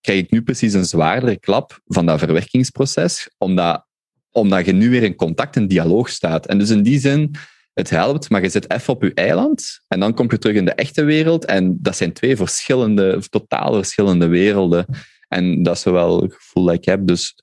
krijg 0.01 0.19
ik 0.19 0.31
nu 0.31 0.43
precies 0.43 0.73
een 0.73 0.85
zwaardere 0.85 1.39
klap 1.39 1.81
van 1.85 2.07
dat 2.07 2.19
verwerkingsproces, 2.19 3.31
omdat, 3.39 3.87
omdat 4.31 4.67
je 4.67 4.73
nu 4.73 4.91
weer 4.91 5.03
in 5.03 5.15
contact 5.15 5.57
en 5.57 5.69
dialoog 5.69 6.09
staat. 6.09 6.47
En 6.47 6.59
dus 6.59 6.71
in 6.71 6.83
die 6.83 6.99
zin, 6.99 7.35
het 7.75 7.91
helpt, 7.91 8.31
maar 8.31 8.43
je 8.43 8.49
zit 8.49 8.71
even 8.71 8.95
op 8.95 9.03
je 9.03 9.15
eiland 9.15 9.81
en 9.89 10.01
dan 10.01 10.15
kom 10.15 10.31
je 10.31 10.39
terug 10.39 10.57
in 10.57 10.65
de 10.65 10.75
echte 10.75 11.05
wereld. 11.05 11.45
En 11.45 11.79
dat 11.81 11.97
zijn 11.97 12.13
twee 12.13 12.37
verschillende, 12.37 13.23
totaal 13.29 13.75
verschillende 13.75 14.27
werelden. 14.27 14.87
En 15.29 15.63
dat 15.63 15.77
is 15.77 15.85
wel 15.85 16.23
het 16.23 16.35
gevoel 16.35 16.65
dat 16.65 16.75
ik 16.75 16.85
heb. 16.85 17.07
Dus 17.07 17.35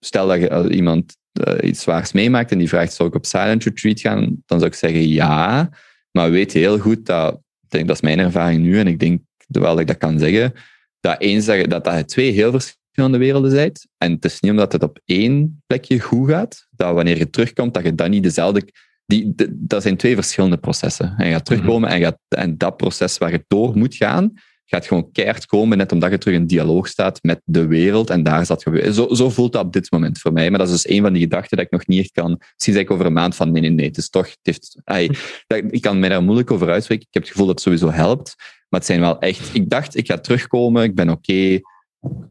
stel 0.00 0.26
dat 0.26 0.40
je 0.40 0.70
iemand 0.70 1.10
uh, 1.10 1.25
iets 1.62 1.82
zwaars 1.82 2.12
meemaakt 2.12 2.50
en 2.50 2.58
die 2.58 2.68
vraagt, 2.68 2.92
zou 2.92 3.08
ik 3.08 3.14
op 3.14 3.26
silent 3.26 3.64
retreat 3.64 4.00
gaan? 4.00 4.42
Dan 4.46 4.58
zou 4.58 4.70
ik 4.70 4.76
zeggen 4.76 5.08
ja, 5.08 5.70
maar 6.10 6.30
weet 6.30 6.52
heel 6.52 6.78
goed 6.78 7.06
dat, 7.06 7.40
denk, 7.68 7.86
dat 7.86 7.96
is 7.96 8.02
mijn 8.02 8.18
ervaring 8.18 8.62
nu 8.62 8.78
en 8.78 8.86
ik 8.86 8.98
denk 8.98 9.20
wel 9.46 9.70
dat 9.70 9.80
ik 9.80 9.86
dat 9.86 9.96
kan 9.96 10.18
zeggen, 10.18 10.52
dat 11.00 11.20
eens 11.20 11.44
dat, 11.44 11.70
dat, 11.70 11.84
dat 11.84 11.96
je 11.96 12.04
twee 12.04 12.30
heel 12.30 12.50
verschillende 12.50 13.18
werelden 13.18 13.52
bent. 13.52 13.86
En 13.98 14.12
het 14.12 14.24
is 14.24 14.40
niet 14.40 14.50
omdat 14.50 14.72
het 14.72 14.82
op 14.82 15.00
één 15.04 15.62
plekje 15.66 16.00
goed 16.00 16.28
gaat, 16.28 16.66
dat 16.70 16.94
wanneer 16.94 17.18
je 17.18 17.30
terugkomt, 17.30 17.74
dat 17.74 17.84
je 17.84 17.94
dan 17.94 18.10
niet 18.10 18.22
dezelfde... 18.22 18.68
Die, 19.06 19.34
dat 19.52 19.82
zijn 19.82 19.96
twee 19.96 20.14
verschillende 20.14 20.56
processen. 20.56 21.14
En 21.16 21.26
je 21.26 21.32
gaat 21.32 21.44
terugkomen 21.44 21.90
en, 21.90 22.00
gaat, 22.00 22.18
en 22.28 22.58
dat 22.58 22.76
proces 22.76 23.18
waar 23.18 23.30
je 23.30 23.44
door 23.48 23.78
moet 23.78 23.94
gaan, 23.94 24.32
gaat 24.66 24.86
gewoon 24.86 25.12
keihard 25.12 25.46
komen, 25.46 25.78
net 25.78 25.92
omdat 25.92 26.10
je 26.10 26.18
terug 26.18 26.34
in 26.36 26.46
dialoog 26.46 26.88
staat 26.88 27.22
met 27.22 27.40
de 27.44 27.66
wereld. 27.66 28.10
En 28.10 28.22
daar 28.22 28.46
zat 28.46 28.62
je. 28.62 28.92
Zo, 28.92 29.14
zo 29.14 29.30
voelt 29.30 29.52
dat 29.52 29.64
op 29.64 29.72
dit 29.72 29.90
moment 29.90 30.18
voor 30.18 30.32
mij. 30.32 30.50
Maar 30.50 30.58
dat 30.58 30.68
is 30.68 30.82
dus 30.82 30.92
een 30.92 31.02
van 31.02 31.12
die 31.12 31.22
gedachten 31.22 31.56
dat 31.56 31.66
ik 31.66 31.72
nog 31.72 31.86
niet 31.86 32.00
echt 32.00 32.12
kan. 32.12 32.30
Misschien 32.30 32.74
zeg 32.74 32.82
ik 32.82 32.90
over 32.90 33.06
een 33.06 33.12
maand 33.12 33.34
van 33.34 33.52
nee, 33.52 33.60
nee, 33.60 33.70
nee. 33.70 33.86
Het 33.86 33.96
is 33.96 34.08
toch. 34.08 34.28
Het 34.42 34.74
heeft, 34.84 35.70
ik 35.70 35.80
kan 35.80 35.98
mij 35.98 36.08
daar 36.08 36.22
moeilijk 36.22 36.50
over 36.50 36.70
uitspreken. 36.70 37.06
Ik 37.08 37.14
heb 37.14 37.22
het 37.22 37.32
gevoel 37.32 37.46
dat 37.46 37.54
het 37.54 37.64
sowieso 37.64 37.90
helpt. 37.90 38.34
Maar 38.68 38.80
het 38.80 38.88
zijn 38.88 39.00
wel 39.00 39.18
echt. 39.18 39.54
Ik 39.54 39.70
dacht, 39.70 39.96
ik 39.96 40.06
ga 40.06 40.18
terugkomen. 40.18 40.82
Ik 40.82 40.94
ben 40.94 41.10
oké. 41.10 41.60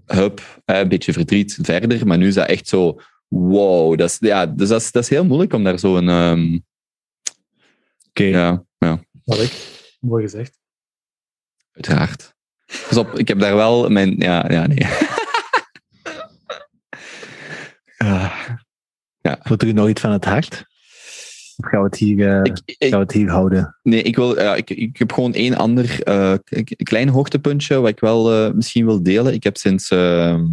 Hup, 0.06 0.62
een 0.66 0.88
beetje 0.88 1.14
verdriet 1.14 1.60
verder. 1.62 2.08
Maar 2.08 2.18
nu 2.18 2.28
is 2.28 2.34
dat 2.34 2.48
echt 2.48 2.68
zo. 2.68 3.00
Wow, 3.28 3.98
dat 3.98 4.10
is, 4.10 4.18
ja, 4.20 4.46
dus 4.46 4.70
dat 4.70 4.82
is, 4.82 4.92
dat 4.92 5.04
is 5.04 5.10
heel 5.10 5.26
moeilijk 5.26 5.54
om 5.54 5.64
daar 5.64 5.80
zo 5.80 5.98
een. 5.98 6.08
Um... 6.08 6.66
Oké. 8.10 8.24
Ja, 8.24 8.66
ja. 8.78 9.04
Wat 9.24 9.42
ik. 9.42 9.52
Mooi 10.00 10.24
gezegd. 10.24 10.64
Uiteraard. 11.76 12.34
Pas 12.88 12.98
op, 12.98 13.20
ik 13.20 13.28
heb 13.28 13.40
daar 13.40 13.56
wel 13.56 13.90
mijn. 13.90 14.16
Ja, 14.18 14.46
ja 14.52 14.68
nee. 14.68 14.88
uh, 18.04 18.36
ja. 19.28 19.40
Voelt 19.42 19.64
u 19.64 19.72
nog 19.72 19.90
iets 19.90 20.02
van 20.02 20.12
het 20.12 20.26
hart? 20.26 20.66
Of 21.58 21.70
gaan 21.70 21.80
we 21.80 21.86
het 21.86 21.98
hier, 21.98 22.18
uh, 22.18 22.40
ik, 22.44 22.62
ik, 22.66 22.76
gaan 22.90 23.00
we 23.00 23.06
het 23.06 23.12
hier 23.12 23.30
houden? 23.30 23.78
Nee, 23.84 24.02
ik, 24.02 24.16
wil, 24.16 24.56
ik, 24.56 24.70
ik 24.70 24.98
heb 24.98 25.12
gewoon 25.12 25.34
één 25.34 25.56
ander 25.56 26.08
uh, 26.08 26.34
klein 26.84 27.10
hoogtepuntje 27.10 27.80
wat 27.80 27.90
ik 27.90 28.00
wel 28.00 28.54
misschien 28.54 28.86
wil 28.86 29.04
delen. 29.04 29.34
Ik 29.34 29.44
heb 29.44 29.58
sinds. 29.58 29.90
Ehm, 29.90 30.44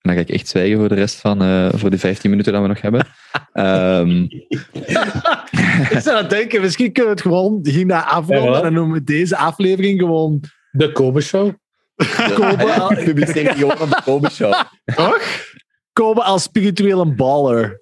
dan 0.00 0.14
ga 0.14 0.20
ik 0.20 0.28
echt 0.28 0.48
zwijgen 0.48 0.78
voor 0.78 0.88
de 0.88 0.94
rest 0.94 1.20
van 1.20 1.38
voor 1.78 1.90
de 1.90 1.98
15 1.98 2.30
minuten 2.30 2.52
dat 2.52 2.62
we 2.62 2.68
nog 2.68 2.80
hebben. 2.80 3.06
um, 3.54 4.28
ik 5.94 5.98
zou 5.98 6.20
dat 6.22 6.30
denken, 6.30 6.60
misschien 6.60 6.92
kunnen 6.92 7.14
we 7.14 7.20
het 7.20 7.26
gewoon 7.32 7.60
hierna 7.62 8.04
afronden 8.04 8.50
ja, 8.50 8.56
en 8.56 8.62
dan 8.62 8.72
noemen 8.72 8.98
we 8.98 9.04
deze 9.04 9.36
aflevering 9.36 10.00
gewoon... 10.00 10.40
De 10.70 10.92
Kobe 10.92 11.20
Show. 11.20 11.52
Kobe 12.34 12.88
op 13.80 13.90
de 13.90 14.00
Kobe 14.04 14.30
Show. 14.30 14.54
Toch? 14.84 15.44
Kobe 15.92 16.22
als 16.22 16.42
spirituele 16.42 17.14
baller. 17.14 17.80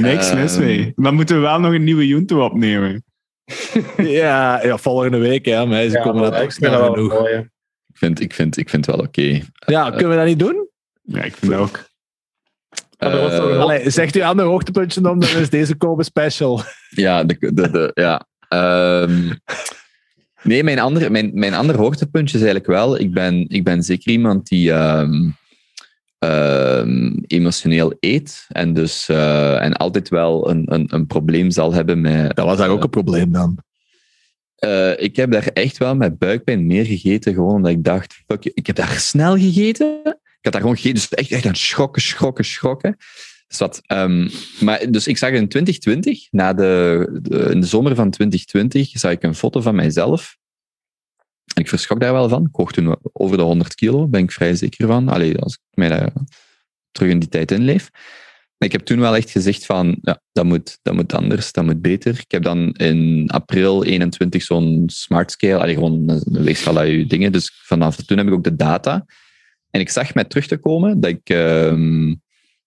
Niks 0.00 0.34
mis 0.34 0.58
mee. 0.58 0.92
Dan 0.96 1.14
moeten 1.14 1.36
we 1.36 1.42
wel 1.42 1.60
nog 1.60 1.72
een 1.72 1.84
nieuwe 1.84 2.06
Junto 2.06 2.44
opnemen. 2.44 3.04
ja, 3.96 4.62
ja, 4.62 4.78
volgende 4.78 5.18
week, 5.18 5.44
hè. 5.44 5.66
Maar 5.66 5.82
ze 5.82 5.90
ja, 5.90 6.02
komen 6.02 6.22
dat 6.22 6.42
ook 6.42 6.50
snel 6.50 6.92
genoeg. 6.92 7.12
Mooi, 7.12 7.36
ik, 7.36 7.96
vind, 7.96 8.20
ik, 8.20 8.34
vind, 8.34 8.56
ik 8.56 8.68
vind 8.68 8.86
het 8.86 8.96
wel 8.96 9.04
oké. 9.04 9.20
Okay. 9.20 9.44
Ja, 9.66 9.86
uh, 9.86 9.90
kunnen 9.90 10.10
we 10.10 10.16
dat 10.16 10.26
niet 10.26 10.38
doen? 10.38 10.68
Ja, 11.02 11.22
ik 11.22 11.36
vind 11.36 11.52
het 11.52 11.60
ook. 11.60 11.89
Uh, 13.00 13.58
Allee, 13.58 13.90
zegt 13.90 14.16
u 14.16 14.20
ander 14.20 14.44
hoogtepuntje 14.44 15.00
dan, 15.00 15.18
dan 15.18 15.36
is 15.36 15.50
deze 15.50 15.74
Kobe 15.74 16.02
special. 16.02 16.60
Ja, 16.90 17.24
de, 17.24 17.36
de, 17.38 17.70
de, 17.70 17.90
ja. 17.94 18.26
Um, 19.02 19.40
nee, 20.42 20.64
mijn 20.64 20.78
andere, 20.78 21.10
mijn, 21.10 21.30
mijn 21.34 21.54
andere 21.54 21.78
hoogtepuntje 21.78 22.36
is 22.36 22.42
eigenlijk 22.42 22.72
wel, 22.72 22.98
ik 22.98 23.12
ben, 23.12 23.44
ik 23.48 23.64
ben 23.64 23.82
zeker 23.82 24.12
iemand 24.12 24.48
die 24.48 24.72
um, 24.72 25.36
um, 26.18 27.24
emotioneel 27.26 27.96
eet 28.00 28.46
en, 28.48 28.72
dus, 28.72 29.08
uh, 29.08 29.62
en 29.62 29.72
altijd 29.72 30.08
wel 30.08 30.50
een, 30.50 30.62
een, 30.72 30.86
een 30.94 31.06
probleem 31.06 31.50
zal 31.50 31.72
hebben 31.72 32.00
met... 32.00 32.36
Dat 32.36 32.46
was 32.46 32.58
daar 32.58 32.68
ook 32.68 32.82
een 32.82 32.90
probleem 32.90 33.32
dan? 33.32 33.58
Uh, 34.64 35.00
ik 35.00 35.16
heb 35.16 35.30
daar 35.30 35.46
echt 35.46 35.78
wel 35.78 35.96
met 35.96 36.18
buikpijn 36.18 36.66
meer 36.66 36.84
gegeten, 36.84 37.34
gewoon 37.34 37.54
omdat 37.54 37.70
ik 37.70 37.84
dacht, 37.84 38.22
fuck, 38.26 38.44
ik 38.44 38.66
heb 38.66 38.76
daar 38.76 38.98
snel 38.98 39.36
gegeten 39.36 40.19
had 40.40 40.52
daar 40.52 40.62
gewoon 40.62 40.76
geen, 40.76 40.94
dus 40.94 41.08
echt, 41.08 41.30
echt 41.30 41.46
aan 41.46 41.54
schokken, 41.54 42.02
schokken, 42.02 42.44
schokken. 42.44 42.96
Dus, 43.46 43.58
wat, 43.58 43.80
um, 43.86 44.30
maar, 44.60 44.90
dus 44.90 45.06
ik 45.06 45.18
zag 45.18 45.30
in 45.30 45.48
2020, 45.48 46.28
na 46.30 46.52
de, 46.52 47.50
in 47.52 47.60
de 47.60 47.66
zomer 47.66 47.94
van 47.94 48.10
2020, 48.10 48.90
zag 48.98 49.10
ik 49.10 49.22
een 49.22 49.34
foto 49.34 49.60
van 49.60 49.74
mijzelf. 49.74 50.36
Ik 51.54 51.68
verschok 51.68 52.00
daar 52.00 52.12
wel 52.12 52.28
van. 52.28 52.46
Ik 52.46 52.56
woog 52.56 52.72
toen 52.72 52.96
over 53.12 53.36
de 53.36 53.42
100 53.42 53.74
kilo, 53.74 54.08
ben 54.08 54.22
ik 54.22 54.32
vrij 54.32 54.54
zeker 54.54 54.86
van. 54.86 55.08
Allee, 55.08 55.38
als 55.38 55.54
ik 55.54 55.60
mij 55.70 55.88
daar 55.88 56.12
terug 56.90 57.10
in 57.10 57.18
die 57.18 57.28
tijd 57.28 57.50
inleef. 57.50 57.90
Ik 58.58 58.72
heb 58.72 58.80
toen 58.80 59.00
wel 59.00 59.16
echt 59.16 59.30
gezegd 59.30 59.66
van, 59.66 59.98
ja, 60.02 60.22
dat 60.32 60.44
moet, 60.44 60.78
dat 60.82 60.94
moet 60.94 61.12
anders, 61.12 61.52
dat 61.52 61.64
moet 61.64 61.82
beter. 61.82 62.18
Ik 62.18 62.30
heb 62.30 62.42
dan 62.42 62.72
in 62.72 63.28
april 63.30 63.84
21 63.84 64.42
zo'n 64.42 64.82
smart 64.86 65.30
scale, 65.30 65.60
allee, 65.60 65.74
gewoon 65.74 66.08
een 66.08 66.42
weegschaal 66.42 66.78
uit 66.78 66.90
je 66.90 67.06
dingen. 67.06 67.32
Dus 67.32 67.60
vanaf 67.62 67.96
toen 67.96 68.18
heb 68.18 68.26
ik 68.26 68.32
ook 68.32 68.44
de 68.44 68.56
data. 68.56 69.06
En 69.70 69.80
ik 69.80 69.88
zag 69.88 70.14
mij 70.14 70.24
terug 70.24 70.46
te 70.46 70.56
komen 70.56 71.00
dat 71.00 71.10
ik... 71.10 71.28
Um, 71.28 72.08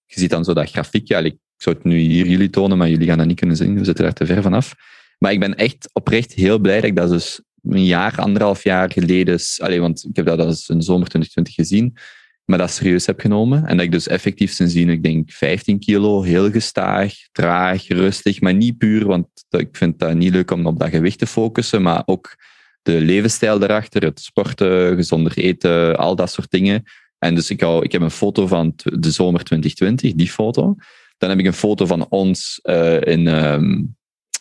je 0.05 0.19
ziet 0.19 0.29
dan 0.29 0.43
zo 0.43 0.53
dat 0.53 0.69
grafiekje. 0.69 1.23
Ik 1.23 1.37
zou 1.57 1.75
het 1.75 1.85
nu 1.85 1.97
hier 1.97 2.27
jullie 2.27 2.49
tonen, 2.49 2.77
maar 2.77 2.89
jullie 2.89 3.07
gaan 3.07 3.17
dat 3.17 3.27
niet 3.27 3.39
kunnen 3.39 3.55
zien. 3.55 3.77
We 3.77 3.85
zitten 3.85 4.03
daar 4.03 4.13
te 4.13 4.25
ver 4.25 4.41
vanaf. 4.41 4.73
Maar 5.19 5.31
ik 5.31 5.39
ben 5.39 5.55
echt 5.55 5.89
oprecht 5.93 6.33
heel 6.33 6.59
blij 6.59 6.75
dat 6.75 6.89
ik 6.89 6.95
dat 6.95 7.09
dus 7.09 7.41
een 7.61 7.85
jaar, 7.85 8.15
anderhalf 8.17 8.63
jaar 8.63 8.91
geleden... 8.91 9.39
Allez, 9.57 9.79
want 9.79 10.05
ik 10.09 10.15
heb 10.15 10.25
dat 10.25 10.39
als 10.39 10.69
een 10.69 10.81
zomer 10.81 11.07
2020 11.07 11.53
gezien. 11.53 11.97
Maar 12.45 12.57
dat 12.57 12.71
serieus 12.71 13.05
heb 13.05 13.19
genomen. 13.19 13.65
En 13.65 13.77
dat 13.77 13.85
ik 13.85 13.91
dus 13.91 14.07
effectief 14.07 14.51
sindsdien, 14.51 14.89
ik 14.89 15.03
denk 15.03 15.31
15 15.31 15.79
kilo, 15.79 16.21
heel 16.21 16.51
gestaag, 16.51 17.13
traag, 17.31 17.87
rustig. 17.87 18.41
Maar 18.41 18.53
niet 18.53 18.77
puur, 18.77 19.05
want 19.05 19.27
ik 19.49 19.69
vind 19.71 19.99
dat 19.99 20.15
niet 20.15 20.33
leuk 20.33 20.51
om 20.51 20.65
op 20.65 20.79
dat 20.79 20.89
gewicht 20.89 21.19
te 21.19 21.27
focussen. 21.27 21.81
Maar 21.81 22.03
ook 22.05 22.35
de 22.83 23.01
levensstijl 23.01 23.59
daarachter, 23.59 24.03
het 24.03 24.19
sporten, 24.19 24.95
gezonder 24.95 25.37
eten, 25.37 25.97
al 25.97 26.15
dat 26.15 26.31
soort 26.31 26.51
dingen. 26.51 26.83
En 27.17 27.35
dus 27.35 27.49
ik, 27.49 27.61
hou, 27.61 27.83
ik 27.83 27.91
heb 27.91 28.01
een 28.01 28.11
foto 28.11 28.47
van 28.47 28.73
de 28.75 29.11
zomer 29.11 29.43
2020, 29.43 30.13
die 30.13 30.29
foto. 30.29 30.75
Dan 31.17 31.29
heb 31.29 31.39
ik 31.39 31.45
een 31.45 31.53
foto 31.53 31.85
van 31.85 32.09
ons 32.09 32.59
uh, 32.63 33.01
in, 33.01 33.27
um, 33.27 33.95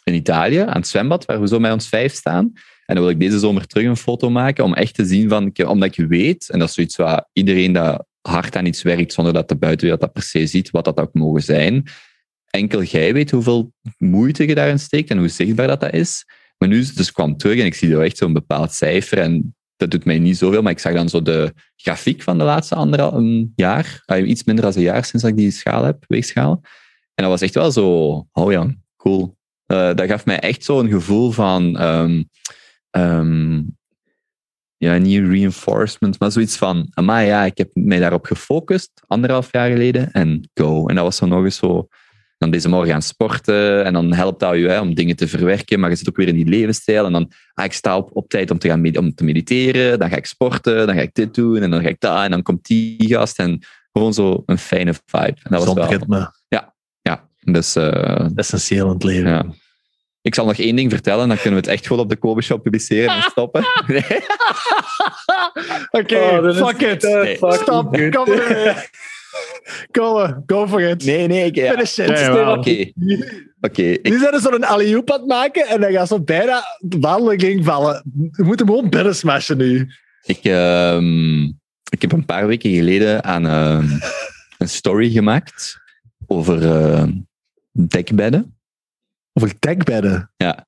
in 0.04 0.14
Italië, 0.14 0.58
aan 0.58 0.76
het 0.76 0.86
zwembad, 0.86 1.24
waar 1.24 1.40
we 1.40 1.48
zo 1.48 1.58
met 1.58 1.72
ons 1.72 1.88
vijf 1.88 2.14
staan. 2.14 2.52
En 2.86 2.94
dan 2.94 3.04
wil 3.04 3.08
ik 3.08 3.20
deze 3.20 3.38
zomer 3.38 3.66
terug 3.66 3.86
een 3.86 3.96
foto 3.96 4.30
maken, 4.30 4.64
om 4.64 4.74
echt 4.74 4.94
te 4.94 5.04
zien 5.04 5.28
van, 5.28 5.52
omdat 5.66 5.96
ik 5.96 6.06
weet, 6.08 6.50
en 6.50 6.58
dat 6.58 6.68
is 6.68 6.74
zoiets 6.74 6.96
waar 6.96 7.28
iedereen 7.32 7.72
dat 7.72 8.06
hard 8.20 8.56
aan 8.56 8.66
iets 8.66 8.82
werkt, 8.82 9.12
zonder 9.12 9.32
dat 9.32 9.48
de 9.48 9.56
buitenwereld 9.56 10.00
dat 10.00 10.12
per 10.12 10.22
se 10.22 10.46
ziet, 10.46 10.70
wat 10.70 10.84
dat 10.84 11.00
ook 11.00 11.14
mogen 11.14 11.42
zijn. 11.42 11.86
Enkel 12.50 12.82
jij 12.82 13.12
weet 13.12 13.30
hoeveel 13.30 13.72
moeite 13.98 14.46
je 14.46 14.54
daarin 14.54 14.78
steekt 14.78 15.10
en 15.10 15.18
hoe 15.18 15.28
zichtbaar 15.28 15.66
dat, 15.66 15.80
dat 15.80 15.92
is. 15.92 16.24
Maar 16.62 16.70
nu 16.70 16.86
dus 16.94 17.12
kwam 17.12 17.36
terug 17.36 17.58
en 17.58 17.66
ik 17.66 17.74
zie 17.74 17.92
er 17.92 18.00
echt 18.00 18.16
zo'n 18.16 18.32
bepaald 18.32 18.72
cijfer. 18.72 19.18
En 19.18 19.54
dat 19.76 19.90
doet 19.90 20.04
mij 20.04 20.18
niet 20.18 20.36
zoveel, 20.36 20.62
maar 20.62 20.72
ik 20.72 20.78
zag 20.78 20.92
dan 20.92 21.08
zo 21.08 21.22
de 21.22 21.52
grafiek 21.76 22.22
van 22.22 22.38
de 22.38 22.44
laatste 22.44 22.74
anderhalf 22.74 23.22
jaar. 23.56 24.02
Ah, 24.06 24.28
iets 24.28 24.44
minder 24.44 24.64
dan 24.64 24.74
een 24.76 24.82
jaar 24.82 25.04
sinds 25.04 25.24
ik 25.24 25.36
die 25.36 25.50
schaal 25.50 25.84
heb, 25.84 26.04
weegschaal. 26.08 26.60
En 27.14 27.24
dat 27.24 27.28
was 27.28 27.40
echt 27.40 27.54
wel 27.54 27.70
zo, 27.70 27.86
oh 28.32 28.52
ja, 28.52 28.74
cool. 28.96 29.36
Uh, 29.66 29.94
dat 29.94 30.06
gaf 30.06 30.24
mij 30.24 30.38
echt 30.38 30.64
zo'n 30.64 30.88
gevoel 30.88 31.30
van, 31.30 31.82
um, 31.82 32.28
um, 32.90 33.76
ja, 34.76 34.96
niet 34.96 35.26
reinforcement, 35.26 36.18
maar 36.18 36.32
zoiets 36.32 36.56
van, 36.56 36.92
maar 36.94 37.24
ja, 37.24 37.44
ik 37.44 37.58
heb 37.58 37.70
mij 37.74 37.98
daarop 37.98 38.24
gefocust, 38.24 38.90
anderhalf 39.06 39.52
jaar 39.52 39.70
geleden, 39.70 40.12
en 40.12 40.50
go. 40.54 40.86
En 40.86 40.94
dat 40.94 41.04
was 41.04 41.16
zo 41.16 41.26
nog 41.26 41.44
eens 41.44 41.56
zo, 41.56 41.88
dan 42.42 42.50
deze 42.50 42.68
morgen 42.68 42.90
gaan 42.90 43.02
sporten 43.02 43.84
en 43.84 43.92
dan 43.92 44.12
helpt 44.12 44.40
dat 44.40 44.54
je 44.54 44.68
hè, 44.68 44.80
om 44.80 44.94
dingen 44.94 45.16
te 45.16 45.28
verwerken, 45.28 45.80
maar 45.80 45.90
je 45.90 45.96
zit 45.96 46.08
ook 46.08 46.16
weer 46.16 46.28
in 46.28 46.34
die 46.34 46.48
levensstijl 46.48 47.06
en 47.06 47.12
dan, 47.12 47.32
ah, 47.54 47.64
ik 47.64 47.72
sta 47.72 47.96
op, 47.96 48.10
op 48.12 48.28
tijd 48.28 48.50
om 48.50 48.58
te, 48.58 48.68
gaan 48.68 48.96
om 48.96 49.14
te 49.14 49.24
mediteren, 49.24 49.98
dan 49.98 50.08
ga 50.08 50.16
ik 50.16 50.26
sporten, 50.26 50.86
dan 50.86 50.94
ga 50.94 51.00
ik 51.00 51.14
dit 51.14 51.34
doen 51.34 51.62
en 51.62 51.70
dan 51.70 51.82
ga 51.82 51.88
ik 51.88 52.00
dat 52.00 52.24
en 52.24 52.30
dan 52.30 52.42
komt 52.42 52.66
die 52.66 53.08
gast 53.08 53.38
en 53.38 53.62
gewoon 53.92 54.14
zo 54.14 54.42
een 54.46 54.58
fijne 54.58 54.94
vibe. 55.06 55.36
En 55.42 55.50
dat 55.50 55.64
was 55.64 55.74
wel, 55.74 55.86
ritme. 55.86 56.32
Ja, 56.48 56.74
ja. 57.00 57.28
Dus, 57.40 57.76
uh, 57.76 58.36
Essentieel 58.36 58.86
in 58.86 58.92
het 58.92 59.04
leven. 59.04 59.30
Ja. 59.30 59.44
Ik 60.22 60.34
zal 60.34 60.46
nog 60.46 60.56
één 60.56 60.76
ding 60.76 60.90
vertellen, 60.90 61.28
dan 61.28 61.36
kunnen 61.36 61.60
we 61.60 61.66
het 61.66 61.76
echt 61.76 61.86
gewoon 61.86 62.02
op 62.02 62.08
de 62.08 62.16
Kobe 62.16 62.42
Shop 62.42 62.62
publiceren 62.62 63.14
en 63.14 63.22
stoppen. 63.22 63.64
Nee. 63.86 64.04
Oké, 65.90 66.14
okay, 66.14 66.38
oh, 66.38 66.66
fuck 66.66 66.80
it. 66.80 67.04
Uh, 67.04 67.22
nee. 67.22 67.36
fuck 67.36 67.52
Stop, 67.52 67.96
kom 68.10 68.24
Kom, 69.90 70.42
go 70.46 70.66
for 70.66 70.80
it. 70.80 71.04
Nee, 71.04 71.26
nee, 71.26 71.44
ik... 71.44 71.54
Ja. 71.54 71.70
Finish 71.70 71.98
it. 71.98 72.08
Nee, 72.08 72.30
Oké. 72.30 72.50
Okay. 72.50 72.94
Okay, 73.60 73.98
Nu 74.02 74.18
zijn 74.18 74.34
ze 74.34 74.40
zo'n 74.40 74.64
alley 74.64 74.96
aan 74.96 75.02
het 75.04 75.26
maken 75.26 75.66
en 75.66 75.80
dan 75.80 75.92
gaat 75.92 76.08
zo 76.08 76.20
bijna 76.20 76.62
de 76.78 76.98
wandeling 76.98 77.64
vallen. 77.64 78.02
We 78.30 78.44
moeten 78.44 78.66
hem 78.66 78.74
gewoon 78.74 78.90
binnen 78.90 79.14
smashen 79.14 79.56
nu. 79.56 79.90
Ik, 80.22 80.44
um, 80.44 81.42
ik 81.90 82.00
heb 82.00 82.12
een 82.12 82.24
paar 82.24 82.46
weken 82.46 82.70
geleden 82.70 83.24
aan 83.24 83.44
um, 83.44 83.98
een 84.58 84.68
story 84.68 85.10
gemaakt 85.10 85.80
over 86.26 86.62
uh, 86.62 87.04
dekbedden. 87.72 88.56
Over 89.32 89.54
dekbedden? 89.58 90.32
Ja. 90.36 90.66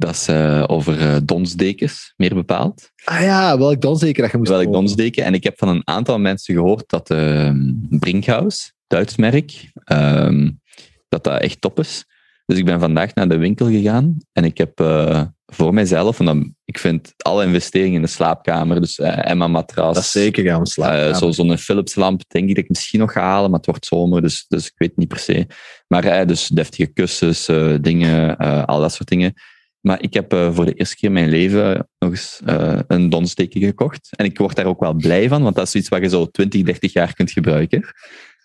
Dat 0.00 0.10
is 0.10 0.28
uh, 0.28 0.64
over 0.66 1.00
uh, 1.00 1.16
donsdekens, 1.22 2.12
meer 2.16 2.34
bepaald. 2.34 2.90
Ah 3.04 3.20
ja, 3.20 3.58
welk 3.58 3.80
donsdeken 3.80 4.22
dat 4.22 4.30
je 4.30 4.38
moest 4.38 4.50
Welk 4.50 4.72
donsdeken. 4.72 5.24
En 5.24 5.34
ik 5.34 5.44
heb 5.44 5.58
van 5.58 5.68
een 5.68 5.82
aantal 5.84 6.18
mensen 6.18 6.54
gehoord 6.54 6.84
dat 6.86 7.10
uh, 7.10 7.50
Brinkhaus, 7.88 8.72
Duits 8.86 9.16
merk, 9.16 9.72
um, 9.92 10.60
dat 11.08 11.24
dat 11.24 11.40
echt 11.40 11.60
top 11.60 11.78
is. 11.78 12.04
Dus 12.46 12.58
ik 12.58 12.64
ben 12.64 12.80
vandaag 12.80 13.14
naar 13.14 13.28
de 13.28 13.36
winkel 13.36 13.66
gegaan 13.66 14.16
en 14.32 14.44
ik 14.44 14.58
heb 14.58 14.80
uh, 14.80 15.22
voor 15.46 15.74
mijzelf, 15.74 16.18
en 16.18 16.24
dan, 16.24 16.54
ik 16.64 16.78
vind 16.78 17.12
alle 17.16 17.44
investeringen 17.44 17.96
in 17.96 18.02
de 18.02 18.08
slaapkamer, 18.08 18.80
dus 18.80 18.98
uh, 18.98 19.30
Emma-matras. 19.30 19.94
Dat 19.94 20.02
is 20.02 20.12
zeker 20.12 20.44
gaan 20.44 20.66
slapen. 20.66 21.08
Uh, 21.08 21.16
Zo'n 21.16 21.32
zo 21.32 21.56
Philips 21.56 21.94
lamp 21.94 22.22
denk 22.28 22.48
ik 22.48 22.54
dat 22.54 22.64
ik 22.64 22.70
misschien 22.70 23.00
nog 23.00 23.12
ga 23.12 23.20
halen, 23.20 23.50
maar 23.50 23.58
het 23.58 23.68
wordt 23.68 23.86
zomer, 23.86 24.22
dus, 24.22 24.44
dus 24.48 24.66
ik 24.66 24.74
weet 24.76 24.96
niet 24.96 25.08
per 25.08 25.18
se. 25.18 25.46
Maar 25.88 26.26
dus 26.26 26.48
deftige 26.48 26.86
kussens, 26.86 27.46
dingen, 27.80 28.36
al 28.66 28.80
dat 28.80 28.92
soort 28.92 29.08
dingen. 29.08 29.34
Maar 29.80 30.02
ik 30.02 30.14
heb 30.14 30.34
voor 30.52 30.64
de 30.64 30.74
eerste 30.74 30.96
keer 30.96 31.08
in 31.08 31.14
mijn 31.14 31.28
leven 31.28 31.88
nog 31.98 32.10
eens 32.10 32.40
een 32.86 33.10
donsdeken 33.10 33.60
gekocht. 33.60 34.08
En 34.16 34.24
ik 34.24 34.38
word 34.38 34.56
daar 34.56 34.66
ook 34.66 34.80
wel 34.80 34.94
blij 34.94 35.28
van, 35.28 35.42
want 35.42 35.54
dat 35.56 35.66
is 35.66 35.74
iets 35.74 35.88
wat 35.88 36.00
je 36.00 36.08
zo 36.08 36.26
20, 36.26 36.62
30 36.62 36.92
jaar 36.92 37.14
kunt 37.14 37.30
gebruiken. 37.30 37.84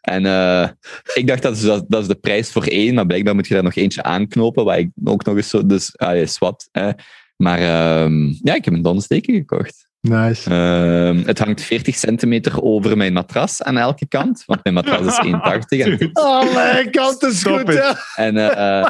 En 0.06 0.26
uh, 0.26 0.68
ik 1.14 1.28
dacht, 1.28 1.42
dat 1.42 1.56
is, 1.56 1.62
dat, 1.62 2.02
is 2.02 2.08
de 2.08 2.16
prijs 2.16 2.52
voor 2.52 2.64
één, 2.64 2.94
maar 2.94 3.06
blijkbaar 3.06 3.36
moet 3.36 3.48
je 3.48 3.54
daar 3.54 3.64
nog 3.64 3.76
eentje 3.76 4.04
aanknopen, 4.04 4.66
waar 4.66 4.78
ik 4.78 4.90
ook 5.04 5.26
nog 5.26 5.36
eens 5.36 5.50
zo... 5.50 5.66
Dus, 5.66 5.98
ah, 5.98 6.16
is 6.16 6.38
wat. 6.38 6.70
Hè. 6.72 6.92
Maar 7.38 7.60
uh, 7.60 8.34
ja, 8.42 8.56
ik 8.56 8.66
heb 8.66 8.74
een 8.74 8.82
donsteken 8.82 9.34
gekocht. 9.34 9.88
Nice. 10.02 10.50
Uh, 10.50 11.26
het 11.26 11.40
hangt 11.40 11.62
40 11.62 11.96
centimeter 11.96 12.62
over 12.62 12.98
mijn 12.98 13.14
matras 13.14 13.64
aan 13.64 13.78
elke 13.78 14.08
kant, 14.08 14.44
want 14.46 14.64
mijn 14.64 14.76
matras 14.76 15.06
is 15.06 15.20
1,80. 15.32 15.32
En... 15.68 16.10
Oh, 16.14 16.54
mijn 16.54 16.92
kant 16.92 17.24
is 17.24 17.40
Stop 17.40 17.60
goed, 17.60 17.74
ja. 17.74 17.98
En, 18.16 18.36
uh, 18.36 18.86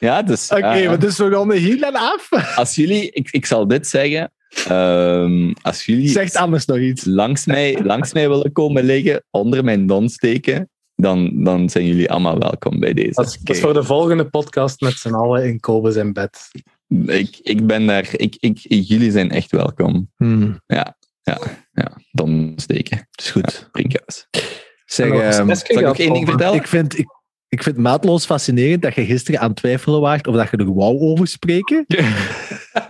ja, 0.00 0.22
dus... 0.22 0.50
Oké, 0.50 0.58
okay, 0.58 0.86
maar 0.86 0.98
dus 0.98 1.18
we 1.18 1.30
gaan 1.30 1.52
hier 1.52 1.80
dan 1.80 1.94
af. 1.94 2.28
Als 2.56 2.74
jullie... 2.74 3.10
Ik, 3.10 3.28
ik 3.30 3.46
zal 3.46 3.68
dit 3.68 3.86
zeggen. 3.86 4.32
Um, 4.70 5.54
als 5.62 5.84
jullie 5.84 6.08
Zegt 6.08 6.36
anders 6.36 6.64
nog 6.64 6.78
iets. 6.78 7.04
Langs 7.04 7.46
mij, 7.46 7.82
langs 7.82 8.12
mij 8.12 8.28
willen 8.28 8.52
komen 8.52 8.84
liggen, 8.84 9.24
onder 9.30 9.64
mijn 9.64 9.86
donsteken, 9.86 10.70
dan, 10.94 11.44
dan 11.44 11.68
zijn 11.68 11.86
jullie 11.86 12.10
allemaal 12.10 12.38
welkom 12.38 12.80
bij 12.80 12.92
deze. 12.92 13.12
Dat 13.12 13.26
is, 13.26 13.38
dat 13.42 13.56
is 13.56 13.62
voor 13.62 13.74
de 13.74 13.84
volgende 13.84 14.24
podcast 14.24 14.80
met 14.80 14.92
z'n 14.92 15.14
allen 15.14 15.44
in 15.44 15.60
Kobe 15.60 15.92
zijn 15.92 16.12
bed. 16.12 16.50
Ik, 17.06 17.38
ik 17.42 17.66
ben 17.66 17.86
daar... 17.86 18.08
Ik, 18.12 18.36
ik, 18.38 18.58
jullie 18.62 19.10
zijn 19.10 19.30
echt 19.30 19.50
welkom. 19.50 20.10
Hmm. 20.16 20.60
Ja, 20.66 20.96
ja, 21.22 21.38
ja. 21.72 21.92
Donsteken. 22.12 23.08
is 23.14 23.30
goed. 23.30 23.58
Ja, 23.60 23.68
Brinkhuis. 23.72 24.28
Zeg, 24.84 25.38
um, 25.38 25.54
zal 25.54 25.66
ik 25.66 25.80
nog 25.80 25.98
één 25.98 26.12
ding 26.12 26.28
vertellen? 26.28 26.58
Ik 26.58 26.66
vind... 26.66 26.98
Ik, 26.98 27.18
ik 27.50 27.62
vind 27.62 27.76
het 27.76 27.84
maatloos 27.84 28.24
fascinerend 28.24 28.82
dat 28.82 28.94
je 28.94 29.04
gisteren 29.04 29.40
aan 29.40 29.48
het 29.48 29.56
twijfelen 29.56 30.00
waart 30.00 30.26
of 30.26 30.34
dat 30.34 30.50
je 30.50 30.56
er 30.56 30.74
wou 30.74 30.98
over 30.98 31.26
spreken. 31.26 31.86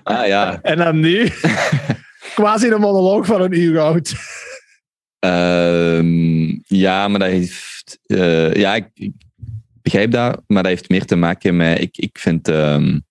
ah 0.03 0.27
ja. 0.27 0.63
En 0.63 0.77
dan 0.77 1.01
nu 1.01 1.29
quasi 2.37 2.69
een 2.69 2.81
monoloog 2.81 3.27
van 3.27 3.41
een 3.41 3.59
uur 3.59 3.81
oud. 3.81 4.15
Um, 5.21 6.63
ja, 6.67 7.09
maar 7.09 7.19
dat 7.19 7.29
heeft... 7.29 7.99
Uh, 8.07 8.55
ja, 8.55 8.75
ik, 8.75 8.89
ik, 8.95 9.13
begrijp 9.83 10.11
dat, 10.11 10.43
maar 10.47 10.63
dat 10.63 10.73
heeft 10.73 10.89
meer 10.89 11.05
te 11.05 11.17
maken 11.17 11.57
met... 11.57 11.81
Ik, 11.81 11.97
ik 11.97 12.19
vind... 12.19 12.49
Um, 12.49 13.05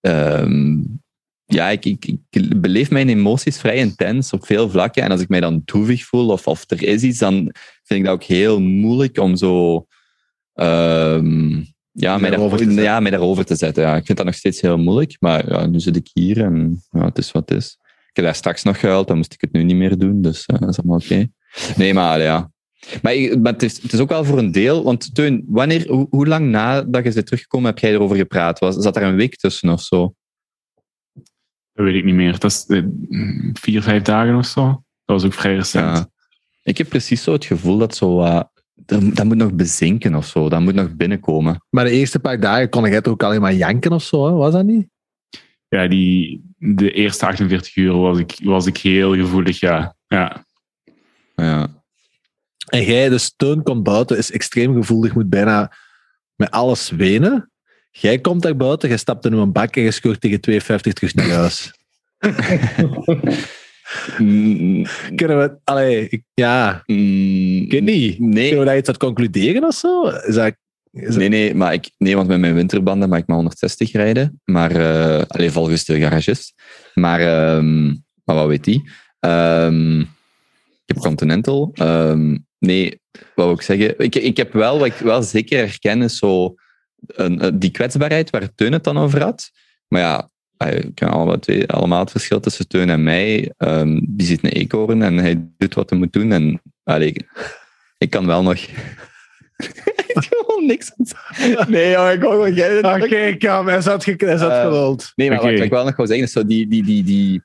um, 0.00 1.02
ja, 1.44 1.68
ik, 1.68 1.84
ik, 1.84 2.04
ik, 2.04 2.60
beleef 2.60 2.90
mijn 2.90 3.08
emoties 3.08 3.58
vrij 3.58 3.76
intens 3.76 4.32
op 4.32 4.46
veel 4.46 4.70
vlakken. 4.70 5.02
En 5.02 5.10
als 5.10 5.20
ik 5.20 5.28
mij 5.28 5.40
dan 5.40 5.64
droevig 5.64 6.04
voel 6.04 6.28
of, 6.28 6.46
of 6.46 6.64
er 6.70 6.82
is 6.82 7.02
iets, 7.02 7.18
dan 7.18 7.34
vind 7.82 8.00
ik 8.00 8.04
dat 8.04 8.14
ook 8.14 8.22
heel 8.22 8.60
moeilijk 8.60 9.18
om 9.18 9.36
zo... 9.36 9.86
Um, 10.54 11.72
ja, 11.92 12.18
mij 12.18 12.30
daarover, 12.30 12.70
ja, 12.70 13.00
mij 13.00 13.10
daarover 13.10 13.44
te 13.44 13.56
zetten. 13.56 13.82
Ja. 13.82 13.96
Ik 13.96 14.06
vind 14.06 14.18
dat 14.18 14.26
nog 14.26 14.34
steeds 14.34 14.60
heel 14.60 14.78
moeilijk, 14.78 15.16
maar 15.20 15.50
ja, 15.50 15.66
nu 15.66 15.80
zit 15.80 15.96
ik 15.96 16.10
hier 16.12 16.44
en 16.44 16.82
ja, 16.90 17.04
het 17.04 17.18
is 17.18 17.32
wat 17.32 17.48
het 17.48 17.58
is. 17.58 17.78
Ik 17.80 18.16
heb 18.16 18.24
daar 18.24 18.34
straks 18.34 18.62
nog 18.62 18.80
gehuild, 18.80 19.08
dan 19.08 19.16
moest 19.16 19.32
ik 19.32 19.40
het 19.40 19.52
nu 19.52 19.62
niet 19.62 19.76
meer 19.76 19.98
doen, 19.98 20.22
dus 20.22 20.44
uh, 20.46 20.58
dat 20.58 20.68
is 20.68 20.78
allemaal 20.78 20.96
oké. 20.96 21.06
Okay. 21.06 21.30
Nee, 21.76 21.94
maar 21.94 22.20
ja. 22.20 22.52
Maar, 23.02 23.14
maar 23.40 23.52
het, 23.52 23.62
is, 23.62 23.82
het 23.82 23.92
is 23.92 24.00
ook 24.00 24.08
wel 24.08 24.24
voor 24.24 24.38
een 24.38 24.52
deel, 24.52 24.82
want 24.82 25.14
Teun, 25.14 25.44
wanneer, 25.46 25.88
hoe, 25.88 26.06
hoe 26.10 26.26
lang 26.26 26.50
nadat 26.50 27.04
je 27.04 27.12
bent 27.12 27.26
teruggekomen 27.26 27.66
heb 27.66 27.78
jij 27.78 27.92
erover 27.92 28.16
gepraat? 28.16 28.58
Was, 28.58 28.76
zat 28.76 28.96
er 28.96 29.02
een 29.02 29.16
week 29.16 29.36
tussen 29.36 29.68
of 29.68 29.82
zo? 29.82 30.14
Dat 31.72 31.84
weet 31.86 31.94
ik 31.94 32.04
niet 32.04 32.14
meer. 32.14 32.38
Dat 32.38 32.50
is 32.50 32.64
uh, 32.68 32.84
vier, 33.52 33.82
vijf 33.82 34.02
dagen 34.02 34.36
of 34.36 34.46
zo. 34.46 34.64
Dat 35.04 35.20
was 35.20 35.24
ook 35.24 35.32
vrij 35.32 35.54
recent. 35.54 35.96
Ja. 35.96 36.08
Ik 36.62 36.78
heb 36.78 36.88
precies 36.88 37.22
zo 37.22 37.32
het 37.32 37.44
gevoel 37.44 37.78
dat 37.78 37.96
zo... 37.96 38.22
Uh, 38.22 38.42
dat, 38.74 39.24
moet 39.24 39.36
nog 39.36 39.54
bezinken 39.54 40.14
of 40.14 40.26
zo. 40.26 40.48
Dat 40.48 40.60
moet 40.60 40.74
nog 40.74 40.94
binnenkomen. 40.94 41.64
Maar 41.70 41.84
de 41.84 41.90
eerste 41.90 42.18
paar 42.18 42.40
dagen 42.40 42.68
kon 42.68 42.88
jij 42.90 43.04
ook 43.04 43.22
alleen 43.22 43.40
maar 43.40 43.54
janken 43.54 43.92
of 43.92 44.02
zo, 44.02 44.26
hè? 44.26 44.32
was 44.32 44.52
dat 44.52 44.64
niet? 44.64 44.88
Ja, 45.68 45.88
die, 45.88 46.44
de 46.58 46.90
eerste 46.90 47.26
48 47.26 47.76
uur 47.76 47.92
was 47.92 48.18
ik, 48.18 48.38
was 48.42 48.66
ik 48.66 48.76
heel 48.76 49.14
gevoelig, 49.14 49.60
ja. 49.60 49.96
ja. 50.06 50.44
ja. 51.34 51.82
En 52.68 52.84
jij, 52.84 53.08
de 53.08 53.18
steun 53.18 53.62
komt 53.62 53.82
buiten, 53.82 54.18
is 54.18 54.30
extreem 54.30 54.74
gevoelig, 54.74 55.14
moet 55.14 55.28
bijna 55.28 55.72
met 56.34 56.50
alles 56.50 56.90
wenen. 56.90 57.50
Jij 57.90 58.18
komt 58.18 58.42
daar 58.42 58.56
buiten, 58.56 58.88
je 58.88 58.96
stapt 58.96 59.24
in 59.24 59.32
een 59.32 59.52
bak 59.52 59.76
en 59.76 59.82
je 59.82 59.90
scoort 59.90 60.20
tegen 60.20 60.40
2,50 60.50 60.92
terug 60.92 61.14
naar 61.14 61.28
huis. 61.28 61.72
Mm, 64.18 64.84
Kunnen 65.14 65.38
we... 65.38 65.56
Allee, 65.64 66.08
ik, 66.08 66.22
ja... 66.34 66.82
mm, 66.86 67.62
Ik 67.62 67.70
weet 67.70 67.82
niet. 67.82 68.18
Nee. 68.18 68.42
Kunnen 68.42 68.58
we 68.58 68.64
daar 68.70 68.76
iets 68.76 68.88
uit 68.88 68.96
concluderen 68.98 69.64
of 69.64 69.74
zo? 69.74 70.06
Is 70.06 70.34
dat, 70.34 70.54
is 70.92 71.06
dat- 71.06 71.16
Nee, 71.16 71.28
nee, 71.28 71.54
maar 71.54 71.72
ik, 71.72 71.90
nee, 71.98 72.16
want 72.16 72.28
met 72.28 72.40
mijn 72.40 72.54
winterbanden 72.54 73.08
mag 73.08 73.18
ik 73.18 73.26
maar 73.26 73.36
160 73.36 73.92
rijden. 73.92 74.40
Maar, 74.44 74.76
uh, 74.76 75.22
alleen 75.26 75.52
volgens 75.52 75.84
de 75.84 76.00
garagist. 76.00 76.54
Maar, 76.94 77.54
um, 77.56 78.04
maar 78.24 78.36
wat 78.36 78.46
weet 78.46 78.64
die? 78.64 78.90
Um, 79.20 80.00
ik 80.00 80.06
heb 80.94 80.96
Continental. 80.96 81.70
Um, 81.82 82.46
nee, 82.58 83.00
wat 83.34 83.46
wil 83.46 83.54
ik 83.54 83.62
zeggen? 83.62 83.98
Ik, 83.98 84.14
ik 84.14 84.36
heb 84.36 84.52
wel, 84.52 84.78
wat 84.78 84.86
ik 84.86 84.94
wel 84.94 85.22
zeker 85.22 85.58
herken, 85.58 86.02
is 86.02 86.18
zo 86.18 86.54
een, 87.06 87.58
die 87.58 87.70
kwetsbaarheid 87.70 88.30
waar 88.30 88.54
Teun 88.54 88.72
het 88.72 88.84
dan 88.84 88.98
over 88.98 89.22
had. 89.22 89.50
Maar 89.88 90.00
ja, 90.00 90.30
ik 90.58 90.94
ken 90.94 91.08
allemaal, 91.08 91.38
twee, 91.38 91.68
allemaal 91.68 92.00
het 92.00 92.10
verschil 92.10 92.40
tussen 92.40 92.68
Teun 92.68 92.90
en 92.90 93.02
mij. 93.02 93.52
Um, 93.58 94.00
die 94.08 94.26
zit 94.26 94.44
een 94.44 94.50
eekhoorn 94.50 95.02
en 95.02 95.16
hij 95.16 95.46
doet 95.58 95.74
wat 95.74 95.90
hij 95.90 95.98
moet 95.98 96.12
doen. 96.12 96.32
En 96.32 96.62
allee, 96.82 97.08
ik, 97.08 97.22
ik 98.04 98.10
kan 98.10 98.26
wel 98.26 98.42
nog... 98.42 98.58
gewoon 100.14 100.66
niks 100.66 100.92
aan 100.96 101.70
Nee, 101.70 101.90
joh, 101.90 102.12
ik 102.12 102.20
wou 102.20 102.32
gewoon 102.32 102.54
jij. 102.54 102.78
Oké, 102.78 103.04
okay, 103.04 103.36
kom, 103.36 103.66
hij 103.66 103.80
zat, 103.80 104.04
ge- 104.04 104.14
hij 104.16 104.36
zat 104.36 104.52
gerold. 104.52 105.12
Nee, 105.14 105.28
maar 105.28 105.38
Oké. 105.38 105.52
wat 105.52 105.60
ik 105.60 105.70
wel 105.70 105.84
nog 105.84 105.96
wou 105.96 106.08
zeggen 106.08 106.26
is 106.26 106.32
zo 106.32 106.46
die, 106.46 106.66
die, 106.66 106.84
die, 106.84 107.04
die, 107.04 107.42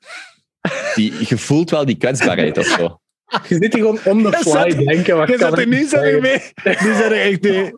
die, 0.94 1.12
je 1.28 1.38
voelt 1.38 1.70
wel 1.70 1.84
die 1.84 1.96
kwetsbaarheid 1.96 2.58
of 2.58 2.66
zo. 2.66 2.99
Je 3.48 3.54
zit 3.54 3.72
hier 3.74 3.82
gewoon 3.82 3.98
on 4.04 4.22
the 4.22 4.28
Je 4.30 4.36
fly 4.36 4.70
zat- 4.70 4.86
denken. 4.86 5.16
Wat 5.16 5.28
Je 5.28 5.36
kan 5.36 5.48
zat 5.50 5.58
er 5.58 5.72
zo 5.74 5.86
zeggen? 5.88 6.20
mee. 6.22 6.42
Nu 6.64 6.94
zijn 6.94 7.12
er 7.12 7.20
echt 7.20 7.42
mee. 7.42 7.72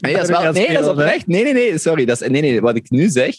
Nee, 0.00 0.12
dat 0.14 0.22
is 0.22 0.28
wel, 0.28 0.52
nee, 0.52 0.72
dat 0.72 0.82
is 0.82 0.88
oprecht. 0.90 1.26
Nee, 1.26 1.42
nee, 1.42 1.52
nee, 1.52 1.78
sorry. 1.78 2.04
Dat 2.04 2.20
is, 2.20 2.28
nee, 2.28 2.40
nee, 2.40 2.60
wat 2.60 2.76
ik 2.76 2.90
nu 2.90 3.08
zeg, 3.08 3.34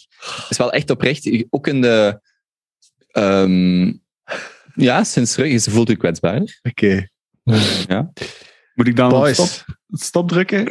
is 0.49 0.57
wel 0.57 0.72
echt 0.72 0.89
oprecht. 0.89 1.45
Ook 1.49 1.68
in 1.68 1.82
de... 1.82 2.20
ehm, 3.11 3.91
ja, 4.76 5.03
sinds 5.03 5.34
terug 5.34 5.51
is 5.51 5.68
voelt 5.70 5.89
u 5.89 5.95
kwetsbaar. 5.95 6.59
Oké. 6.63 7.07
Ja. 7.88 8.11
Moet 8.74 8.88
ik 8.88 8.95
dan 8.95 9.13
op 9.13 9.28
stop, 9.28 9.65
stop 9.91 10.30
drukken? 10.30 10.63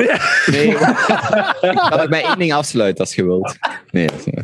Nee, 0.46 0.68
ik 1.70 1.76
kan 1.90 2.00
ook 2.00 2.08
bij 2.08 2.22
één 2.24 2.38
ding 2.38 2.52
afsluiten 2.52 3.04
als 3.04 3.14
je 3.14 3.24
wilt. 3.24 3.56
Nee, 3.90 4.06
dat 4.06 4.18
is 4.18 4.24
niet 4.24 4.34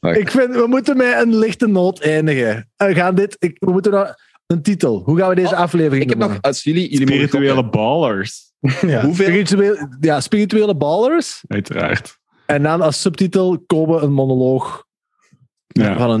waar. 0.00 0.16
Ik 0.16 0.30
vind, 0.30 0.54
we 0.54 0.66
moeten 0.66 0.96
met 0.96 1.14
een 1.22 1.36
lichte 1.36 1.66
noot 1.66 2.00
eindigen. 2.00 2.70
We 2.76 2.94
gaan 2.94 3.14
dit... 3.14 3.36
Ik, 3.38 3.56
we 3.58 3.70
moeten 3.70 3.92
nog... 3.92 4.14
Een 4.50 4.62
titel. 4.62 5.02
Hoe 5.04 5.18
gaan 5.18 5.28
we 5.28 5.34
deze 5.34 5.54
Oh, 5.54 5.60
aflevering 5.60 6.02
Ik 6.02 6.08
heb 6.08 6.18
nog, 6.18 6.38
als 6.40 6.62
jullie... 6.62 6.96
Spirituele 6.96 7.68
ballers. 7.68 8.48
Ja. 8.86 9.02
Hoeveel? 9.04 9.26
Spiritueel, 9.26 9.88
ja, 10.00 10.20
spirituele 10.20 10.76
ballers. 10.76 11.44
Uiteraard. 11.48 12.18
En 12.46 12.62
dan 12.62 12.80
als 12.80 13.00
subtitel 13.00 13.62
komen 13.66 14.02
een 14.02 14.12
monoloog 14.12 14.84
Ja. 15.66 15.98
van 15.98 16.10
een, 16.10 16.20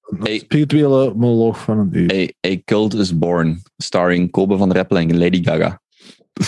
een 0.00 0.18
Hey. 0.22 0.38
spirituele 0.38 1.14
monoloog 1.14 1.58
van 1.58 1.78
een 1.78 1.88
uur. 1.92 2.12
A, 2.46 2.48
A 2.50 2.56
Cult 2.64 2.94
is 2.94 3.18
Born, 3.18 3.62
starring 3.76 4.30
Kobe 4.30 4.56
van 4.56 4.72
Rappel 4.72 4.96
en 4.98 5.18
Lady 5.18 5.42
Gaga. 5.44 5.80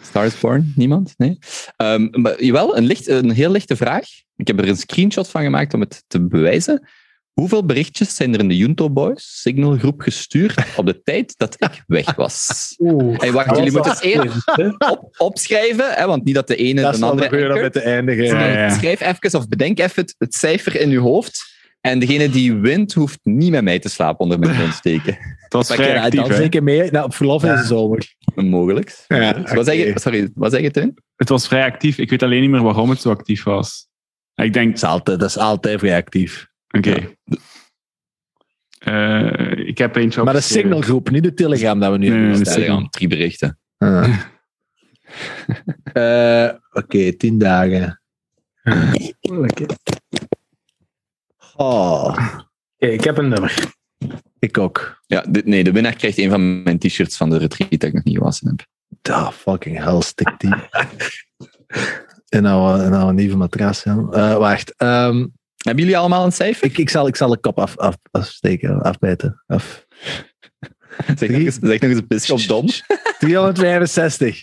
Star 0.00 0.24
is 0.26 0.40
Born? 0.40 0.72
Niemand? 0.76 1.14
Nee? 1.16 1.38
Ehm, 1.76 2.08
maar, 2.12 2.44
jawel, 2.44 2.76
een, 2.76 2.84
licht, 2.84 3.08
een 3.08 3.30
heel 3.30 3.50
lichte 3.50 3.76
vraag. 3.76 4.04
Ik 4.36 4.46
heb 4.46 4.58
er 4.58 4.68
een 4.68 4.76
screenshot 4.76 5.28
van 5.28 5.42
gemaakt 5.42 5.74
om 5.74 5.80
het 5.80 6.04
te 6.06 6.26
bewijzen. 6.26 6.88
Hoeveel 7.32 7.66
berichtjes 7.66 8.14
zijn 8.14 8.34
er 8.34 8.40
in 8.40 8.48
de 8.48 8.56
Junto 8.56 8.90
Boys 8.90 9.40
signalgroep 9.40 10.00
gestuurd 10.00 10.64
op 10.76 10.86
de 10.86 11.02
tijd 11.02 11.34
dat 11.36 11.56
ik 11.58 11.82
weg 11.86 12.14
was? 12.14 12.74
Oeh. 12.78 13.18
Hey, 13.18 13.32
wacht, 13.32 13.56
jullie 13.56 13.72
moeten 13.72 13.92
het 13.92 14.00
eerst 14.00 14.48
op, 14.90 15.14
opschrijven, 15.18 15.92
hè, 15.92 16.06
want 16.06 16.24
niet 16.24 16.34
dat 16.34 16.46
de 16.46 16.56
ene 16.56 16.80
dat 16.80 16.94
de 16.94 17.04
andere... 17.04 17.42
anchort. 17.42 17.60
met 17.60 17.72
te 17.72 17.80
eindigen. 17.80 18.24
Ja, 18.24 18.46
ja. 18.46 18.70
Schrijf 18.70 19.00
even 19.00 19.38
of 19.38 19.48
bedenk 19.48 19.78
even 19.78 20.02
het, 20.02 20.14
het 20.18 20.34
cijfer 20.34 20.80
in 20.80 20.90
je 20.90 20.98
hoofd. 20.98 21.58
En 21.80 21.98
degene 21.98 22.30
die 22.30 22.54
wint, 22.54 22.92
hoeft 22.92 23.18
niet 23.22 23.50
met 23.50 23.64
mij 23.64 23.78
te 23.78 23.88
slapen 23.88 24.20
onder 24.20 24.38
mijn 24.38 24.56
mond 24.56 24.72
steken. 24.72 25.18
Het 25.50 25.52
was 25.52 25.74
vrij 25.74 25.94
Ja, 25.94 26.02
actief, 26.02 26.20
dan 26.20 26.36
zeker 26.36 26.62
mee 26.62 26.90
nou, 26.90 27.04
op 27.04 27.14
verlof 27.14 27.44
in 27.44 27.54
de 27.54 27.64
zomer. 27.64 28.14
Mogelijk. 28.34 29.04
Ja. 29.08 29.42
Wat 29.54 29.66
zeg 29.66 29.74
je? 29.74 29.92
Sorry, 29.94 30.30
wat 30.34 30.52
zeg 30.52 30.60
je, 30.60 30.70
Tim? 30.70 30.94
Het 31.16 31.28
was 31.28 31.48
vrij 31.48 31.64
actief. 31.64 31.98
Ik 31.98 32.10
weet 32.10 32.22
alleen 32.22 32.40
niet 32.40 32.50
meer 32.50 32.62
waarom 32.62 32.90
het 32.90 33.00
zo 33.00 33.10
actief 33.10 33.42
was. 33.42 33.88
Ik 34.34 34.52
denk, 34.52 34.66
Dat 34.66 34.76
is 34.76 34.88
altijd, 34.88 35.20
dat 35.20 35.28
is 35.28 35.38
altijd 35.38 35.82
reactief. 35.82 36.49
Oké. 36.70 37.14
Eh, 38.78 39.52
ik 39.68 39.78
heb 39.78 39.96
eentje 39.96 40.22
Maar 40.22 40.34
de 40.34 40.40
signalgroep, 40.40 41.10
niet 41.10 41.22
de 41.22 41.34
telegram 41.34 41.80
dat 41.80 41.92
we 41.92 41.98
nu 41.98 42.08
Nee, 42.08 42.20
hebben 42.20 42.44
de. 42.44 42.50
Signal. 42.50 42.88
Drie 42.88 43.08
berichten. 43.08 43.58
Ah. 43.78 44.18
Eh, 45.92 46.54
Oké, 46.72 47.12
tien 47.16 47.38
dagen. 47.38 48.00
Oké, 48.64 49.66
Oh, 51.56 52.16
ik 52.76 53.04
heb 53.04 53.18
een 53.18 53.28
nummer. 53.28 53.54
ik 54.38 54.58
ook. 54.58 55.02
Ja, 55.06 55.24
dit, 55.28 55.44
nee, 55.46 55.64
de 55.64 55.72
winnaar 55.72 55.94
krijgt 55.96 56.18
een 56.18 56.30
van 56.30 56.62
mijn 56.62 56.78
t-shirts 56.78 57.16
van 57.16 57.30
de 57.30 57.36
retreat 57.38 57.70
dat 57.70 57.82
ik 57.82 57.92
nog 57.92 58.04
niet 58.04 58.16
gewassen 58.16 58.48
heb. 58.48 58.66
Ah, 59.14 59.30
fucking 59.32 59.78
hell, 59.84 60.00
stik 60.00 60.34
die. 60.38 60.54
en 62.28 62.42
nou, 62.42 62.80
en 62.82 62.90
nou 62.90 63.08
een 63.08 63.14
nieuwe 63.14 63.36
matras. 63.36 63.82
Ja. 63.82 64.06
Eh, 64.10 64.36
wacht. 64.36 64.74
ehm, 64.76 65.26
Hebben 65.64 65.84
jullie 65.84 65.98
allemaal 65.98 66.24
een 66.24 66.32
cijfer? 66.32 66.64
ik, 66.66 66.78
ik, 66.78 66.90
zal, 66.90 67.06
ik 67.06 67.16
zal 67.16 67.28
de 67.28 67.38
kop 67.38 67.58
af, 67.58 67.76
af, 67.76 67.96
afsteken, 68.10 68.82
afbijten. 68.82 69.42
Af. 69.46 69.86
Zeg 71.18 71.28
nog 71.28 71.40
eens, 71.40 71.54
zeg 71.60 71.80
nog 71.80 71.90
eens 71.90 71.98
een 71.98 72.06
bisschop 72.06 72.46
dom. 72.46 72.66
365. 73.18 74.38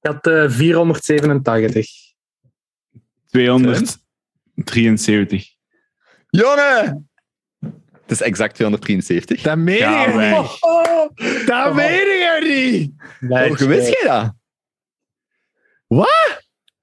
had 0.00 0.26
eh 0.26 0.50
487. 0.50 1.88
273. 3.30 5.46
Jonne! 6.30 7.02
Het 8.02 8.10
is 8.10 8.20
exact 8.20 8.54
273. 8.54 9.42
Dat 9.42 9.58
meen 9.58 9.74
je 9.76 10.12
wij. 10.14 10.40
niet. 10.40 10.60
Dat 11.46 11.74
meen 11.74 11.92
je 11.92 12.38
niet. 12.42 12.92
Nee, 13.20 13.48
Hoe 13.48 13.66
wist 13.66 13.88
jij 14.00 14.02
dat? 14.04 14.34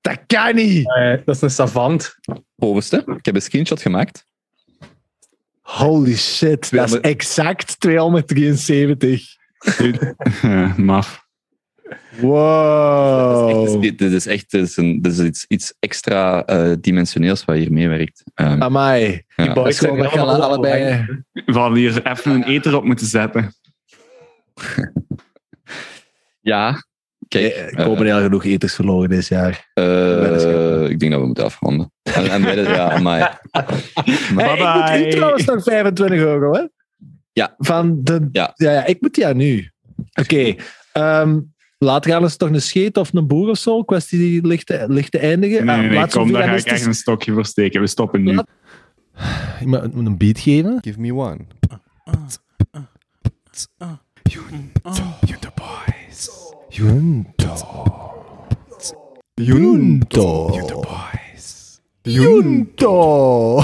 Dat 0.01 0.19
kan 0.27 0.55
niet. 0.55 0.95
eh, 0.95 1.17
dat 1.25 1.35
is 1.35 1.41
een 1.41 1.49
savant. 1.49 2.15
Bovenste. 2.63 3.03
Ik 3.17 3.25
heb 3.25 3.35
een 3.35 3.41
screenshot 3.41 3.81
gemaakt. 3.81 4.25
Holy 5.61 6.15
shit, 6.15 6.71
dat 6.71 6.83
is 6.83 6.91
200. 6.91 7.05
exact 7.05 7.79
273. 7.79 9.35
Eh, 10.41 10.75
Maf. 10.89 11.25
Wow. 12.19 13.65
Dit 13.65 13.83
is, 13.83 13.97
dit 13.97 14.11
is 14.11 14.25
echt 14.25 14.51
dit 14.51 14.61
is 14.67 14.77
een, 14.77 15.01
dit 15.01 15.11
is 15.11 15.19
iets, 15.19 15.45
iets 15.47 15.73
extra 15.79 16.45
eh, 16.45 16.71
dimensioneels 16.79 17.45
wat 17.45 17.55
hier 17.55 17.71
meewerkt. 17.71 18.23
Ehm, 18.33 18.61
Amai. 18.61 19.23
ja. 19.35 19.43
Die 19.43 19.53
boys 19.53 19.77
zijn 19.77 19.95
is 19.95 20.01
wel- 20.01 20.09
allemaal 20.09 20.41
allebei-. 20.43 21.23
We 21.31 21.53
hadden 21.59 21.77
hier 21.77 22.07
even 22.07 22.31
een 22.31 22.43
eter 22.43 22.75
op 22.75 22.83
moeten 22.83 23.07
zetten. 23.07 23.53
ja, 26.41 26.83
kijk. 27.41 27.71
Er 27.77 27.83
komen 27.85 28.05
heel 28.05 28.21
genoeg 28.21 28.45
eters 28.45 28.73
verloren 28.75 29.09
dit 29.09 29.27
jaar. 29.27 29.69
eh, 29.73 29.83
weddenschappen. 29.85 30.89
ik 30.89 30.99
denk 30.99 31.11
dat 31.11 31.19
we 31.21 31.25
moeten 31.25 31.43
afronden. 31.45 31.91
En, 32.03 32.29
en 32.29 32.43
wedden- 32.43 32.73
ja, 32.73 32.99
maar 32.99 33.41
Hey, 34.35 34.97
ik 34.99 35.03
moet 35.05 35.11
trouwens 35.11 35.45
nog 35.45 35.63
25 35.63 36.17
euro, 36.19 36.53
hè? 36.53 36.63
Ja. 37.33 37.55
Van 37.57 37.99
de, 38.03 38.27
Ja. 38.31 38.53
ja. 38.55 38.71
Ja, 38.71 38.85
ik 38.85 39.01
moet 39.01 39.15
ja 39.15 39.33
nu. 39.33 39.71
Oké. 40.21 40.55
ehm, 40.91 41.39
later 41.77 42.11
gaan 42.11 42.21
we 42.21 42.37
toch 42.37 42.49
een 42.49 42.61
scheet 42.61 42.97
of 42.97 43.13
een 43.13 43.27
boer 43.27 43.49
of 43.49 43.57
zo? 43.57 43.83
Kwestie 43.83 44.19
die 44.19 44.47
licht 44.47 44.65
te, 44.65 44.85
licht 44.87 45.11
te 45.11 45.19
eindigen. 45.19 45.65
Nee, 45.65 45.75
Ah, 45.75 45.81
nee, 45.81 45.89
nee, 45.89 45.97
laat 45.99 46.11
kom, 46.13 46.31
daar 46.31 46.43
ga 46.43 46.53
ik 46.55 46.65
echt 46.65 46.85
een 46.85 46.93
stokje 46.95 47.33
voor 47.33 47.45
steken. 47.45 47.81
We 47.81 47.87
stoppen 47.87 48.23
nu. 48.23 48.33
Laat- 48.35 48.47
Ik 49.59 49.65
moet 49.67 49.93
moet 49.95 50.05
een 50.05 50.17
beat 50.17 50.39
geven. 50.39 50.77
Give 50.81 50.99
me 50.99 51.13
one. 51.13 51.37
Junto. 56.75 57.53
Junto. 59.37 60.81
boys. 60.81 61.79
Junto. 62.03 63.63